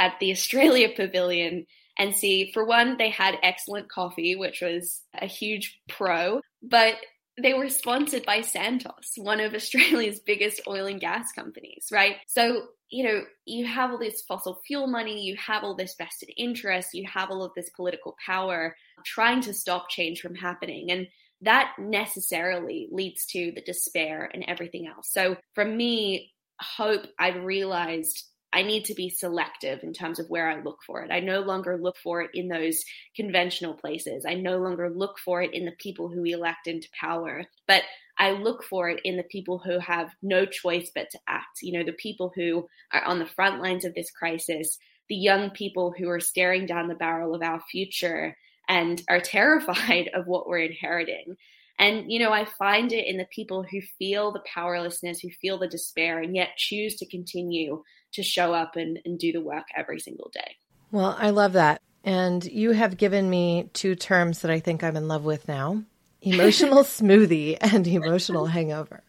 at 0.00 0.18
the 0.18 0.32
Australia 0.32 0.88
Pavilion 0.96 1.66
and 1.98 2.16
see, 2.16 2.50
for 2.52 2.64
one, 2.64 2.96
they 2.96 3.10
had 3.10 3.38
excellent 3.42 3.90
coffee, 3.90 4.34
which 4.34 4.60
was 4.60 5.02
a 5.14 5.26
huge 5.26 5.78
pro, 5.88 6.40
but 6.62 6.94
they 7.42 7.54
were 7.54 7.68
sponsored 7.68 8.24
by 8.24 8.40
Santos, 8.40 9.12
one 9.16 9.40
of 9.40 9.54
Australia's 9.54 10.20
biggest 10.26 10.60
oil 10.66 10.86
and 10.86 11.00
gas 11.00 11.32
companies, 11.32 11.88
right? 11.90 12.16
So, 12.26 12.66
you 12.90 13.04
know, 13.04 13.22
you 13.46 13.66
have 13.66 13.90
all 13.90 13.98
this 13.98 14.22
fossil 14.22 14.60
fuel 14.66 14.86
money, 14.86 15.22
you 15.22 15.36
have 15.36 15.64
all 15.64 15.76
this 15.76 15.94
vested 15.96 16.30
interest, 16.36 16.94
you 16.94 17.06
have 17.12 17.30
all 17.30 17.44
of 17.44 17.52
this 17.54 17.70
political 17.70 18.16
power 18.24 18.76
trying 19.04 19.40
to 19.42 19.54
stop 19.54 19.88
change 19.88 20.20
from 20.20 20.34
happening. 20.34 20.90
And 20.90 21.06
that 21.42 21.72
necessarily 21.78 22.88
leads 22.90 23.26
to 23.26 23.52
the 23.54 23.62
despair 23.62 24.30
and 24.32 24.44
everything 24.46 24.86
else. 24.86 25.10
So, 25.10 25.36
for 25.54 25.64
me, 25.64 26.32
hope 26.60 27.06
I've 27.18 27.44
realized 27.44 28.24
I 28.52 28.62
need 28.62 28.84
to 28.86 28.94
be 28.94 29.08
selective 29.08 29.82
in 29.82 29.92
terms 29.92 30.18
of 30.18 30.28
where 30.28 30.48
I 30.48 30.60
look 30.60 30.78
for 30.84 31.02
it. 31.02 31.10
I 31.12 31.20
no 31.20 31.40
longer 31.40 31.78
look 31.80 31.96
for 31.96 32.22
it 32.22 32.30
in 32.34 32.48
those 32.48 32.84
conventional 33.14 33.74
places. 33.74 34.24
I 34.26 34.34
no 34.34 34.58
longer 34.58 34.90
look 34.90 35.18
for 35.18 35.40
it 35.42 35.54
in 35.54 35.64
the 35.64 35.72
people 35.78 36.08
who 36.08 36.22
we 36.22 36.32
elect 36.32 36.66
into 36.66 36.88
power, 36.98 37.44
but 37.68 37.82
I 38.18 38.32
look 38.32 38.64
for 38.64 38.90
it 38.90 39.00
in 39.04 39.16
the 39.16 39.22
people 39.24 39.58
who 39.58 39.78
have 39.78 40.10
no 40.20 40.44
choice 40.46 40.90
but 40.94 41.10
to 41.10 41.18
act. 41.28 41.62
You 41.62 41.78
know, 41.78 41.84
the 41.84 41.92
people 41.92 42.32
who 42.34 42.68
are 42.92 43.04
on 43.04 43.18
the 43.18 43.26
front 43.26 43.62
lines 43.62 43.84
of 43.84 43.94
this 43.94 44.10
crisis, 44.10 44.78
the 45.08 45.16
young 45.16 45.50
people 45.50 45.94
who 45.96 46.08
are 46.08 46.20
staring 46.20 46.66
down 46.66 46.88
the 46.88 46.94
barrel 46.94 47.34
of 47.34 47.42
our 47.42 47.60
future 47.70 48.36
and 48.68 49.02
are 49.08 49.20
terrified 49.24 50.10
of 50.12 50.26
what 50.26 50.48
we're 50.48 50.58
inheriting. 50.58 51.36
And, 51.78 52.12
you 52.12 52.18
know, 52.18 52.30
I 52.30 52.44
find 52.44 52.92
it 52.92 53.06
in 53.06 53.16
the 53.16 53.26
people 53.34 53.62
who 53.62 53.80
feel 53.98 54.32
the 54.32 54.44
powerlessness, 54.52 55.20
who 55.20 55.30
feel 55.40 55.58
the 55.58 55.66
despair, 55.66 56.20
and 56.20 56.36
yet 56.36 56.58
choose 56.58 56.96
to 56.96 57.06
continue 57.06 57.82
to 58.12 58.22
show 58.22 58.52
up 58.52 58.76
and, 58.76 58.98
and 59.04 59.18
do 59.18 59.32
the 59.32 59.40
work 59.40 59.66
every 59.76 60.00
single 60.00 60.30
day. 60.32 60.56
Well, 60.90 61.16
I 61.18 61.30
love 61.30 61.54
that. 61.54 61.80
And 62.04 62.44
you 62.44 62.72
have 62.72 62.96
given 62.96 63.28
me 63.28 63.68
two 63.72 63.94
terms 63.94 64.40
that 64.40 64.50
I 64.50 64.60
think 64.60 64.82
I'm 64.82 64.96
in 64.96 65.08
love 65.08 65.24
with 65.24 65.46
now 65.46 65.82
emotional 66.22 66.82
smoothie 66.82 67.56
and 67.60 67.86
emotional 67.86 68.46
hangover. 68.46 69.02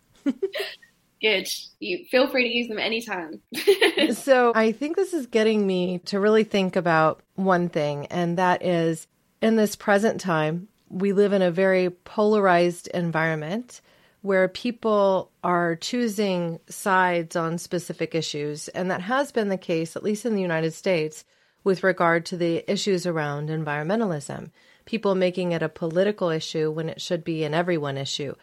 Good. 1.22 1.48
You 1.80 2.06
feel 2.10 2.28
free 2.30 2.50
to 2.50 2.56
use 2.56 2.68
them 2.68 2.80
anytime. 2.80 3.42
so 4.14 4.52
I 4.56 4.72
think 4.72 4.96
this 4.96 5.14
is 5.14 5.28
getting 5.28 5.66
me 5.66 6.00
to 6.06 6.20
really 6.20 6.44
think 6.44 6.76
about 6.76 7.22
one 7.36 7.70
thing, 7.70 8.08
and 8.08 8.38
that 8.40 8.66
is 8.66 9.08
in 9.42 9.56
this 9.56 9.76
present 9.76 10.20
time, 10.20 10.68
we 10.90 11.14
live 11.14 11.34
in 11.34 11.42
a 11.42 11.52
very 11.52 11.90
polarized 11.90 12.88
environment 12.88 13.82
where 14.22 14.48
people 14.48 15.32
are 15.44 15.76
choosing 15.76 16.60
sides 16.70 17.36
on 17.36 17.58
specific 17.58 18.14
issues. 18.14 18.68
And 18.70 18.92
that 18.92 19.02
has 19.02 19.32
been 19.32 19.50
the 19.50 19.58
case, 19.58 19.96
at 19.96 20.04
least 20.04 20.26
in 20.26 20.36
the 20.36 20.42
United 20.42 20.74
States, 20.74 21.24
with 21.64 21.84
regard 21.84 22.26
to 22.28 22.38
the 22.38 22.64
issues 22.72 23.06
around 23.06 23.50
environmentalism. 23.50 24.52
People 24.86 25.16
making 25.16 25.52
it 25.52 25.64
a 25.64 25.70
political 25.70 26.30
issue 26.30 26.72
when 26.72 26.90
it 26.90 27.02
should 27.02 27.24
be 27.24 27.44
an 27.44 27.54
everyone 27.54 27.98
issue. 27.98 28.36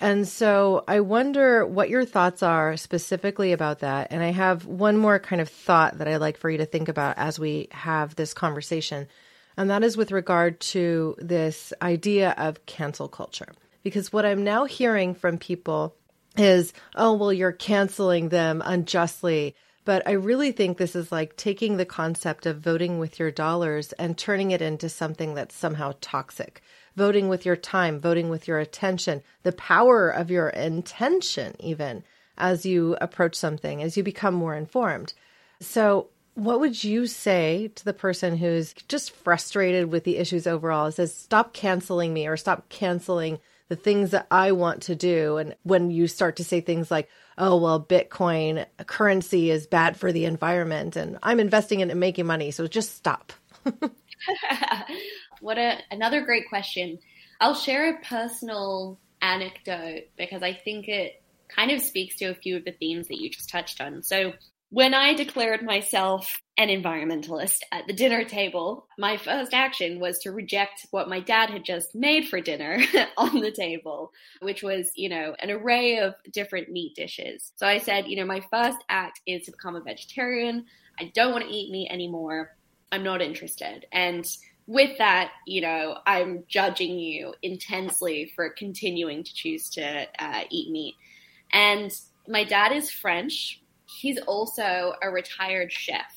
And 0.00 0.28
so 0.28 0.84
I 0.86 1.00
wonder 1.00 1.66
what 1.66 1.88
your 1.88 2.04
thoughts 2.04 2.42
are 2.42 2.76
specifically 2.76 3.52
about 3.52 3.80
that. 3.80 4.08
And 4.10 4.22
I 4.22 4.30
have 4.30 4.64
one 4.64 4.96
more 4.96 5.18
kind 5.18 5.42
of 5.42 5.48
thought 5.48 5.98
that 5.98 6.06
I'd 6.06 6.18
like 6.18 6.36
for 6.36 6.48
you 6.48 6.58
to 6.58 6.66
think 6.66 6.88
about 6.88 7.18
as 7.18 7.38
we 7.38 7.68
have 7.72 8.14
this 8.14 8.32
conversation 8.32 9.08
and 9.58 9.70
that 9.70 9.82
is 9.82 9.96
with 9.96 10.12
regard 10.12 10.60
to 10.60 11.16
this 11.18 11.72
idea 11.82 12.32
of 12.38 12.64
cancel 12.64 13.08
culture. 13.08 13.52
Because 13.88 14.12
what 14.12 14.26
I'm 14.26 14.44
now 14.44 14.66
hearing 14.66 15.14
from 15.14 15.38
people 15.38 15.96
is, 16.36 16.74
oh, 16.94 17.14
well, 17.14 17.32
you're 17.32 17.52
canceling 17.52 18.28
them 18.28 18.62
unjustly. 18.62 19.56
But 19.86 20.06
I 20.06 20.10
really 20.12 20.52
think 20.52 20.76
this 20.76 20.94
is 20.94 21.10
like 21.10 21.38
taking 21.38 21.78
the 21.78 21.86
concept 21.86 22.44
of 22.44 22.60
voting 22.60 22.98
with 22.98 23.18
your 23.18 23.30
dollars 23.30 23.92
and 23.94 24.18
turning 24.18 24.50
it 24.50 24.60
into 24.60 24.90
something 24.90 25.32
that's 25.32 25.54
somehow 25.54 25.94
toxic. 26.02 26.60
Voting 26.96 27.30
with 27.30 27.46
your 27.46 27.56
time, 27.56 27.98
voting 27.98 28.28
with 28.28 28.46
your 28.46 28.58
attention, 28.58 29.22
the 29.42 29.52
power 29.52 30.10
of 30.10 30.30
your 30.30 30.50
intention, 30.50 31.56
even 31.58 32.04
as 32.36 32.66
you 32.66 32.94
approach 33.00 33.34
something, 33.34 33.82
as 33.82 33.96
you 33.96 34.02
become 34.02 34.34
more 34.34 34.54
informed. 34.54 35.14
So 35.60 36.08
what 36.34 36.60
would 36.60 36.84
you 36.84 37.06
say 37.06 37.72
to 37.76 37.84
the 37.86 37.94
person 37.94 38.36
who's 38.36 38.74
just 38.86 39.12
frustrated 39.12 39.90
with 39.90 40.04
the 40.04 40.18
issues 40.18 40.46
overall? 40.46 40.88
It 40.88 40.92
says, 40.92 41.14
stop 41.14 41.54
canceling 41.54 42.12
me 42.12 42.26
or 42.26 42.36
stop 42.36 42.68
canceling 42.68 43.38
the 43.68 43.76
things 43.76 44.10
that 44.10 44.26
I 44.30 44.52
want 44.52 44.82
to 44.82 44.94
do. 44.94 45.36
And 45.36 45.54
when 45.62 45.90
you 45.90 46.06
start 46.06 46.36
to 46.36 46.44
say 46.44 46.60
things 46.60 46.90
like, 46.90 47.08
oh, 47.36 47.56
well, 47.56 47.80
Bitcoin 47.80 48.66
currency 48.86 49.50
is 49.50 49.66
bad 49.66 49.96
for 49.96 50.10
the 50.10 50.24
environment 50.24 50.96
and 50.96 51.18
I'm 51.22 51.40
investing 51.40 51.80
in 51.80 51.88
it 51.88 51.92
and 51.92 52.00
making 52.00 52.26
money. 52.26 52.50
So 52.50 52.66
just 52.66 52.96
stop. 52.96 53.32
what 55.40 55.58
a, 55.58 55.78
another 55.90 56.22
great 56.22 56.48
question. 56.48 56.98
I'll 57.40 57.54
share 57.54 57.94
a 57.94 58.00
personal 58.04 58.98
anecdote 59.20 60.04
because 60.16 60.42
I 60.42 60.54
think 60.54 60.88
it 60.88 61.22
kind 61.48 61.70
of 61.70 61.80
speaks 61.80 62.16
to 62.16 62.26
a 62.26 62.34
few 62.34 62.56
of 62.56 62.64
the 62.64 62.72
themes 62.72 63.08
that 63.08 63.20
you 63.20 63.30
just 63.30 63.48
touched 63.48 63.80
on. 63.80 64.02
So 64.02 64.32
when 64.70 64.92
I 64.92 65.14
declared 65.14 65.62
myself 65.62 66.42
an 66.58 66.68
environmentalist 66.68 67.60
at 67.72 67.86
the 67.86 67.94
dinner 67.94 68.24
table, 68.24 68.86
my 68.98 69.16
first 69.16 69.54
action 69.54 69.98
was 69.98 70.18
to 70.18 70.32
reject 70.32 70.86
what 70.90 71.08
my 71.08 71.20
dad 71.20 71.48
had 71.48 71.64
just 71.64 71.94
made 71.94 72.28
for 72.28 72.40
dinner 72.40 72.78
on 73.16 73.40
the 73.40 73.50
table, 73.50 74.12
which 74.40 74.62
was, 74.62 74.90
you 74.94 75.08
know, 75.08 75.34
an 75.38 75.50
array 75.50 75.98
of 75.98 76.14
different 76.32 76.68
meat 76.70 76.94
dishes. 76.94 77.52
So 77.56 77.66
I 77.66 77.78
said, 77.78 78.08
you 78.08 78.16
know, 78.16 78.26
my 78.26 78.42
first 78.50 78.78
act 78.90 79.20
is 79.26 79.46
to 79.46 79.52
become 79.52 79.76
a 79.76 79.80
vegetarian. 79.80 80.66
I 81.00 81.12
don't 81.14 81.32
want 81.32 81.44
to 81.44 81.50
eat 81.50 81.70
meat 81.70 81.88
anymore. 81.90 82.54
I'm 82.92 83.04
not 83.04 83.22
interested. 83.22 83.86
And 83.90 84.26
with 84.66 84.98
that, 84.98 85.32
you 85.46 85.62
know, 85.62 85.96
I'm 86.06 86.44
judging 86.46 86.98
you 86.98 87.32
intensely 87.42 88.32
for 88.36 88.50
continuing 88.50 89.24
to 89.24 89.34
choose 89.34 89.70
to 89.70 90.06
uh, 90.18 90.42
eat 90.50 90.70
meat. 90.70 90.94
And 91.54 91.90
my 92.26 92.44
dad 92.44 92.72
is 92.72 92.90
French, 92.90 93.62
he's 93.88 94.18
also 94.26 94.94
a 95.02 95.10
retired 95.10 95.72
chef. 95.72 96.14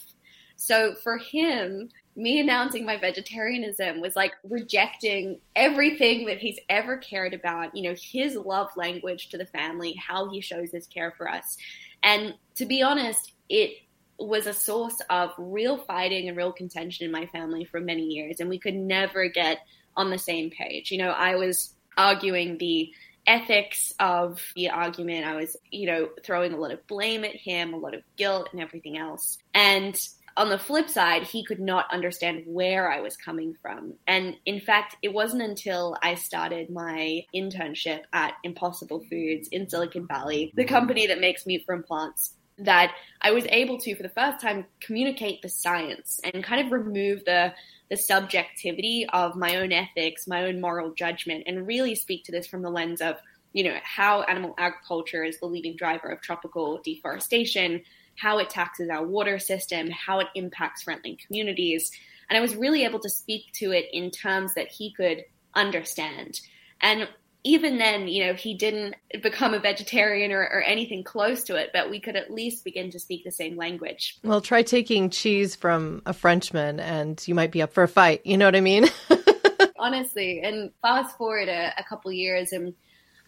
So 0.56 0.94
for 0.96 1.18
him, 1.18 1.90
me 2.16 2.40
announcing 2.40 2.86
my 2.86 2.98
vegetarianism 2.98 4.02
was 4.02 4.16
like 4.16 4.34
rejecting 4.44 5.40
everything 5.56 6.26
that 6.26 6.38
he's 6.38 6.60
ever 6.70 6.98
cared 6.98 7.34
about, 7.34 7.76
you 7.76 7.84
know, 7.84 7.96
his 8.00 8.36
love 8.36 8.70
language 8.76 9.30
to 9.30 9.38
the 9.38 9.46
family, 9.46 9.94
how 9.96 10.30
he 10.30 10.42
shows 10.42 10.72
his 10.72 10.88
care 10.88 11.14
for 11.18 11.30
us. 11.30 11.58
And 12.04 12.36
to 12.56 12.66
be 12.66 12.82
honest, 12.82 13.34
it 13.50 13.78
was 14.20 14.46
a 14.46 14.54
source 14.54 15.02
of 15.10 15.32
real 15.38 15.78
fighting 15.78 16.28
and 16.28 16.38
real 16.38 16.52
contention 16.52 17.06
in 17.06 17.12
my 17.12 17.26
family 17.28 17.64
for 17.64 17.80
many 17.80 18.04
years. 18.04 18.40
And 18.40 18.50
we 18.50 18.60
could 18.60 18.76
never 18.76 19.30
get 19.30 19.60
on 19.96 20.10
the 20.10 20.18
same 20.18 20.50
page. 20.52 20.92
You 20.92 21.00
know, 21.00 21.12
I 21.12 21.36
was 21.36 21.74
arguing 21.98 22.58
the 22.58 22.92
ethics 23.28 23.94
of 24.00 24.42
the 24.56 24.70
argument. 24.70 25.26
I 25.26 25.36
was, 25.36 25.56
you 25.70 25.88
know, 25.88 26.10
throwing 26.24 26.54
a 26.54 26.58
lot 26.58 26.72
of 26.72 26.86
blame 26.88 27.24
at 27.24 27.36
him, 27.36 27.74
a 27.74 27.78
lot 27.78 27.94
of 27.94 28.02
guilt 28.18 28.50
and 28.52 28.62
everything 28.62 28.98
else. 28.98 29.38
And 29.54 29.96
on 30.38 30.50
the 30.50 30.58
flip 30.58 30.90
side, 30.90 31.24
he 31.24 31.44
could 31.44 31.60
not 31.60 31.92
understand 31.92 32.44
where 32.46 32.92
I 32.92 33.02
was 33.02 33.18
coming 33.18 33.56
from. 33.62 33.94
And 34.08 34.36
in 34.46 34.62
fact, 34.62 34.96
it 35.02 35.14
wasn't 35.14 35.44
until 35.44 35.98
I 36.02 36.16
started 36.16 36.70
my 36.70 37.26
internship 37.36 38.02
at 38.14 38.34
Impossible 38.44 39.04
Foods 39.10 39.50
in 39.50 39.70
Silicon 39.70 40.08
Valley, 40.08 40.54
the 40.56 40.66
company 40.66 41.08
that 41.08 41.20
makes 41.20 41.46
meat 41.46 41.64
from 41.66 41.84
plants, 41.84 42.38
that 42.58 42.94
I 43.22 43.32
was 43.32 43.46
able 43.50 43.80
to, 43.80 43.96
for 43.96 44.04
the 44.04 44.10
first 44.10 44.40
time, 44.40 44.66
communicate 44.80 45.42
the 45.42 45.50
science 45.50 46.20
and 46.24 46.44
kind 46.44 46.66
of 46.66 46.72
remove 46.72 47.26
the 47.26 47.54
the 47.92 47.98
subjectivity 47.98 49.06
of 49.12 49.36
my 49.36 49.58
own 49.58 49.74
ethics, 49.74 50.26
my 50.26 50.46
own 50.46 50.62
moral 50.62 50.94
judgment, 50.94 51.44
and 51.46 51.68
really 51.68 51.94
speak 51.94 52.24
to 52.24 52.32
this 52.32 52.48
from 52.48 52.62
the 52.62 52.70
lens 52.70 53.02
of, 53.02 53.18
you 53.52 53.66
know, 53.66 53.76
how 53.84 54.22
animal 54.22 54.56
agriculture 54.58 55.26
is 55.26 55.38
the 55.42 55.46
leading 55.46 55.76
driver 55.76 56.08
of 56.08 56.22
tropical 56.22 56.80
deforestation, 56.86 57.82
how 58.16 58.38
it 58.38 58.50
taxes 58.50 58.90
our 58.90 59.06
water 59.06 59.38
system, 59.40 59.90
how 59.90 60.20
it 60.20 60.28
impacts 60.36 60.86
frontline 60.86 61.20
communities. 61.20 61.92
And 62.30 62.38
I 62.38 62.42
was 62.42 62.56
really 62.56 62.86
able 62.86 63.00
to 63.00 63.10
speak 63.10 63.52
to 63.56 63.72
it 63.72 63.88
in 63.92 64.10
terms 64.10 64.54
that 64.54 64.70
he 64.70 64.94
could 64.94 65.26
understand. 65.54 66.40
And 66.80 67.10
even 67.44 67.78
then, 67.78 68.08
you 68.08 68.26
know, 68.26 68.34
he 68.34 68.54
didn't 68.54 68.96
become 69.22 69.54
a 69.54 69.60
vegetarian 69.60 70.32
or, 70.32 70.42
or, 70.42 70.62
anything 70.62 71.04
close 71.04 71.44
to 71.46 71.56
it, 71.56 71.72
but 71.74 71.90
we 71.90 72.00
could 72.00 72.16
at 72.16 72.32
least 72.32 72.64
begin 72.64 72.92
to 72.92 73.00
speak 73.00 73.24
the 73.24 73.32
same 73.32 73.58
language. 73.58 74.20
Well, 74.24 74.42
try 74.42 74.62
taking 74.62 75.10
cheese 75.10 75.56
from 75.56 76.04
a 76.06 76.14
Frenchman 76.14 76.80
and 76.80 77.22
you 77.28 77.34
might 77.34 77.52
be 77.52 77.62
up 77.62 77.74
for 77.74 77.84
a 77.84 77.88
fight. 77.88 78.22
You 78.26 78.38
know 78.38 78.46
what 78.46 78.56
I 78.56 78.62
mean? 78.62 78.86
Honestly. 79.80 80.42
And 80.42 80.72
fast 80.82 81.18
forward 81.18 81.50
a, 81.50 81.74
a 81.78 81.84
couple 81.84 82.12
years 82.12 82.52
and 82.52 82.76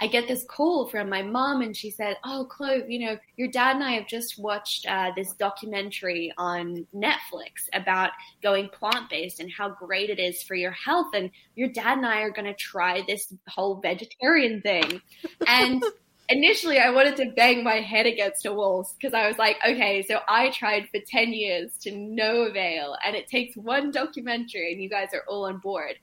I 0.04 0.08
get 0.08 0.28
this 0.28 0.44
call 0.44 0.86
from 0.88 1.08
my 1.08 1.22
mom, 1.22 1.62
and 1.62 1.74
she 1.74 1.90
said, 1.90 2.18
"Oh, 2.26 2.46
Clove, 2.52 2.90
you 2.90 3.00
know, 3.06 3.18
your 3.38 3.48
dad 3.48 3.78
and 3.78 3.86
I 3.86 3.92
have 3.92 4.06
just 4.06 4.38
watched 4.38 4.86
uh, 4.86 5.12
this 5.16 5.32
documentary 5.32 6.34
on 6.38 6.86
Netflix 6.94 7.70
about 7.72 8.10
going 8.42 8.68
plant 8.68 9.10
based 9.10 9.40
and 9.40 9.50
how 9.50 9.70
great 9.70 10.10
it 10.10 10.20
is 10.20 10.44
for 10.44 10.56
your 10.56 10.72
health, 10.72 11.08
and 11.14 11.32
your 11.56 11.70
dad 11.70 12.00
and 12.00 12.06
I 12.06 12.20
are 12.20 12.32
going 12.32 12.48
to 12.48 12.54
try 12.54 13.02
this 13.08 13.34
whole 13.48 13.76
vegetarian 13.76 14.60
thing." 14.60 15.02
And 15.48 15.82
initially 16.28 16.80
I 16.80 16.90
wanted 16.90 17.16
to 17.18 17.32
bang 17.38 17.64
my 17.64 17.76
head 17.76 18.06
against 18.06 18.46
a 18.46 18.52
wall 18.52 18.86
because 18.98 19.14
I 19.14 19.30
was 19.30 19.38
like, 19.38 19.56
okay, 19.66 20.04
so 20.06 20.20
I 20.28 20.50
tried 20.50 20.90
for 20.90 21.00
10 21.00 21.32
years 21.32 21.78
to 21.84 21.96
no 21.96 22.42
avail, 22.42 22.98
and 23.06 23.16
it 23.16 23.30
takes 23.30 23.56
one 23.56 23.90
documentary, 23.90 24.74
and 24.74 24.84
you 24.84 24.90
guys 24.90 25.14
are 25.14 25.24
all 25.30 25.46
on 25.46 25.60
board. 25.60 25.94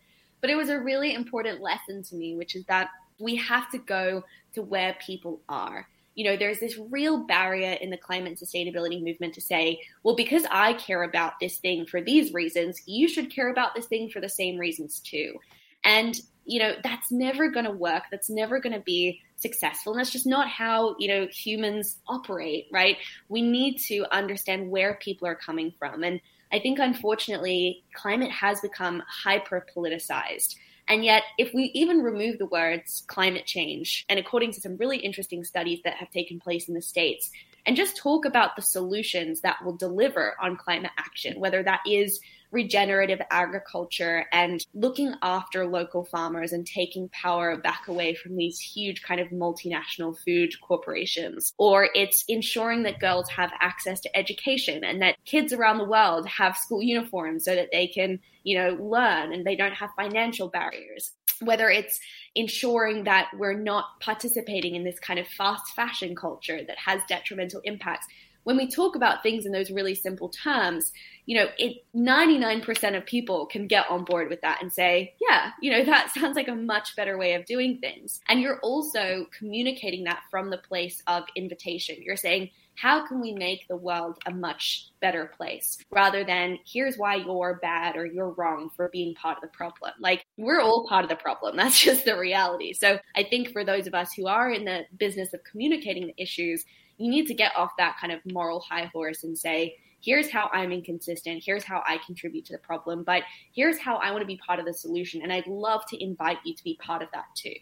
But 0.40 0.48
it 0.48 0.56
was 0.56 0.70
a 0.70 0.80
really 0.80 1.12
important 1.12 1.60
lesson 1.60 2.02
to 2.04 2.14
me, 2.14 2.34
which 2.34 2.56
is 2.56 2.64
that 2.64 2.88
we 3.20 3.36
have 3.36 3.70
to 3.70 3.78
go 3.78 4.24
to 4.54 4.62
where 4.62 4.96
people 5.04 5.40
are. 5.48 5.86
You 6.14 6.24
know, 6.24 6.36
there's 6.36 6.58
this 6.58 6.78
real 6.90 7.18
barrier 7.18 7.72
in 7.72 7.90
the 7.90 7.96
climate 7.96 8.38
sustainability 8.38 9.02
movement 9.02 9.34
to 9.34 9.40
say, 9.40 9.80
well, 10.02 10.16
because 10.16 10.44
I 10.50 10.74
care 10.74 11.02
about 11.02 11.34
this 11.40 11.58
thing 11.58 11.86
for 11.86 12.00
these 12.00 12.32
reasons, 12.32 12.82
you 12.86 13.08
should 13.08 13.32
care 13.32 13.48
about 13.50 13.74
this 13.74 13.86
thing 13.86 14.10
for 14.10 14.20
the 14.20 14.28
same 14.28 14.58
reasons 14.58 15.00
too. 15.00 15.38
And, 15.84 16.20
you 16.44 16.58
know, 16.58 16.74
that's 16.82 17.10
never 17.10 17.48
going 17.48 17.64
to 17.64 17.70
work. 17.70 18.04
That's 18.10 18.28
never 18.28 18.60
going 18.60 18.74
to 18.74 18.80
be 18.80 19.20
successful. 19.36 19.92
And 19.92 20.00
that's 20.00 20.10
just 20.10 20.26
not 20.26 20.48
how, 20.48 20.96
you 20.98 21.08
know, 21.08 21.26
humans 21.28 21.96
operate, 22.06 22.66
right? 22.72 22.96
We 23.28 23.40
need 23.40 23.78
to 23.86 24.04
understand 24.10 24.70
where 24.70 24.98
people 25.00 25.26
are 25.28 25.36
coming 25.36 25.72
from. 25.78 26.02
And 26.02 26.20
I 26.52 26.58
think, 26.58 26.80
unfortunately, 26.80 27.84
climate 27.94 28.32
has 28.32 28.60
become 28.60 29.02
hyper 29.06 29.64
politicized. 29.74 30.56
And 30.90 31.04
yet, 31.04 31.22
if 31.38 31.54
we 31.54 31.70
even 31.72 32.02
remove 32.02 32.38
the 32.38 32.46
words 32.46 33.04
climate 33.06 33.46
change, 33.46 34.04
and 34.08 34.18
according 34.18 34.50
to 34.54 34.60
some 34.60 34.76
really 34.76 34.98
interesting 34.98 35.44
studies 35.44 35.78
that 35.84 35.94
have 35.94 36.10
taken 36.10 36.40
place 36.40 36.66
in 36.66 36.74
the 36.74 36.82
States, 36.82 37.30
and 37.64 37.76
just 37.76 37.96
talk 37.96 38.24
about 38.24 38.56
the 38.56 38.62
solutions 38.62 39.42
that 39.42 39.64
will 39.64 39.76
deliver 39.76 40.34
on 40.42 40.56
climate 40.56 40.90
action, 40.98 41.38
whether 41.38 41.62
that 41.62 41.80
is 41.86 42.18
regenerative 42.50 43.20
agriculture 43.30 44.26
and 44.32 44.64
looking 44.74 45.14
after 45.22 45.66
local 45.66 46.04
farmers 46.04 46.52
and 46.52 46.66
taking 46.66 47.08
power 47.10 47.56
back 47.56 47.88
away 47.88 48.14
from 48.14 48.36
these 48.36 48.58
huge 48.58 49.02
kind 49.02 49.20
of 49.20 49.28
multinational 49.28 50.16
food 50.24 50.52
corporations. 50.60 51.52
Or 51.58 51.88
it's 51.94 52.24
ensuring 52.28 52.82
that 52.84 53.00
girls 53.00 53.28
have 53.30 53.52
access 53.60 54.00
to 54.00 54.16
education 54.16 54.84
and 54.84 55.02
that 55.02 55.16
kids 55.24 55.52
around 55.52 55.78
the 55.78 55.84
world 55.84 56.26
have 56.28 56.56
school 56.56 56.82
uniforms 56.82 57.44
so 57.44 57.54
that 57.54 57.68
they 57.72 57.86
can, 57.86 58.20
you 58.42 58.58
know, 58.58 58.70
learn 58.82 59.32
and 59.32 59.44
they 59.44 59.56
don't 59.56 59.74
have 59.74 59.90
financial 59.96 60.48
barriers 60.48 61.12
whether 61.42 61.70
it's 61.70 61.98
ensuring 62.34 63.04
that 63.04 63.30
we're 63.36 63.54
not 63.54 63.98
participating 64.00 64.74
in 64.74 64.84
this 64.84 64.98
kind 65.00 65.18
of 65.18 65.26
fast 65.26 65.72
fashion 65.74 66.14
culture 66.14 66.60
that 66.66 66.78
has 66.78 67.00
detrimental 67.08 67.60
impacts 67.64 68.06
when 68.44 68.56
we 68.56 68.68
talk 68.68 68.96
about 68.96 69.22
things 69.22 69.46
in 69.46 69.52
those 69.52 69.70
really 69.70 69.94
simple 69.94 70.28
terms, 70.28 70.92
you 71.26 71.36
know, 71.36 71.48
it 71.58 71.84
99% 71.94 72.96
of 72.96 73.06
people 73.06 73.46
can 73.46 73.66
get 73.66 73.88
on 73.90 74.04
board 74.04 74.28
with 74.28 74.40
that 74.40 74.62
and 74.62 74.72
say, 74.72 75.14
yeah, 75.20 75.50
you 75.60 75.70
know, 75.70 75.84
that 75.90 76.10
sounds 76.10 76.36
like 76.36 76.48
a 76.48 76.54
much 76.54 76.96
better 76.96 77.18
way 77.18 77.34
of 77.34 77.44
doing 77.44 77.78
things. 77.78 78.20
And 78.28 78.40
you're 78.40 78.60
also 78.60 79.26
communicating 79.36 80.04
that 80.04 80.22
from 80.30 80.50
the 80.50 80.58
place 80.58 81.02
of 81.06 81.24
invitation. 81.36 81.96
You're 82.00 82.16
saying, 82.16 82.50
how 82.80 83.06
can 83.06 83.20
we 83.20 83.32
make 83.32 83.68
the 83.68 83.76
world 83.76 84.16
a 84.26 84.30
much 84.30 84.88
better 85.00 85.30
place 85.36 85.78
rather 85.90 86.24
than 86.24 86.58
here's 86.66 86.96
why 86.96 87.16
you're 87.16 87.58
bad 87.60 87.96
or 87.96 88.06
you're 88.06 88.30
wrong 88.30 88.70
for 88.74 88.88
being 88.88 89.14
part 89.14 89.36
of 89.36 89.42
the 89.42 89.48
problem. 89.48 89.92
Like 89.98 90.24
we're 90.36 90.60
all 90.60 90.86
part 90.88 91.04
of 91.04 91.10
the 91.10 91.16
problem. 91.16 91.56
That's 91.58 91.80
just 91.80 92.04
the 92.04 92.18
reality. 92.18 92.72
So 92.72 92.98
I 93.14 93.24
think 93.24 93.52
for 93.52 93.64
those 93.64 93.86
of 93.86 93.94
us 93.94 94.12
who 94.12 94.26
are 94.26 94.50
in 94.50 94.64
the 94.64 94.84
business 94.98 95.34
of 95.34 95.44
communicating 95.44 96.06
the 96.06 96.22
issues, 96.22 96.64
you 97.00 97.10
need 97.10 97.26
to 97.26 97.34
get 97.34 97.56
off 97.56 97.70
that 97.78 97.96
kind 97.98 98.12
of 98.12 98.20
moral 98.30 98.60
high 98.60 98.90
horse 98.92 99.24
and 99.24 99.36
say, 99.36 99.76
here's 100.02 100.30
how 100.30 100.50
I'm 100.52 100.70
inconsistent, 100.70 101.42
here's 101.44 101.64
how 101.64 101.82
I 101.86 101.98
contribute 102.04 102.44
to 102.46 102.52
the 102.52 102.58
problem, 102.58 103.04
but 103.04 103.22
here's 103.54 103.78
how 103.78 103.96
I 103.96 104.10
want 104.10 104.20
to 104.20 104.26
be 104.26 104.36
part 104.46 104.58
of 104.58 104.66
the 104.66 104.74
solution. 104.74 105.22
And 105.22 105.32
I'd 105.32 105.46
love 105.46 105.86
to 105.86 106.02
invite 106.02 106.38
you 106.44 106.54
to 106.54 106.64
be 106.64 106.78
part 106.82 107.02
of 107.02 107.08
that 107.12 107.24
too. 107.34 107.54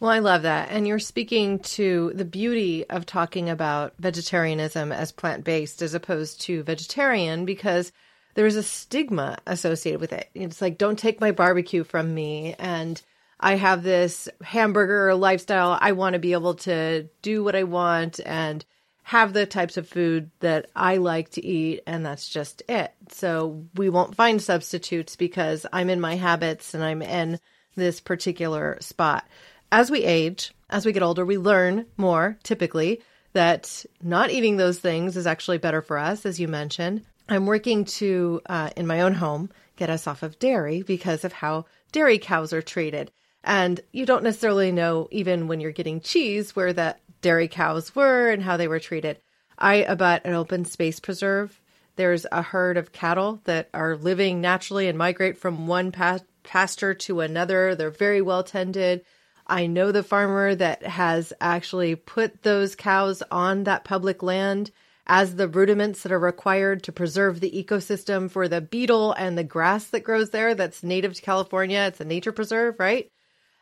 Well, 0.00 0.10
I 0.10 0.18
love 0.18 0.42
that. 0.42 0.70
And 0.70 0.86
you're 0.86 0.98
speaking 0.98 1.58
to 1.60 2.12
the 2.14 2.24
beauty 2.24 2.88
of 2.88 3.06
talking 3.06 3.48
about 3.48 3.94
vegetarianism 3.98 4.92
as 4.92 5.12
plant 5.12 5.44
based 5.44 5.82
as 5.82 5.94
opposed 5.94 6.40
to 6.42 6.62
vegetarian 6.62 7.44
because 7.44 7.92
there's 8.34 8.56
a 8.56 8.62
stigma 8.62 9.38
associated 9.46 10.00
with 10.00 10.12
it. 10.12 10.28
It's 10.34 10.60
like, 10.60 10.76
don't 10.76 10.98
take 10.98 11.20
my 11.20 11.32
barbecue 11.32 11.84
from 11.84 12.14
me. 12.14 12.54
And 12.58 13.00
I 13.40 13.56
have 13.56 13.82
this 13.82 14.28
hamburger 14.42 15.14
lifestyle. 15.14 15.78
I 15.80 15.92
want 15.92 16.12
to 16.12 16.18
be 16.18 16.32
able 16.32 16.54
to 16.54 17.08
do 17.22 17.42
what 17.42 17.56
I 17.56 17.64
want 17.64 18.20
and 18.24 18.64
have 19.06 19.32
the 19.32 19.46
types 19.46 19.76
of 19.76 19.88
food 19.88 20.28
that 20.40 20.68
I 20.74 20.96
like 20.96 21.30
to 21.30 21.44
eat, 21.44 21.80
and 21.86 22.04
that's 22.04 22.28
just 22.28 22.64
it. 22.68 22.92
So 23.12 23.64
we 23.76 23.88
won't 23.88 24.16
find 24.16 24.42
substitutes 24.42 25.14
because 25.14 25.64
I'm 25.72 25.90
in 25.90 26.00
my 26.00 26.16
habits 26.16 26.74
and 26.74 26.82
I'm 26.82 27.02
in 27.02 27.38
this 27.76 28.00
particular 28.00 28.78
spot. 28.80 29.24
As 29.70 29.92
we 29.92 30.02
age, 30.02 30.52
as 30.70 30.84
we 30.84 30.90
get 30.90 31.04
older, 31.04 31.24
we 31.24 31.38
learn 31.38 31.86
more 31.96 32.36
typically 32.42 33.00
that 33.32 33.86
not 34.02 34.32
eating 34.32 34.56
those 34.56 34.80
things 34.80 35.16
is 35.16 35.28
actually 35.28 35.58
better 35.58 35.82
for 35.82 35.98
us, 35.98 36.26
as 36.26 36.40
you 36.40 36.48
mentioned. 36.48 37.02
I'm 37.28 37.46
working 37.46 37.84
to, 37.84 38.40
uh, 38.46 38.70
in 38.76 38.88
my 38.88 39.02
own 39.02 39.14
home, 39.14 39.50
get 39.76 39.88
us 39.88 40.08
off 40.08 40.24
of 40.24 40.40
dairy 40.40 40.82
because 40.82 41.24
of 41.24 41.32
how 41.32 41.66
dairy 41.92 42.18
cows 42.18 42.52
are 42.52 42.60
treated. 42.60 43.12
And 43.44 43.80
you 43.92 44.04
don't 44.04 44.24
necessarily 44.24 44.72
know, 44.72 45.06
even 45.12 45.46
when 45.46 45.60
you're 45.60 45.70
getting 45.70 46.00
cheese, 46.00 46.56
where 46.56 46.72
that 46.72 46.98
dairy 47.26 47.48
cows 47.48 47.92
were 47.92 48.30
and 48.30 48.40
how 48.40 48.56
they 48.56 48.68
were 48.68 48.78
treated. 48.78 49.18
I 49.58 49.82
abut 49.82 50.24
an 50.24 50.34
open 50.34 50.64
space 50.64 51.00
preserve. 51.00 51.60
There's 51.96 52.24
a 52.30 52.40
herd 52.40 52.76
of 52.76 52.92
cattle 52.92 53.40
that 53.46 53.68
are 53.74 53.96
living 53.96 54.40
naturally 54.40 54.86
and 54.86 54.96
migrate 54.96 55.36
from 55.36 55.66
one 55.66 55.90
pa- 55.90 56.20
pasture 56.44 56.94
to 56.94 57.22
another. 57.22 57.74
They're 57.74 57.90
very 57.90 58.22
well 58.22 58.44
tended. 58.44 59.04
I 59.44 59.66
know 59.66 59.90
the 59.90 60.04
farmer 60.04 60.54
that 60.54 60.84
has 60.84 61.32
actually 61.40 61.96
put 61.96 62.44
those 62.44 62.76
cows 62.76 63.24
on 63.32 63.64
that 63.64 63.82
public 63.82 64.22
land 64.22 64.70
as 65.08 65.34
the 65.34 65.48
ruminants 65.48 66.04
that 66.04 66.12
are 66.12 66.20
required 66.20 66.84
to 66.84 66.92
preserve 66.92 67.40
the 67.40 67.50
ecosystem 67.50 68.30
for 68.30 68.46
the 68.46 68.60
beetle 68.60 69.14
and 69.14 69.36
the 69.36 69.42
grass 69.42 69.86
that 69.86 70.04
grows 70.04 70.30
there 70.30 70.54
that's 70.54 70.84
native 70.84 71.14
to 71.14 71.22
California. 71.22 71.86
It's 71.88 72.00
a 72.00 72.04
nature 72.04 72.30
preserve, 72.30 72.78
right? 72.78 73.10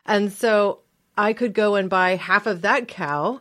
And 0.05 0.31
so 0.31 0.81
I 1.17 1.33
could 1.33 1.55
go 1.55 1.77
and 1.77 1.89
buy 1.89 2.17
half 2.17 2.47
of 2.47 2.61
that 2.61 2.89
cow 2.89 3.41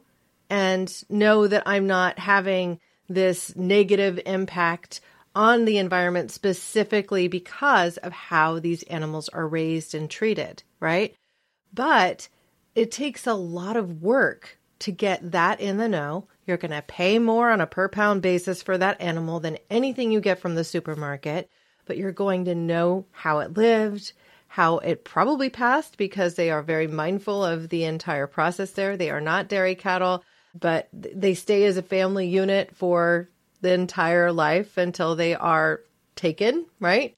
and 0.54 1.04
know 1.10 1.47
that 1.47 1.64
I'm 1.66 1.88
not 1.88 2.20
having 2.20 2.80
this 3.10 3.56
negative 3.56 4.20
impact 4.24 5.01
on 5.34 5.66
the 5.66 5.80
environment 5.80 6.30
specifically 6.30 7.28
because 7.28 7.97
of 7.97 8.12
how 8.12 8.60
these 8.60 8.84
animals 8.84 9.30
are 9.30 9.47
raised 9.47 9.95
and 9.95 10.08
treated, 10.08 10.62
right? 10.80 11.16
But 11.74 12.30
it 12.76 12.91
takes 12.91 13.26
a 13.26 13.34
lot 13.34 13.78
of 13.78 14.04
work 14.04 14.60
to 14.78 14.91
get 14.91 15.32
that 15.32 15.60
in 15.60 15.78
the 15.78 15.89
know. 15.89 16.28
You're 16.45 16.58
going 16.58 16.70
to 16.70 16.84
pay 16.84 17.18
more 17.18 17.49
on 17.49 17.60
a 17.60 17.66
per 17.66 17.89
pound 17.89 18.22
basis 18.22 18.62
for 18.62 18.78
that 18.78 19.01
animal 19.01 19.39
than 19.39 19.58
anything 19.72 20.12
you 20.12 20.22
get 20.22 20.39
from 20.39 20.54
the 20.54 20.64
supermarket, 20.64 21.49
but 21.88 21.97
you're 21.97 22.12
going 22.12 22.45
to 22.45 22.54
know 22.54 23.08
how 23.10 23.39
it 23.39 23.58
lived, 23.58 24.14
how 24.49 24.78
it 24.78 25.04
probably 25.04 25.49
passed 25.49 25.97
because 25.97 26.36
they 26.36 26.51
are 26.51 26.62
very 26.62 26.86
mindful 26.86 27.43
of 27.43 27.70
the 27.70 27.86
entire 27.86 28.28
process 28.28 28.70
there. 28.70 28.95
They 28.95 29.10
are 29.10 29.20
not 29.20 29.47
dairy 29.47 29.74
cattle 29.74 30.24
but 30.54 30.88
they 30.93 31.34
stay 31.34 31.66
as 31.66 31.78
a 31.78 31.82
family 31.82 32.28
unit 32.28 32.76
for 32.76 33.30
the 33.62 33.74
entire 33.74 34.32
life 34.32 34.78
until 34.78 35.16
they 35.16 35.36
are 35.36 35.82
taken, 36.16 36.66
right? 36.80 37.16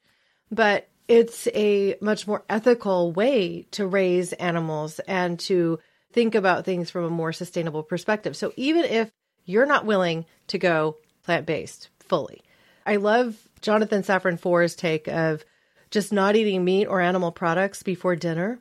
But 0.50 0.88
it's 1.08 1.46
a 1.48 1.96
much 2.00 2.26
more 2.26 2.44
ethical 2.48 3.12
way 3.12 3.66
to 3.72 3.86
raise 3.86 4.32
animals 4.34 4.98
and 5.00 5.38
to 5.40 5.78
think 6.12 6.34
about 6.34 6.64
things 6.64 6.90
from 6.90 7.04
a 7.04 7.10
more 7.10 7.32
sustainable 7.32 7.82
perspective. 7.82 8.36
So 8.36 8.52
even 8.56 8.84
if 8.84 9.10
you're 9.44 9.66
not 9.66 9.84
willing 9.84 10.24
to 10.48 10.58
go 10.58 10.96
plant 11.24 11.46
based 11.46 11.90
fully, 12.00 12.42
I 12.84 12.96
love 12.96 13.36
Jonathan 13.60 14.02
Safran 14.02 14.38
Foer's 14.38 14.74
take 14.74 15.08
of 15.08 15.44
just 15.90 16.12
not 16.12 16.36
eating 16.36 16.64
meat 16.64 16.86
or 16.86 17.00
animal 17.00 17.32
products 17.32 17.82
before 17.82 18.16
dinner 18.16 18.58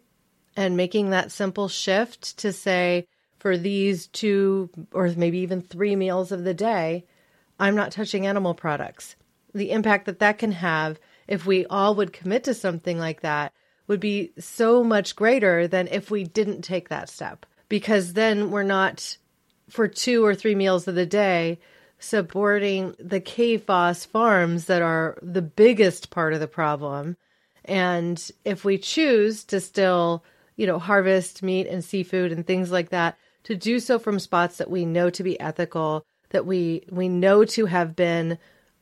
and 0.56 0.78
making 0.78 1.10
that 1.10 1.32
simple 1.32 1.68
shift 1.68 2.38
to 2.40 2.54
say, 2.54 3.08
for 3.46 3.60
these 3.60 4.08
two 4.08 4.72
or 4.92 5.08
maybe 5.10 5.38
even 5.38 5.62
three 5.62 5.96
meals 5.96 6.32
of 6.32 6.44
the 6.44 6.54
day, 6.56 7.06
I'm 7.60 7.76
not 7.76 7.92
touching 7.92 8.26
animal 8.26 8.56
products. 8.56 9.16
The 9.54 9.70
impact 9.70 10.08
that 10.08 10.18
that 10.18 10.40
can 10.40 10.52
have 10.54 11.00
if 11.28 11.46
we 11.46 11.68
all 11.68 11.94
would 11.94 12.12
commit 12.12 12.46
to 12.46 12.56
something 12.56 12.98
like 12.98 13.22
that 13.22 13.54
would 13.86 14.00
be 14.00 14.32
so 14.40 14.84
much 14.84 15.16
greater 15.16 15.68
than 15.68 15.88
if 15.90 16.10
we 16.10 16.24
didn't 16.24 16.64
take 16.64 16.90
that 16.90 17.08
step. 17.08 17.46
Because 17.70 18.14
then 18.14 18.50
we're 18.50 18.64
not, 18.64 19.16
for 19.70 19.88
two 19.88 20.26
or 20.26 20.34
three 20.34 20.56
meals 20.56 20.88
of 20.88 20.96
the 20.96 21.06
day, 21.06 21.60
supporting 22.00 22.96
the 22.98 23.22
CAFOs 23.22 24.08
farms 24.08 24.66
that 24.66 24.82
are 24.82 25.20
the 25.22 25.44
biggest 25.44 26.10
part 26.10 26.34
of 26.34 26.40
the 26.40 26.48
problem. 26.48 27.16
And 27.64 28.28
if 28.44 28.66
we 28.66 28.80
choose 28.80 29.44
to 29.44 29.60
still, 29.60 30.24
you 30.56 30.66
know, 30.66 30.80
harvest 30.80 31.44
meat 31.44 31.68
and 31.68 31.84
seafood 31.84 32.32
and 32.32 32.48
things 32.48 32.72
like 32.72 32.90
that, 32.90 33.20
to 33.46 33.56
do 33.56 33.80
so 33.80 33.98
from 33.98 34.20
spots 34.20 34.58
that 34.58 34.70
we 34.70 34.86
know 34.86 35.10
to 35.10 35.24
be 35.24 35.40
ethical, 35.40 36.06
that 36.30 36.46
we 36.46 36.84
we 36.92 37.10
know 37.10 37.46
to 37.46 37.66
have 37.66 37.96
been 37.96 38.38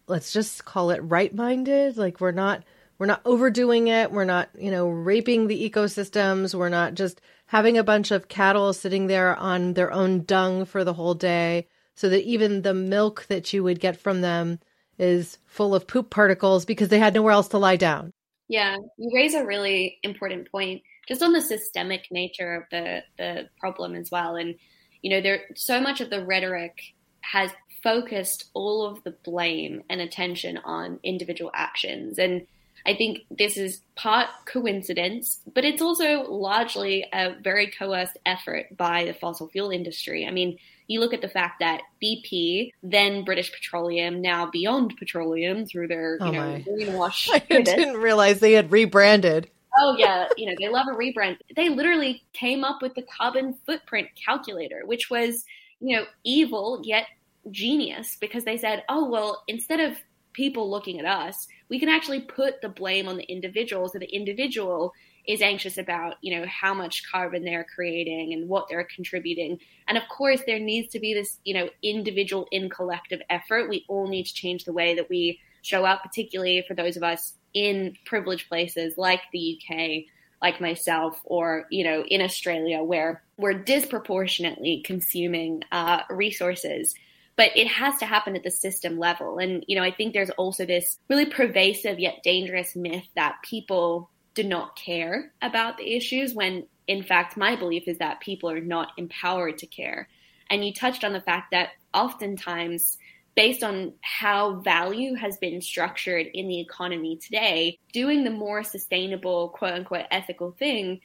let's 0.07 0.34
just 0.34 0.66
call 0.66 0.89
it 0.89 0.99
right-minded, 0.99 1.97
like 1.97 2.20
we're 2.20 2.32
not 2.32 2.64
we're 2.99 3.07
not 3.07 3.22
overdoing 3.26 3.88
it. 3.88 4.11
We're 4.11 4.26
not, 4.26 4.49
you 4.57 4.72
know, 4.72 4.88
raping 4.88 5.47
the 5.47 5.70
ecosystems. 5.70 6.53
We're 6.53 6.70
not 6.70 6.93
just 6.93 7.22
having 7.47 7.78
a 7.78 7.84
bunch 7.84 8.11
of 8.11 8.28
cattle 8.28 8.72
sitting 8.74 9.07
there 9.07 9.36
on 9.36 9.74
their 9.74 9.91
own 9.91 10.26
dung 10.26 10.66
for 10.66 10.84
the 10.84 10.93
whole 10.93 11.14
day 11.14 11.68
so 11.95 12.09
that 12.09 12.24
even 12.24 12.61
the 12.61 12.74
milk 12.74 13.26
that 13.28 13.51
you 13.53 13.64
would 13.64 13.80
get 13.80 13.97
from 13.97 14.22
them 14.22 14.59
is 14.97 15.38
full 15.45 15.76
of 15.76 15.88
poop 15.88 16.09
particles 16.09 16.66
because 16.66 16.89
they 16.89 16.99
had 16.99 17.14
nowhere 17.14 17.34
else 17.34 17.49
to 17.49 17.57
lie 17.57 17.76
down. 17.76 18.14
Yeah, 18.47 18.78
you 18.97 19.11
raise 19.14 19.34
a 19.34 19.45
really 19.45 19.97
important 20.03 20.51
point 20.51 20.84
just 21.08 21.22
on 21.22 21.34
the 21.34 21.41
systemic 21.41 22.08
nature 22.12 22.56
of 22.56 22.64
the 22.72 23.04
the 23.18 23.49
problem 23.60 23.95
as 23.95 24.12
well. 24.12 24.36
And 24.36 24.56
you 25.01 25.10
know, 25.10 25.22
there 25.22 25.41
so 25.56 25.82
much 25.82 26.01
of 26.01 26.10
the 26.10 26.26
rhetoric 26.26 26.80
has 27.22 27.51
focused 27.84 28.45
all 28.54 28.86
of 28.86 29.04
the 29.04 29.12
blame 29.12 29.84
and 29.89 29.99
attention 29.99 30.58
on 30.64 30.99
individual 31.04 31.51
actions. 31.54 32.18
And 32.18 32.47
I 32.86 32.95
think 32.95 33.20
this 33.30 33.58
is 33.58 33.82
part 33.95 34.28
coincidence, 34.45 35.41
but 35.54 35.66
it's 35.66 35.82
also 35.82 36.24
largely 36.30 37.06
a 37.14 37.36
very 37.41 37.72
coerced 37.72 38.18
effort 38.26 38.76
by 38.76 39.06
the 39.06 39.14
fossil 39.14 39.47
fuel 39.49 39.70
industry. 39.70 40.26
I 40.26 40.32
mean, 40.32 40.58
you 40.88 40.99
look 40.99 41.14
at 41.14 41.22
the 41.22 41.30
fact 41.30 41.60
that 41.60 41.82
BP, 42.01 42.72
then 42.82 43.24
British 43.24 43.54
Petroleum, 43.54 44.22
now 44.22 44.49
Beyond 44.49 44.95
Petroleum 44.97 45.66
through 45.66 45.88
their, 45.88 46.18
oh 46.20 46.26
you 46.26 46.32
know, 46.34 46.62
greenwash. 46.68 47.30
I 47.49 47.62
didn't 47.62 47.97
realize 47.97 48.39
they 48.39 48.54
had 48.54 48.72
rebranded. 48.72 49.49
Oh 49.78 49.95
yeah, 49.97 50.28
you 50.38 50.45
know, 50.45 50.53
they 50.59 50.69
love 50.69 50.86
a 50.91 50.95
rebrand. 50.95 51.38
They 51.55 51.69
literally 51.69 52.24
came 52.34 52.63
up 52.63 52.82
with 52.82 52.93
the 52.95 53.01
carbon 53.03 53.55
footprint 53.65 54.09
calculator, 54.24 54.84
which 54.86 55.09
was, 55.09 55.45
you 55.80 55.95
know, 55.97 56.05
evil 56.24 56.82
yet 56.84 57.07
genius 57.51 58.15
because 58.21 58.43
they 58.45 58.57
said, 58.57 58.84
"Oh, 58.88 59.09
well, 59.09 59.43
instead 59.47 59.80
of 59.80 59.97
people 60.34 60.69
looking 60.69 60.99
at 60.99 61.05
us, 61.05 61.47
we 61.69 61.80
can 61.80 61.89
actually 61.89 62.21
put 62.21 62.61
the 62.61 62.69
blame 62.69 63.07
on 63.07 63.17
the 63.17 63.24
individual 63.24 63.88
so 63.89 63.99
the 63.99 64.13
individual 64.15 64.93
is 65.28 65.41
anxious 65.41 65.78
about, 65.78 66.15
you 66.21 66.38
know, 66.38 66.45
how 66.47 66.74
much 66.74 67.03
carbon 67.09 67.43
they're 67.43 67.65
creating 67.76 68.34
and 68.34 68.49
what 68.49 68.67
they're 68.69 68.88
contributing. 68.95 69.57
And 69.88 69.97
of 69.97 70.03
course, 70.09 70.41
there 70.45 70.59
needs 70.59 70.91
to 70.93 70.99
be 70.99 71.13
this, 71.13 71.39
you 71.45 71.53
know, 71.53 71.69
individual 71.82 72.47
in 72.51 72.69
collective 72.69 73.21
effort. 73.30 73.69
We 73.69 73.86
all 73.88 74.07
need 74.07 74.26
to 74.26 74.34
change 74.34 74.65
the 74.65 74.74
way 74.74 74.95
that 74.95 75.09
we 75.09 75.39
show 75.61 75.86
up, 75.86 76.03
particularly 76.03 76.63
for 76.67 76.74
those 76.74 76.97
of 76.97 77.03
us 77.03 77.36
in 77.54 77.95
privileged 78.06 78.49
places 78.49 78.97
like 78.97 79.22
the 79.32 79.60
UK, 79.60 80.04
like 80.41 80.60
myself, 80.60 81.22
or, 81.24 81.66
you 81.70 81.84
know, 81.84 82.04
in 82.04 82.22
Australia, 82.22 82.84
where 82.84 83.24
we're 83.38 83.54
disproportionately 83.54 84.82
consuming 84.86 85.64
uh, 85.72 86.01
resources 86.10 86.95
but 87.36 87.49
it 87.56 87.68
has 87.68 87.97
to 87.97 88.06
happen 88.06 88.36
at 88.36 88.43
the 88.43 88.51
system 88.51 88.99
level. 88.99 89.39
And, 89.39 89.66
you 89.68 89.76
know, 89.76 89.84
I 89.84 89.89
think 89.89 90.14
there's 90.14 90.30
also 90.30 90.68
this 90.68 90.99
really 91.10 91.26
pervasive 91.26 91.99
yet 91.99 92.22
dangerous 92.24 92.76
myth 92.76 93.08
that 93.16 93.38
people 93.43 94.12
do 94.34 94.43
not 94.43 94.76
care 94.76 95.32
about 95.41 95.78
the 95.78 95.95
issues 95.95 96.34
when 96.34 96.66
in 96.88 97.04
fact 97.04 97.38
my 97.38 97.56
belief 97.56 97.88
is 97.88 97.99
that 97.99 98.20
people 98.20 98.49
are 98.49 98.62
not 98.62 98.91
empowered 98.97 99.58
to 99.60 99.68
care 99.68 100.08
and 100.49 100.66
you 100.66 100.74
touched 100.74 101.04
on 101.04 101.14
the 101.14 101.22
fact 101.22 101.51
that 101.51 101.70
oftentimes 101.93 102.97
based 103.36 103.63
on 103.63 103.93
how 104.01 104.55
value 104.61 105.15
has 105.15 105.38
been 105.38 105.61
structured 105.61 106.27
in 106.34 106.47
the 106.47 106.59
economy 106.59 107.17
today 107.17 107.77
doing 107.91 108.23
the 108.23 108.29
more 108.29 108.63
sustainable 108.63 109.49
quote 109.49 109.73
unquote 109.73 110.05
ethical 110.11 110.51
thing 110.51 110.99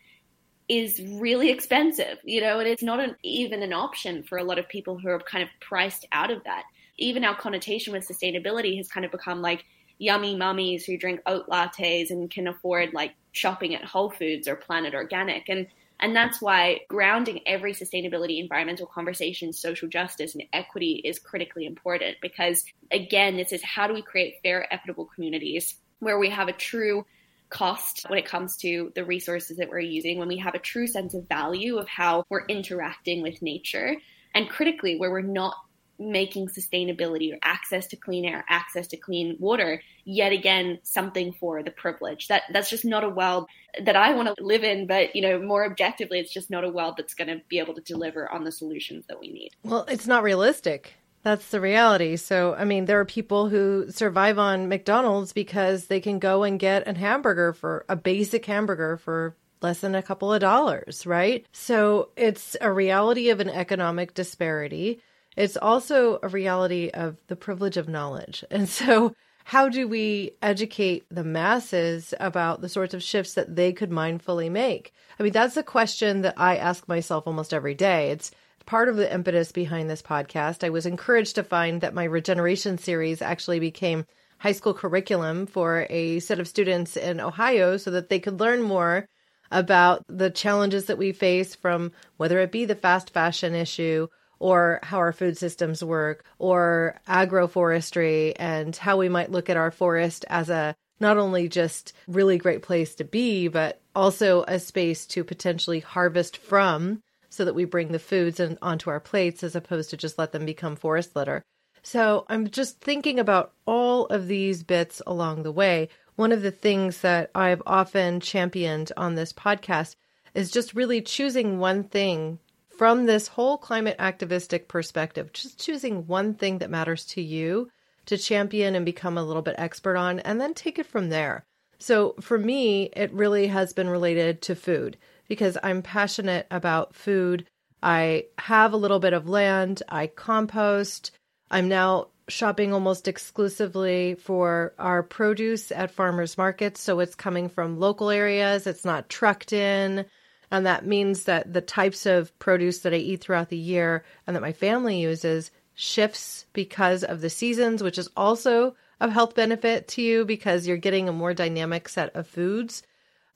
is 0.69 1.03
really 1.15 1.51
expensive 1.51 2.19
you 2.25 2.41
know 2.41 2.59
and 2.59 2.69
it's 2.69 2.83
not 2.83 3.01
an, 3.01 3.17
even 3.23 3.63
an 3.63 3.73
option 3.73 4.23
for 4.23 4.39
a 4.39 4.45
lot 4.45 4.59
of 4.59 4.69
people 4.69 4.99
who 4.99 5.09
are 5.09 5.21
kind 5.21 5.43
of 5.43 5.49
priced 5.61 6.07
out 6.13 6.31
of 6.31 6.43
that 6.45 6.65
even 6.99 7.25
our 7.25 7.37
connotation 7.37 7.93
with 7.93 8.07
sustainability 8.07 8.77
has 8.77 8.89
kind 8.89 9.07
of 9.07 9.13
become 9.13 9.41
like 9.41 9.65
yummy 9.99 10.37
mummies 10.37 10.85
who 10.85 10.97
drink 10.97 11.21
oat 11.27 11.49
lattes 11.49 12.11
and 12.11 12.31
can 12.31 12.49
afford 12.49 12.93
like 12.93 13.15
shopping 13.33 13.75
at 13.75 13.85
Whole 13.85 14.11
Foods 14.11 14.49
or 14.49 14.57
Planet 14.57 14.95
Organic. 14.95 15.49
And 15.49 15.67
and 16.01 16.15
that's 16.15 16.41
why 16.41 16.81
grounding 16.89 17.41
every 17.47 17.73
sustainability, 17.73 18.41
environmental 18.41 18.87
conversation, 18.87 19.53
social 19.53 19.89
justice, 19.89 20.35
and 20.35 20.45
equity 20.53 21.03
is 21.05 21.19
critically 21.19 21.67
important 21.67 22.17
because, 22.23 22.65
again, 22.93 23.37
this 23.37 23.53
is 23.53 23.63
how 23.63 23.87
do 23.87 23.95
we 23.95 24.03
create 24.03 24.37
fair, 24.43 24.73
equitable 24.73 25.07
communities 25.07 25.75
where 25.99 26.19
we 26.19 26.31
have 26.31 26.49
a 26.49 26.53
true 26.53 27.05
cost 27.51 28.05
when 28.09 28.19
it 28.19 28.27
comes 28.27 28.57
to 28.59 28.93
the 28.95 29.05
resources 29.05 29.57
that 29.57 29.69
we're 29.69 29.81
using, 29.81 30.19
when 30.19 30.29
we 30.29 30.37
have 30.37 30.55
a 30.55 30.61
true 30.61 30.87
sense 30.87 31.15
of 31.15 31.29
value 31.29 31.79
of 31.79 31.89
how 31.89 32.25
we're 32.29 32.45
interacting 32.47 33.23
with 33.23 33.43
nature, 33.43 33.97
and 34.35 34.49
critically, 34.49 34.99
where 34.99 35.11
we're 35.11 35.23
not 35.23 35.55
making 35.99 36.49
sustainability 36.49 37.33
or 37.33 37.39
access 37.43 37.87
to 37.89 37.97
clean 37.97 38.25
air, 38.25 38.45
access 38.49 38.87
to 38.89 38.97
clean 38.97 39.37
water, 39.39 39.83
yet 40.05 40.33
again 40.33 40.79
something 40.83 41.33
for 41.33 41.63
the 41.63 41.71
privilege. 41.71 42.29
That 42.29 42.43
that's 42.53 42.71
just 42.71 42.85
not 42.85 43.05
a 43.05 43.09
world 43.09 43.49
that 43.83 43.97
I 43.97 44.15
want 44.15 44.35
to 44.37 44.45
live 44.45 44.65
in, 44.65 44.87
but 44.87 45.15
you 45.15 45.23
know, 45.23 45.41
more 45.41 45.65
objectively, 45.65 46.19
it's 46.19 46.33
just 46.33 46.51
not 46.51 46.65
a 46.65 46.71
world 46.71 46.95
that's 46.97 47.15
going 47.15 47.29
to 47.29 47.43
be 47.49 47.59
able 47.59 47.75
to 47.75 47.81
deliver 47.81 48.31
on 48.31 48.45
the 48.45 48.53
solutions 48.53 49.07
that 49.09 49.21
we 49.21 49.31
need. 49.33 49.51
Well, 49.63 49.85
it's 49.89 50.07
not 50.07 50.23
realistic. 50.23 50.95
That's 51.23 51.51
the 51.51 51.61
reality. 51.61 52.17
So, 52.17 52.55
I 52.55 52.65
mean, 52.65 52.85
there 52.85 53.01
are 53.01 53.05
people 53.05 53.49
who 53.49 53.91
survive 53.91 54.39
on 54.39 54.69
McDonald's 54.69 55.33
because 55.33 55.87
they 55.87 56.01
can 56.01 56.21
go 56.21 56.45
and 56.45 56.61
get 56.61 56.87
a 56.87 56.97
hamburger 56.97 57.53
for 57.53 57.85
a 57.89 57.97
basic 57.97 58.47
hamburger 58.47 58.97
for 58.97 59.37
less 59.61 59.81
than 59.81 59.97
a 59.97 60.03
couple 60.03 60.33
of 60.33 60.41
dollars, 60.41 61.05
right? 61.07 61.45
So, 61.53 62.11
it's 62.17 62.57
a 62.61 62.73
reality 62.73 63.31
of 63.31 63.41
an 63.41 63.51
economic 63.51 64.15
disparity 64.15 65.01
it's 65.39 65.57
also 65.57 66.19
a 66.21 66.29
reality 66.29 66.91
of 66.93 67.17
the 67.29 67.37
privilege 67.37 67.77
of 67.77 67.89
knowledge. 67.89 68.45
And 68.51 68.69
so, 68.69 69.15
how 69.45 69.69
do 69.69 69.87
we 69.87 70.33
educate 70.43 71.07
the 71.11 71.23
masses 71.23 72.13
about 72.19 72.61
the 72.61 72.69
sorts 72.69 72.93
of 72.93 73.05
shifts 73.05 73.35
that 73.35 73.55
they 73.55 73.73
could 73.73 73.91
mindfully 73.91 74.51
make? 74.51 74.93
I 75.19 75.23
mean, 75.23 75.33
that's 75.33 75.57
a 75.57 75.63
question 75.63 76.23
that 76.23 76.35
I 76.37 76.57
ask 76.57 76.87
myself 76.89 77.27
almost 77.27 77.55
every 77.55 77.75
day. 77.75 78.11
It's 78.11 78.33
part 78.67 78.89
of 78.89 78.97
the 78.97 79.11
impetus 79.15 79.53
behind 79.53 79.89
this 79.89 80.03
podcast. 80.03 80.65
I 80.65 80.71
was 80.71 80.87
encouraged 80.87 81.37
to 81.37 81.45
find 81.45 81.81
that 81.81 81.95
my 81.95 82.05
regeneration 82.05 82.77
series 82.77 83.23
actually 83.23 83.61
became 83.61 84.07
high 84.39 84.53
school 84.53 84.75
curriculum 84.75 85.47
for 85.47 85.87
a 85.89 86.19
set 86.19 86.41
of 86.41 86.49
students 86.49 86.97
in 86.97 87.21
Ohio 87.21 87.77
so 87.77 87.93
that 87.93 88.09
they 88.09 88.19
could 88.19 88.41
learn 88.41 88.61
more 88.61 89.09
about 89.53 90.03
the 90.09 90.31
challenges 90.31 90.87
that 90.87 90.99
we 90.99 91.13
face 91.13 91.55
from 91.55 91.93
whether 92.17 92.41
it 92.41 92.53
be 92.53 92.65
the 92.65 92.75
fast 92.75 93.11
fashion 93.11 93.55
issue 93.55 94.09
or 94.39 94.81
how 94.83 94.99
our 94.99 95.13
food 95.13 95.37
systems 95.37 95.83
work 95.83 96.25
or 96.39 97.01
agroforestry 97.09 98.33
and 98.37 98.75
how 98.77 98.97
we 98.97 99.09
might 99.09 99.31
look 99.31 99.51
at 99.51 99.57
our 99.57 99.71
forest 99.71 100.25
as 100.29 100.49
a 100.49 100.75
not 101.01 101.17
only 101.17 101.49
just 101.49 101.93
really 102.07 102.39
great 102.39 102.63
place 102.63 102.95
to 102.95 103.05
be 103.05 103.49
but 103.49 103.81
also 103.95 104.45
a 104.49 104.59
space 104.59 105.07
to 105.07 105.25
potentially 105.25 105.81
harvest 105.81 106.37
from 106.37 107.03
so 107.31 107.45
that 107.45 107.55
we 107.55 107.65
bring 107.65 107.93
the 107.93 107.99
foods 107.99 108.41
in, 108.41 108.59
onto 108.63 108.91
our 108.91 109.01
plates 109.01 109.43
as 109.43 109.55
opposed 109.55 109.91
to 109.91 109.97
just 109.97 110.19
let 110.19 110.33
them 110.33 110.47
become 110.47 110.77
forest 110.77 111.15
litter. 111.15 111.43
So 111.83 112.25
I'm 112.29 112.49
just 112.51 112.81
thinking 112.81 113.19
about 113.19 113.53
all 113.67 114.07
of 114.07 114.29
these 114.29 114.63
bits 114.63 115.01
along 115.07 115.43
the 115.43 115.53
way. 115.53 115.89
One 116.17 116.33
of 116.33 116.43
the 116.43 116.51
things 116.51 117.01
that 117.03 117.31
I've 117.35 117.63
often 117.67 118.21
championed 118.21 118.93
on 118.97 119.15
this 119.15 119.33
podcast 119.33 119.95
is 120.35 120.51
just 120.51 120.75
really 120.75 121.01
choosing 121.01 121.59
one 121.59 121.85
thing 121.85 122.39
from 122.79 123.07
this 123.07 123.27
whole 123.27 123.59
climate 123.59 123.97
activistic 123.99 124.69
perspective, 124.69 125.33
just 125.33 125.59
choosing 125.59 126.07
one 126.07 126.33
thing 126.33 126.59
that 126.59 126.71
matters 126.71 127.05
to 127.05 127.21
you 127.21 127.69
to 128.07 128.17
champion 128.17 128.77
and 128.77 128.87
become 128.87 129.19
a 129.19 129.25
little 129.25 129.43
bit 129.43 129.57
expert 129.59 129.97
on, 129.97 130.21
and 130.21 130.41
then 130.41 130.55
take 130.55 130.79
it 130.79 130.87
from 130.87 131.09
there. 131.09 131.45
So 131.81 132.15
for 132.21 132.39
me, 132.39 132.85
it 132.97 133.13
really 133.13 133.49
has 133.49 133.73
been 133.73 133.89
related 133.89 134.41
to 134.43 134.55
food 134.55 134.97
because 135.29 135.59
I'm 135.63 135.83
passionate 135.83 136.47
about 136.51 136.95
food. 136.95 137.47
I 137.83 138.27
have 138.39 138.73
a 138.73 138.79
little 138.79 139.01
bit 139.01 139.13
of 139.13 139.29
land, 139.29 139.83
I 139.89 140.07
compost. 140.07 141.11
I'm 141.51 141.69
now 141.69 142.09
shopping 142.29 142.73
almost 142.73 143.09
exclusively 143.09 144.15
for 144.15 144.73
our 144.79 145.03
produce 145.03 145.73
at 145.73 145.91
farmers 145.91 146.39
markets. 146.39 146.81
So 146.81 147.01
it's 147.01 147.15
coming 147.15 147.49
from 147.49 147.81
local 147.81 148.11
areas, 148.11 148.67
it's 148.67 148.85
not 148.85 149.09
trucked 149.09 149.53
in. 149.53 150.07
And 150.51 150.65
that 150.67 150.87
means 150.87 151.25
that 151.25 151.53
the 151.53 151.61
types 151.61 152.07
of 152.07 152.37
produce 152.39 152.81
that 152.81 152.95
I 152.95 152.97
eat 152.97 153.21
throughout 153.21 153.51
the 153.51 153.57
year 153.57 154.05
and 154.27 154.35
that 154.35 154.43
my 154.43 154.53
family 154.53 155.01
uses 155.01 155.51
shifts 155.75 156.47
because 156.53 157.05
of 157.05 157.21
the 157.21 157.31
seasons, 157.31 157.83
which 157.83 157.99
is 157.99 158.09
also 158.17 158.75
of 159.01 159.13
health 159.13 159.35
benefit 159.35 159.87
to 159.89 160.03
you 160.03 160.25
because 160.25 160.67
you're 160.67 160.77
getting 160.77 161.09
a 161.09 161.13
more 161.13 161.35
dynamic 161.35 161.89
set 161.89 162.15
of 162.17 162.27
foods. 162.27 162.83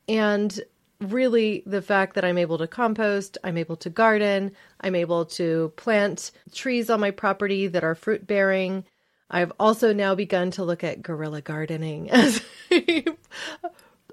And 0.09 0.61
really, 1.01 1.63
the 1.67 1.83
fact 1.83 2.15
that 2.15 2.25
I'm 2.25 2.39
able 2.39 2.59
to 2.59 2.67
compost, 2.67 3.39
I'm 3.45 3.57
able 3.57 3.77
to 3.77 3.91
garden, 3.91 4.53
I'm 4.81 4.95
able 4.95 5.25
to 5.27 5.73
plant 5.77 6.33
trees 6.53 6.91
on 6.91 7.01
my 7.01 7.11
property 7.11 7.67
that 7.69 7.85
are 7.85 7.95
fruit 7.95 8.27
bearing. 8.27 8.85
I've 9.31 9.53
also 9.59 9.93
now 9.93 10.15
begun 10.15 10.51
to 10.53 10.65
look 10.65 10.85
at 10.85 11.03
guerrilla 11.03 11.41
gardening 11.41 12.11
as 12.11 12.43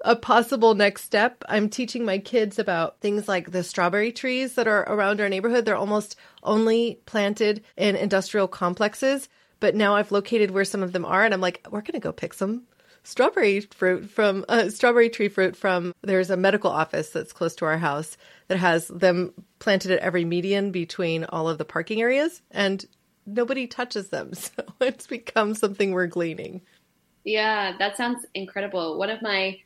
a 0.04 0.16
possible 0.16 0.74
next 0.74 1.04
step. 1.04 1.44
I'm 1.48 1.68
teaching 1.68 2.04
my 2.04 2.18
kids 2.18 2.58
about 2.58 3.00
things 3.00 3.28
like 3.28 3.50
the 3.50 3.62
strawberry 3.62 4.12
trees 4.12 4.54
that 4.54 4.68
are 4.68 4.82
around 4.82 5.20
our 5.20 5.28
neighborhood. 5.28 5.64
They're 5.64 5.76
almost 5.76 6.16
only 6.42 7.00
planted 7.06 7.64
in 7.76 7.96
industrial 7.96 8.48
complexes, 8.48 9.28
but 9.60 9.74
now 9.74 9.96
I've 9.96 10.12
located 10.12 10.50
where 10.50 10.64
some 10.64 10.82
of 10.82 10.92
them 10.92 11.04
are 11.04 11.24
and 11.24 11.34
I'm 11.34 11.40
like, 11.40 11.66
we're 11.70 11.82
going 11.82 11.94
to 11.94 12.00
go 12.00 12.12
pick 12.12 12.34
some 12.34 12.62
strawberry 13.02 13.60
fruit 13.60 14.08
from 14.10 14.44
uh, 14.48 14.68
strawberry 14.68 15.08
tree 15.08 15.28
fruit 15.28 15.56
from 15.56 15.94
there's 16.02 16.30
a 16.30 16.36
medical 16.36 16.70
office 16.70 17.10
that's 17.10 17.32
close 17.32 17.54
to 17.56 17.64
our 17.64 17.78
house 17.78 18.16
that 18.48 18.58
has 18.58 18.88
them 18.88 19.32
planted 19.58 19.90
at 19.90 20.00
every 20.00 20.24
median 20.24 20.70
between 20.70 21.24
all 21.24 21.48
of 21.48 21.58
the 21.58 21.64
parking 21.64 22.00
areas 22.00 22.42
and 22.50 22.84
nobody 23.26 23.66
touches 23.66 24.08
them 24.08 24.34
so 24.34 24.52
it's 24.80 25.06
become 25.06 25.54
something 25.54 25.92
we're 25.92 26.06
gleaning 26.06 26.60
yeah 27.24 27.74
that 27.78 27.96
sounds 27.96 28.26
incredible 28.34 28.98
one 28.98 29.10
of 29.10 29.22
my 29.22 29.58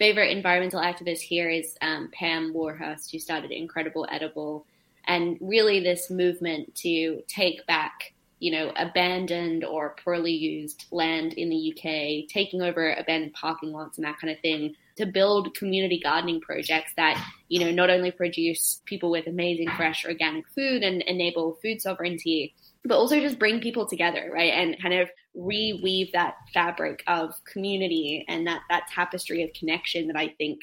favorite 0.00 0.36
environmental 0.36 0.80
activist 0.80 1.20
here 1.20 1.48
is 1.48 1.76
um, 1.82 2.08
pam 2.12 2.52
warhurst 2.52 3.12
who 3.12 3.20
started 3.20 3.52
incredible 3.52 4.08
edible 4.10 4.66
and 5.06 5.38
really 5.40 5.78
this 5.80 6.10
movement 6.10 6.74
to 6.74 7.22
take 7.28 7.64
back 7.66 8.12
you 8.40 8.50
know, 8.50 8.72
abandoned 8.76 9.64
or 9.64 9.94
poorly 10.02 10.32
used 10.32 10.86
land 10.90 11.34
in 11.34 11.50
the 11.50 11.72
UK, 11.72 12.26
taking 12.28 12.62
over 12.62 12.94
abandoned 12.94 13.34
parking 13.34 13.70
lots 13.70 13.98
and 13.98 14.06
that 14.06 14.18
kind 14.18 14.32
of 14.32 14.40
thing 14.40 14.74
to 14.96 15.04
build 15.04 15.54
community 15.54 16.00
gardening 16.02 16.40
projects 16.40 16.92
that, 16.96 17.22
you 17.48 17.60
know, 17.60 17.70
not 17.70 17.90
only 17.90 18.10
produce 18.10 18.80
people 18.86 19.10
with 19.10 19.26
amazing 19.26 19.68
fresh 19.76 20.06
organic 20.06 20.48
food 20.54 20.82
and 20.82 21.02
enable 21.02 21.58
food 21.62 21.82
sovereignty, 21.82 22.54
but 22.82 22.96
also 22.96 23.20
just 23.20 23.38
bring 23.38 23.60
people 23.60 23.86
together, 23.86 24.30
right? 24.32 24.54
And 24.54 24.80
kind 24.80 24.94
of 24.94 25.10
reweave 25.36 26.12
that 26.12 26.34
fabric 26.52 27.02
of 27.06 27.32
community 27.44 28.24
and 28.28 28.46
that, 28.46 28.62
that 28.68 28.88
tapestry 28.88 29.42
of 29.42 29.52
connection 29.52 30.06
that 30.08 30.16
I 30.16 30.28
think 30.38 30.60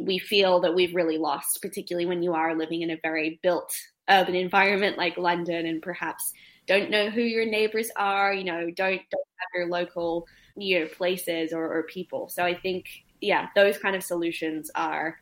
we 0.00 0.18
feel 0.18 0.60
that 0.60 0.74
we've 0.74 0.94
really 0.94 1.18
lost, 1.18 1.60
particularly 1.60 2.06
when 2.06 2.22
you 2.22 2.32
are 2.32 2.56
living 2.56 2.82
in 2.82 2.90
a 2.90 2.98
very 3.02 3.38
built 3.42 3.72
urban 4.08 4.34
environment 4.34 4.98
like 4.98 5.16
London 5.16 5.66
and 5.66 5.82
perhaps 5.82 6.32
don't 6.66 6.90
know 6.90 7.10
who 7.10 7.20
your 7.20 7.46
neighbors 7.46 7.90
are, 7.96 8.32
you 8.32 8.44
know, 8.44 8.70
don't 8.70 9.00
don't 9.10 9.28
have 9.38 9.48
your 9.54 9.68
local 9.68 10.26
you 10.56 10.80
know 10.80 10.86
places 10.86 11.52
or, 11.52 11.64
or 11.64 11.82
people. 11.84 12.28
So 12.28 12.44
I 12.44 12.54
think 12.54 12.86
yeah, 13.20 13.48
those 13.54 13.78
kind 13.78 13.96
of 13.96 14.02
solutions 14.02 14.70
are 14.74 15.18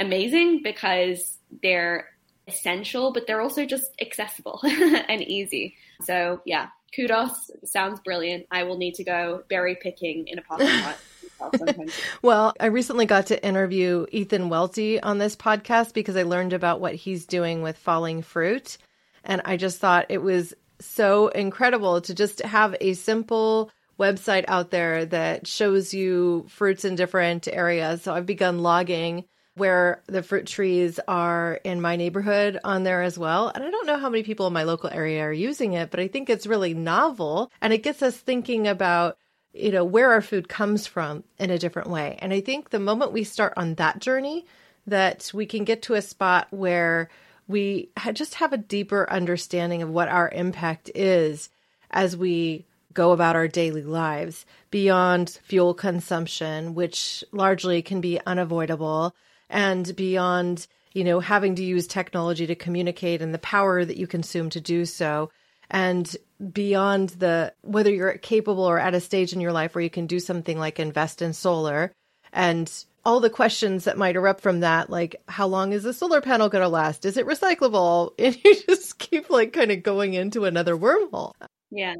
amazing 0.00 0.62
because 0.62 1.38
they're 1.62 2.08
essential, 2.46 3.12
but 3.12 3.26
they're 3.26 3.40
also 3.40 3.64
just 3.64 3.90
accessible 4.00 4.60
and 4.64 5.22
easy. 5.22 5.76
So 6.02 6.40
yeah, 6.44 6.68
kudos. 6.94 7.50
Sounds 7.64 8.00
brilliant. 8.00 8.46
I 8.50 8.64
will 8.64 8.76
need 8.76 8.94
to 8.96 9.04
go 9.04 9.42
berry 9.48 9.76
picking 9.76 10.26
in 10.28 10.38
a 10.38 10.42
parking 10.42 10.68
lot. 10.68 10.98
well, 12.22 12.52
I 12.58 12.66
recently 12.66 13.06
got 13.06 13.26
to 13.26 13.46
interview 13.46 14.06
Ethan 14.10 14.48
Welty 14.48 15.00
on 15.00 15.18
this 15.18 15.36
podcast 15.36 15.94
because 15.94 16.16
I 16.16 16.24
learned 16.24 16.52
about 16.52 16.80
what 16.80 16.94
he's 16.94 17.26
doing 17.26 17.62
with 17.62 17.76
falling 17.76 18.22
fruit. 18.22 18.78
And 19.24 19.42
I 19.44 19.56
just 19.56 19.78
thought 19.78 20.06
it 20.08 20.22
was 20.22 20.54
so 20.80 21.28
incredible 21.28 22.00
to 22.02 22.14
just 22.14 22.40
have 22.42 22.74
a 22.80 22.94
simple 22.94 23.70
website 23.98 24.44
out 24.48 24.70
there 24.70 25.04
that 25.06 25.46
shows 25.46 25.92
you 25.92 26.46
fruits 26.48 26.84
in 26.84 26.94
different 26.94 27.48
areas. 27.48 28.02
So 28.02 28.14
I've 28.14 28.26
begun 28.26 28.60
logging 28.60 29.24
where 29.58 30.02
the 30.06 30.22
fruit 30.22 30.46
trees 30.46 30.98
are 31.06 31.60
in 31.64 31.80
my 31.80 31.96
neighborhood 31.96 32.58
on 32.64 32.84
there 32.84 33.02
as 33.02 33.18
well. 33.18 33.48
And 33.54 33.62
I 33.62 33.70
don't 33.70 33.86
know 33.86 33.98
how 33.98 34.08
many 34.08 34.22
people 34.22 34.46
in 34.46 34.52
my 34.52 34.62
local 34.62 34.90
area 34.90 35.22
are 35.22 35.32
using 35.32 35.74
it, 35.74 35.90
but 35.90 36.00
I 36.00 36.08
think 36.08 36.30
it's 36.30 36.46
really 36.46 36.74
novel 36.74 37.50
and 37.60 37.72
it 37.72 37.82
gets 37.82 38.02
us 38.02 38.16
thinking 38.16 38.66
about 38.66 39.18
you 39.52 39.72
know 39.72 39.84
where 39.84 40.12
our 40.12 40.20
food 40.22 40.48
comes 40.48 40.86
from 40.86 41.24
in 41.38 41.50
a 41.50 41.58
different 41.58 41.90
way. 41.90 42.16
And 42.20 42.32
I 42.32 42.40
think 42.40 42.70
the 42.70 42.78
moment 42.78 43.12
we 43.12 43.24
start 43.24 43.54
on 43.56 43.74
that 43.74 43.98
journey 43.98 44.46
that 44.86 45.30
we 45.34 45.46
can 45.46 45.64
get 45.64 45.82
to 45.82 45.94
a 45.94 46.02
spot 46.02 46.48
where 46.50 47.08
we 47.46 47.90
just 48.12 48.34
have 48.34 48.52
a 48.52 48.58
deeper 48.58 49.10
understanding 49.10 49.82
of 49.82 49.90
what 49.90 50.08
our 50.08 50.28
impact 50.30 50.90
is 50.94 51.48
as 51.90 52.16
we 52.16 52.66
go 52.92 53.12
about 53.12 53.36
our 53.36 53.48
daily 53.48 53.82
lives 53.82 54.44
beyond 54.70 55.38
fuel 55.44 55.72
consumption, 55.72 56.74
which 56.74 57.24
largely 57.32 57.80
can 57.80 58.00
be 58.00 58.20
unavoidable, 58.26 59.14
and 59.50 59.94
beyond, 59.96 60.66
you 60.92 61.04
know, 61.04 61.20
having 61.20 61.54
to 61.56 61.64
use 61.64 61.86
technology 61.86 62.46
to 62.46 62.54
communicate 62.54 63.22
and 63.22 63.32
the 63.32 63.38
power 63.38 63.84
that 63.84 63.96
you 63.96 64.06
consume 64.06 64.50
to 64.50 64.60
do 64.60 64.84
so. 64.84 65.30
And 65.70 66.16
beyond 66.52 67.10
the 67.10 67.52
whether 67.62 67.90
you're 67.90 68.16
capable 68.18 68.64
or 68.64 68.78
at 68.78 68.94
a 68.94 69.00
stage 69.00 69.32
in 69.32 69.40
your 69.40 69.52
life 69.52 69.74
where 69.74 69.82
you 69.82 69.90
can 69.90 70.06
do 70.06 70.20
something 70.20 70.58
like 70.58 70.78
invest 70.78 71.20
in 71.20 71.32
solar 71.32 71.92
and 72.32 72.84
all 73.04 73.20
the 73.20 73.30
questions 73.30 73.84
that 73.84 73.96
might 73.96 74.16
erupt 74.16 74.40
from 74.42 74.60
that, 74.60 74.90
like 74.90 75.16
how 75.28 75.46
long 75.46 75.72
is 75.72 75.82
the 75.82 75.94
solar 75.94 76.20
panel 76.20 76.48
going 76.48 76.62
to 76.62 76.68
last? 76.68 77.04
Is 77.04 77.16
it 77.16 77.26
recyclable? 77.26 78.12
And 78.18 78.36
you 78.44 78.54
just 78.68 78.98
keep 78.98 79.30
like 79.30 79.52
kind 79.52 79.70
of 79.70 79.82
going 79.82 80.14
into 80.14 80.44
another 80.44 80.76
wormhole. 80.76 81.32
Yeah, 81.70 81.94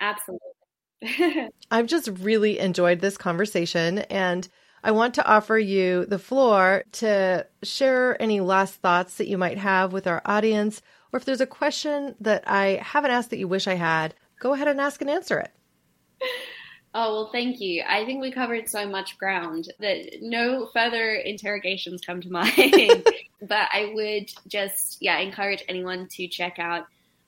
absolutely. 0.00 1.50
I've 1.70 1.86
just 1.86 2.08
really 2.20 2.58
enjoyed 2.58 3.00
this 3.00 3.18
conversation 3.18 3.98
and 3.98 4.48
I 4.84 4.90
want 4.90 5.14
to 5.14 5.26
offer 5.26 5.58
you 5.58 6.04
the 6.04 6.18
floor 6.18 6.84
to 6.92 7.46
share 7.62 8.20
any 8.20 8.40
last 8.40 8.74
thoughts 8.82 9.16
that 9.16 9.28
you 9.28 9.38
might 9.38 9.56
have 9.56 9.94
with 9.94 10.06
our 10.06 10.20
audience, 10.26 10.82
or 11.10 11.16
if 11.16 11.24
there's 11.24 11.40
a 11.40 11.46
question 11.46 12.14
that 12.20 12.44
I 12.46 12.80
haven't 12.82 13.10
asked 13.10 13.30
that 13.30 13.38
you 13.38 13.48
wish 13.48 13.66
I 13.66 13.76
had, 13.76 14.14
go 14.38 14.52
ahead 14.52 14.68
and 14.68 14.78
ask 14.78 15.00
and 15.00 15.08
answer 15.08 15.40
it. 15.40 15.50
Oh, 16.96 17.12
well, 17.12 17.30
thank 17.32 17.60
you. 17.60 17.82
I 17.88 18.04
think 18.04 18.22
we 18.22 18.30
covered 18.30 18.68
so 18.68 18.88
much 18.88 19.18
ground 19.18 19.66
that 19.80 20.22
no 20.22 20.68
further 20.72 21.14
interrogations 21.14 22.00
come 22.06 22.20
to 22.20 22.30
mind. 22.30 23.04
but 23.42 23.68
I 23.72 23.90
would 23.92 24.30
just, 24.46 24.98
yeah, 25.00 25.18
encourage 25.18 25.64
anyone 25.68 26.06
to 26.12 26.28
check 26.28 26.60
out 26.60 26.84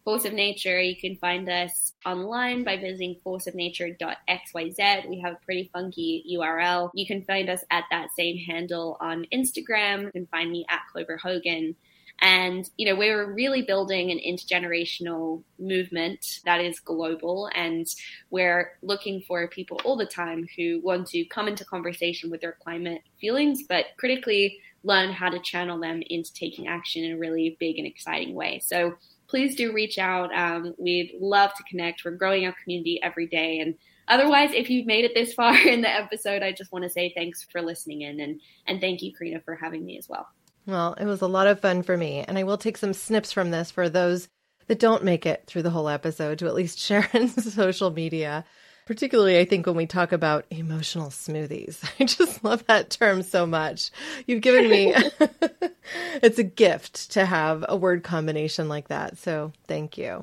Force 0.07 0.25
of 0.25 0.35
Nature. 0.35 0.81
You 0.81 0.95
can 0.95 1.17
find 1.17 1.49
us 1.49 1.93
online 2.07 2.63
by 2.63 2.77
visiting 2.77 3.17
forceofnature.xyz. 3.27 5.09
We 5.09 5.19
have 5.19 5.33
a 5.33 5.45
pretty 5.45 5.69
funky 5.73 6.25
URL. 6.33 6.91
You 6.95 7.09
can 7.09 7.25
find 7.25 7.51
us 7.51 7.65
at 7.73 7.87
that 7.91 8.11
same 8.17 8.39
handle 8.39 8.97
on 9.01 9.27
Instagram. 9.35 10.05
You 10.05 10.13
can 10.13 10.27
find 10.29 10.53
me 10.53 10.65
at 10.69 10.83
Clover 10.93 11.17
Hogan. 11.17 11.75
And, 12.21 12.71
you 12.77 12.87
know, 12.87 12.95
we're 12.95 13.33
really 13.33 13.63
building 13.63 14.13
an 14.13 14.21
intergenerational 14.21 15.43
movement 15.59 16.39
that 16.45 16.61
is 16.61 16.79
global. 16.79 17.51
And 17.53 17.85
we're 18.31 18.75
looking 18.83 19.23
for 19.27 19.49
people 19.49 19.81
all 19.85 19.97
the 19.97 20.07
time 20.07 20.47
who 20.57 20.81
want 20.85 21.09
to 21.09 21.25
come 21.25 21.49
into 21.49 21.65
conversation 21.65 22.31
with 22.31 22.41
their 22.41 22.57
climate 22.63 23.03
feelings, 23.21 23.65
but 23.69 23.87
critically 23.97 24.61
learn 24.85 25.11
how 25.11 25.31
to 25.31 25.41
channel 25.41 25.81
them 25.81 26.01
into 26.09 26.33
taking 26.33 26.69
action 26.69 27.03
in 27.03 27.15
a 27.15 27.19
really 27.19 27.57
big 27.59 27.77
and 27.77 27.89
exciting 27.89 28.37
way. 28.37 28.61
So 28.61 28.95
please 29.29 29.55
do 29.55 29.73
reach 29.73 29.99
out. 29.99 30.35
Um, 30.35 30.75
we'd 30.79 31.17
love 31.21 31.53
to 31.55 31.63
connect. 31.65 32.05
We're 32.05 32.13
growing 32.13 32.47
our 32.47 32.55
community 32.63 33.01
every 33.03 33.27
day. 33.27 33.61
And 33.61 33.75
otherwise, 34.09 34.51
if 34.53 34.71
you've 34.71 34.87
made 34.87 35.05
it 35.05 35.15
this 35.15 35.35
far 35.35 35.57
in 35.57 35.81
the 35.81 35.91
episode, 35.91 36.43
I 36.43 36.53
just 36.53 36.73
want 36.73 36.85
to 36.85 36.91
say 36.91 37.13
thanks 37.15 37.47
for 37.51 37.63
listening 37.63 38.03
in 38.03 38.21
and, 38.21 38.41
and 38.67 38.81
thank 38.81 39.03
you, 39.03 39.13
Corinna, 39.15 39.41
for 39.41 39.55
having 39.55 39.85
me 39.85 39.99
as 39.99 40.09
well. 40.09 40.29
Well, 40.67 40.95
it 40.95 41.05
was 41.05 41.23
a 41.23 41.29
lot 41.29 41.47
of 41.47 41.61
fun 41.61 41.83
for 41.85 41.97
me, 41.97 42.25
and 42.27 42.37
I 42.37 42.43
will 42.43 42.59
take 42.59 42.77
some 42.77 42.93
snips 42.93 43.31
from 43.31 43.53
this 43.53 43.71
for 43.71 43.89
those 43.89 44.29
that 44.67 44.81
don't 44.81 45.05
make 45.05 45.25
it 45.25 45.45
through 45.47 45.63
the 45.63 45.71
whole 45.71 45.89
episode 45.89 46.41
to 46.41 46.47
at 46.47 46.55
least 46.55 46.79
share 46.81 47.09
in 47.13 47.29
social 47.29 47.91
media. 47.91 48.45
Particularly, 48.87 49.39
I 49.41 49.45
think 49.45 49.67
when 49.67 49.75
we 49.75 49.87
talk 49.87 50.13
about 50.13 50.47
emotional 50.49 51.09
smoothies, 51.09 51.79
I 52.01 52.05
just 52.05 52.43
love 52.45 52.65
that 52.67 52.89
term 52.91 53.23
so 53.23 53.45
much. 53.45 53.91
You've 54.27 54.43
given 54.43 54.71
me, 54.71 54.95
it's 56.23 56.39
a 56.39 56.45
gift 56.45 57.11
to 57.13 57.27
have 57.27 57.65
a 57.69 57.77
word 57.77 58.05
combination 58.05 58.69
like 58.69 58.89
that. 58.89 59.19
So 59.19 59.53
thank 59.67 59.99
you. 59.99 60.23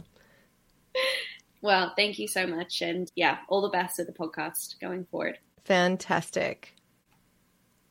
Well, 1.61 1.93
thank 1.97 2.20
you 2.20 2.28
so 2.28 2.47
much. 2.47 2.82
And 2.82 3.11
yeah, 3.16 3.39
all 3.49 3.61
the 3.61 3.70
best 3.70 3.97
with 3.97 4.07
the 4.07 4.14
podcast 4.14 4.80
going 4.80 5.05
forward. 5.05 5.39
Fantastic. 5.66 6.74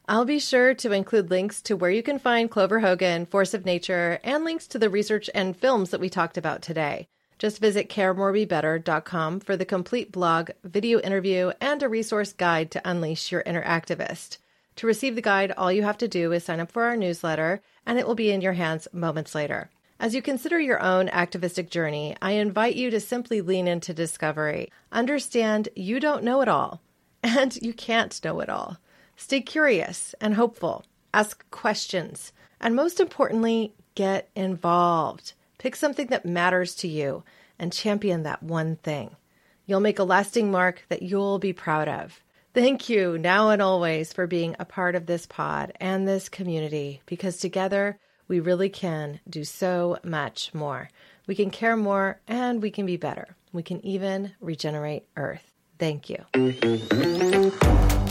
I'll 0.08 0.24
be 0.24 0.38
sure 0.38 0.74
to 0.74 0.92
include 0.92 1.30
links 1.30 1.60
to 1.62 1.76
where 1.76 1.90
you 1.90 2.02
can 2.02 2.18
find 2.18 2.50
Clover 2.50 2.80
Hogan, 2.80 3.26
Force 3.26 3.54
of 3.54 3.64
Nature, 3.64 4.18
and 4.24 4.42
links 4.42 4.66
to 4.68 4.78
the 4.78 4.90
research 4.90 5.28
and 5.34 5.56
films 5.56 5.90
that 5.90 6.00
we 6.00 6.08
talked 6.08 6.36
about 6.36 6.60
today. 6.60 7.08
Just 7.38 7.58
visit 7.58 7.88
caremorebebetter.com 7.88 9.40
for 9.40 9.56
the 9.56 9.64
complete 9.64 10.12
blog, 10.12 10.50
video 10.62 11.00
interview, 11.00 11.52
and 11.60 11.82
a 11.82 11.88
resource 11.88 12.32
guide 12.32 12.70
to 12.70 12.88
unleash 12.88 13.32
your 13.32 13.42
inner 13.42 13.62
activist. 13.64 14.38
To 14.76 14.86
receive 14.86 15.14
the 15.14 15.22
guide, 15.22 15.52
all 15.52 15.72
you 15.72 15.82
have 15.82 15.98
to 15.98 16.08
do 16.08 16.32
is 16.32 16.44
sign 16.44 16.60
up 16.60 16.70
for 16.70 16.84
our 16.84 16.96
newsletter, 16.96 17.60
and 17.84 17.98
it 17.98 18.06
will 18.06 18.14
be 18.14 18.30
in 18.30 18.40
your 18.40 18.54
hands 18.54 18.88
moments 18.92 19.34
later. 19.34 19.70
As 20.00 20.14
you 20.14 20.22
consider 20.22 20.58
your 20.58 20.82
own 20.82 21.08
activistic 21.10 21.70
journey, 21.70 22.16
I 22.20 22.32
invite 22.32 22.74
you 22.74 22.90
to 22.90 22.98
simply 22.98 23.40
lean 23.40 23.68
into 23.68 23.94
discovery. 23.94 24.72
Understand 24.90 25.68
you 25.76 26.00
don't 26.00 26.24
know 26.24 26.40
it 26.40 26.48
all, 26.48 26.80
and 27.22 27.56
you 27.62 27.72
can't 27.72 28.24
know 28.24 28.40
it 28.40 28.48
all. 28.48 28.78
Stay 29.16 29.40
curious 29.40 30.14
and 30.20 30.34
hopeful. 30.34 30.84
Ask 31.14 31.48
questions. 31.50 32.32
And 32.60 32.74
most 32.74 32.98
importantly, 32.98 33.74
get 33.94 34.28
involved. 34.34 35.34
Pick 35.62 35.76
something 35.76 36.08
that 36.08 36.26
matters 36.26 36.74
to 36.74 36.88
you 36.88 37.22
and 37.56 37.72
champion 37.72 38.24
that 38.24 38.42
one 38.42 38.74
thing. 38.74 39.14
You'll 39.64 39.78
make 39.78 40.00
a 40.00 40.02
lasting 40.04 40.50
mark 40.50 40.84
that 40.88 41.02
you'll 41.02 41.38
be 41.38 41.52
proud 41.52 41.86
of. 41.86 42.20
Thank 42.52 42.88
you 42.88 43.16
now 43.16 43.50
and 43.50 43.62
always 43.62 44.12
for 44.12 44.26
being 44.26 44.56
a 44.58 44.64
part 44.64 44.96
of 44.96 45.06
this 45.06 45.24
pod 45.24 45.72
and 45.78 46.08
this 46.08 46.28
community 46.28 47.00
because 47.06 47.36
together 47.36 47.96
we 48.26 48.40
really 48.40 48.70
can 48.70 49.20
do 49.30 49.44
so 49.44 49.98
much 50.02 50.52
more. 50.52 50.90
We 51.28 51.36
can 51.36 51.52
care 51.52 51.76
more 51.76 52.18
and 52.26 52.60
we 52.60 52.72
can 52.72 52.84
be 52.84 52.96
better. 52.96 53.36
We 53.52 53.62
can 53.62 53.86
even 53.86 54.32
regenerate 54.40 55.04
Earth. 55.16 55.48
Thank 55.78 56.10
you. 56.10 56.24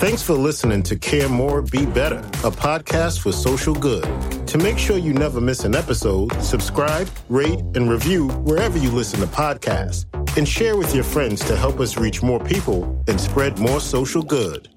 Thanks 0.01 0.23
for 0.23 0.33
listening 0.33 0.81
to 0.81 0.95
Care 0.95 1.29
More, 1.29 1.61
Be 1.61 1.85
Better, 1.85 2.17
a 2.17 2.49
podcast 2.49 3.19
for 3.19 3.31
social 3.31 3.75
good. 3.75 4.03
To 4.47 4.57
make 4.57 4.79
sure 4.79 4.97
you 4.97 5.13
never 5.13 5.39
miss 5.39 5.63
an 5.63 5.75
episode, 5.75 6.33
subscribe, 6.41 7.07
rate, 7.29 7.59
and 7.75 7.87
review 7.87 8.29
wherever 8.29 8.79
you 8.79 8.89
listen 8.89 9.19
to 9.19 9.27
podcasts, 9.27 10.07
and 10.37 10.47
share 10.47 10.75
with 10.75 10.95
your 10.95 11.03
friends 11.03 11.45
to 11.45 11.55
help 11.55 11.79
us 11.79 11.97
reach 11.97 12.23
more 12.23 12.39
people 12.39 12.99
and 13.07 13.21
spread 13.21 13.59
more 13.59 13.79
social 13.79 14.23
good. 14.23 14.67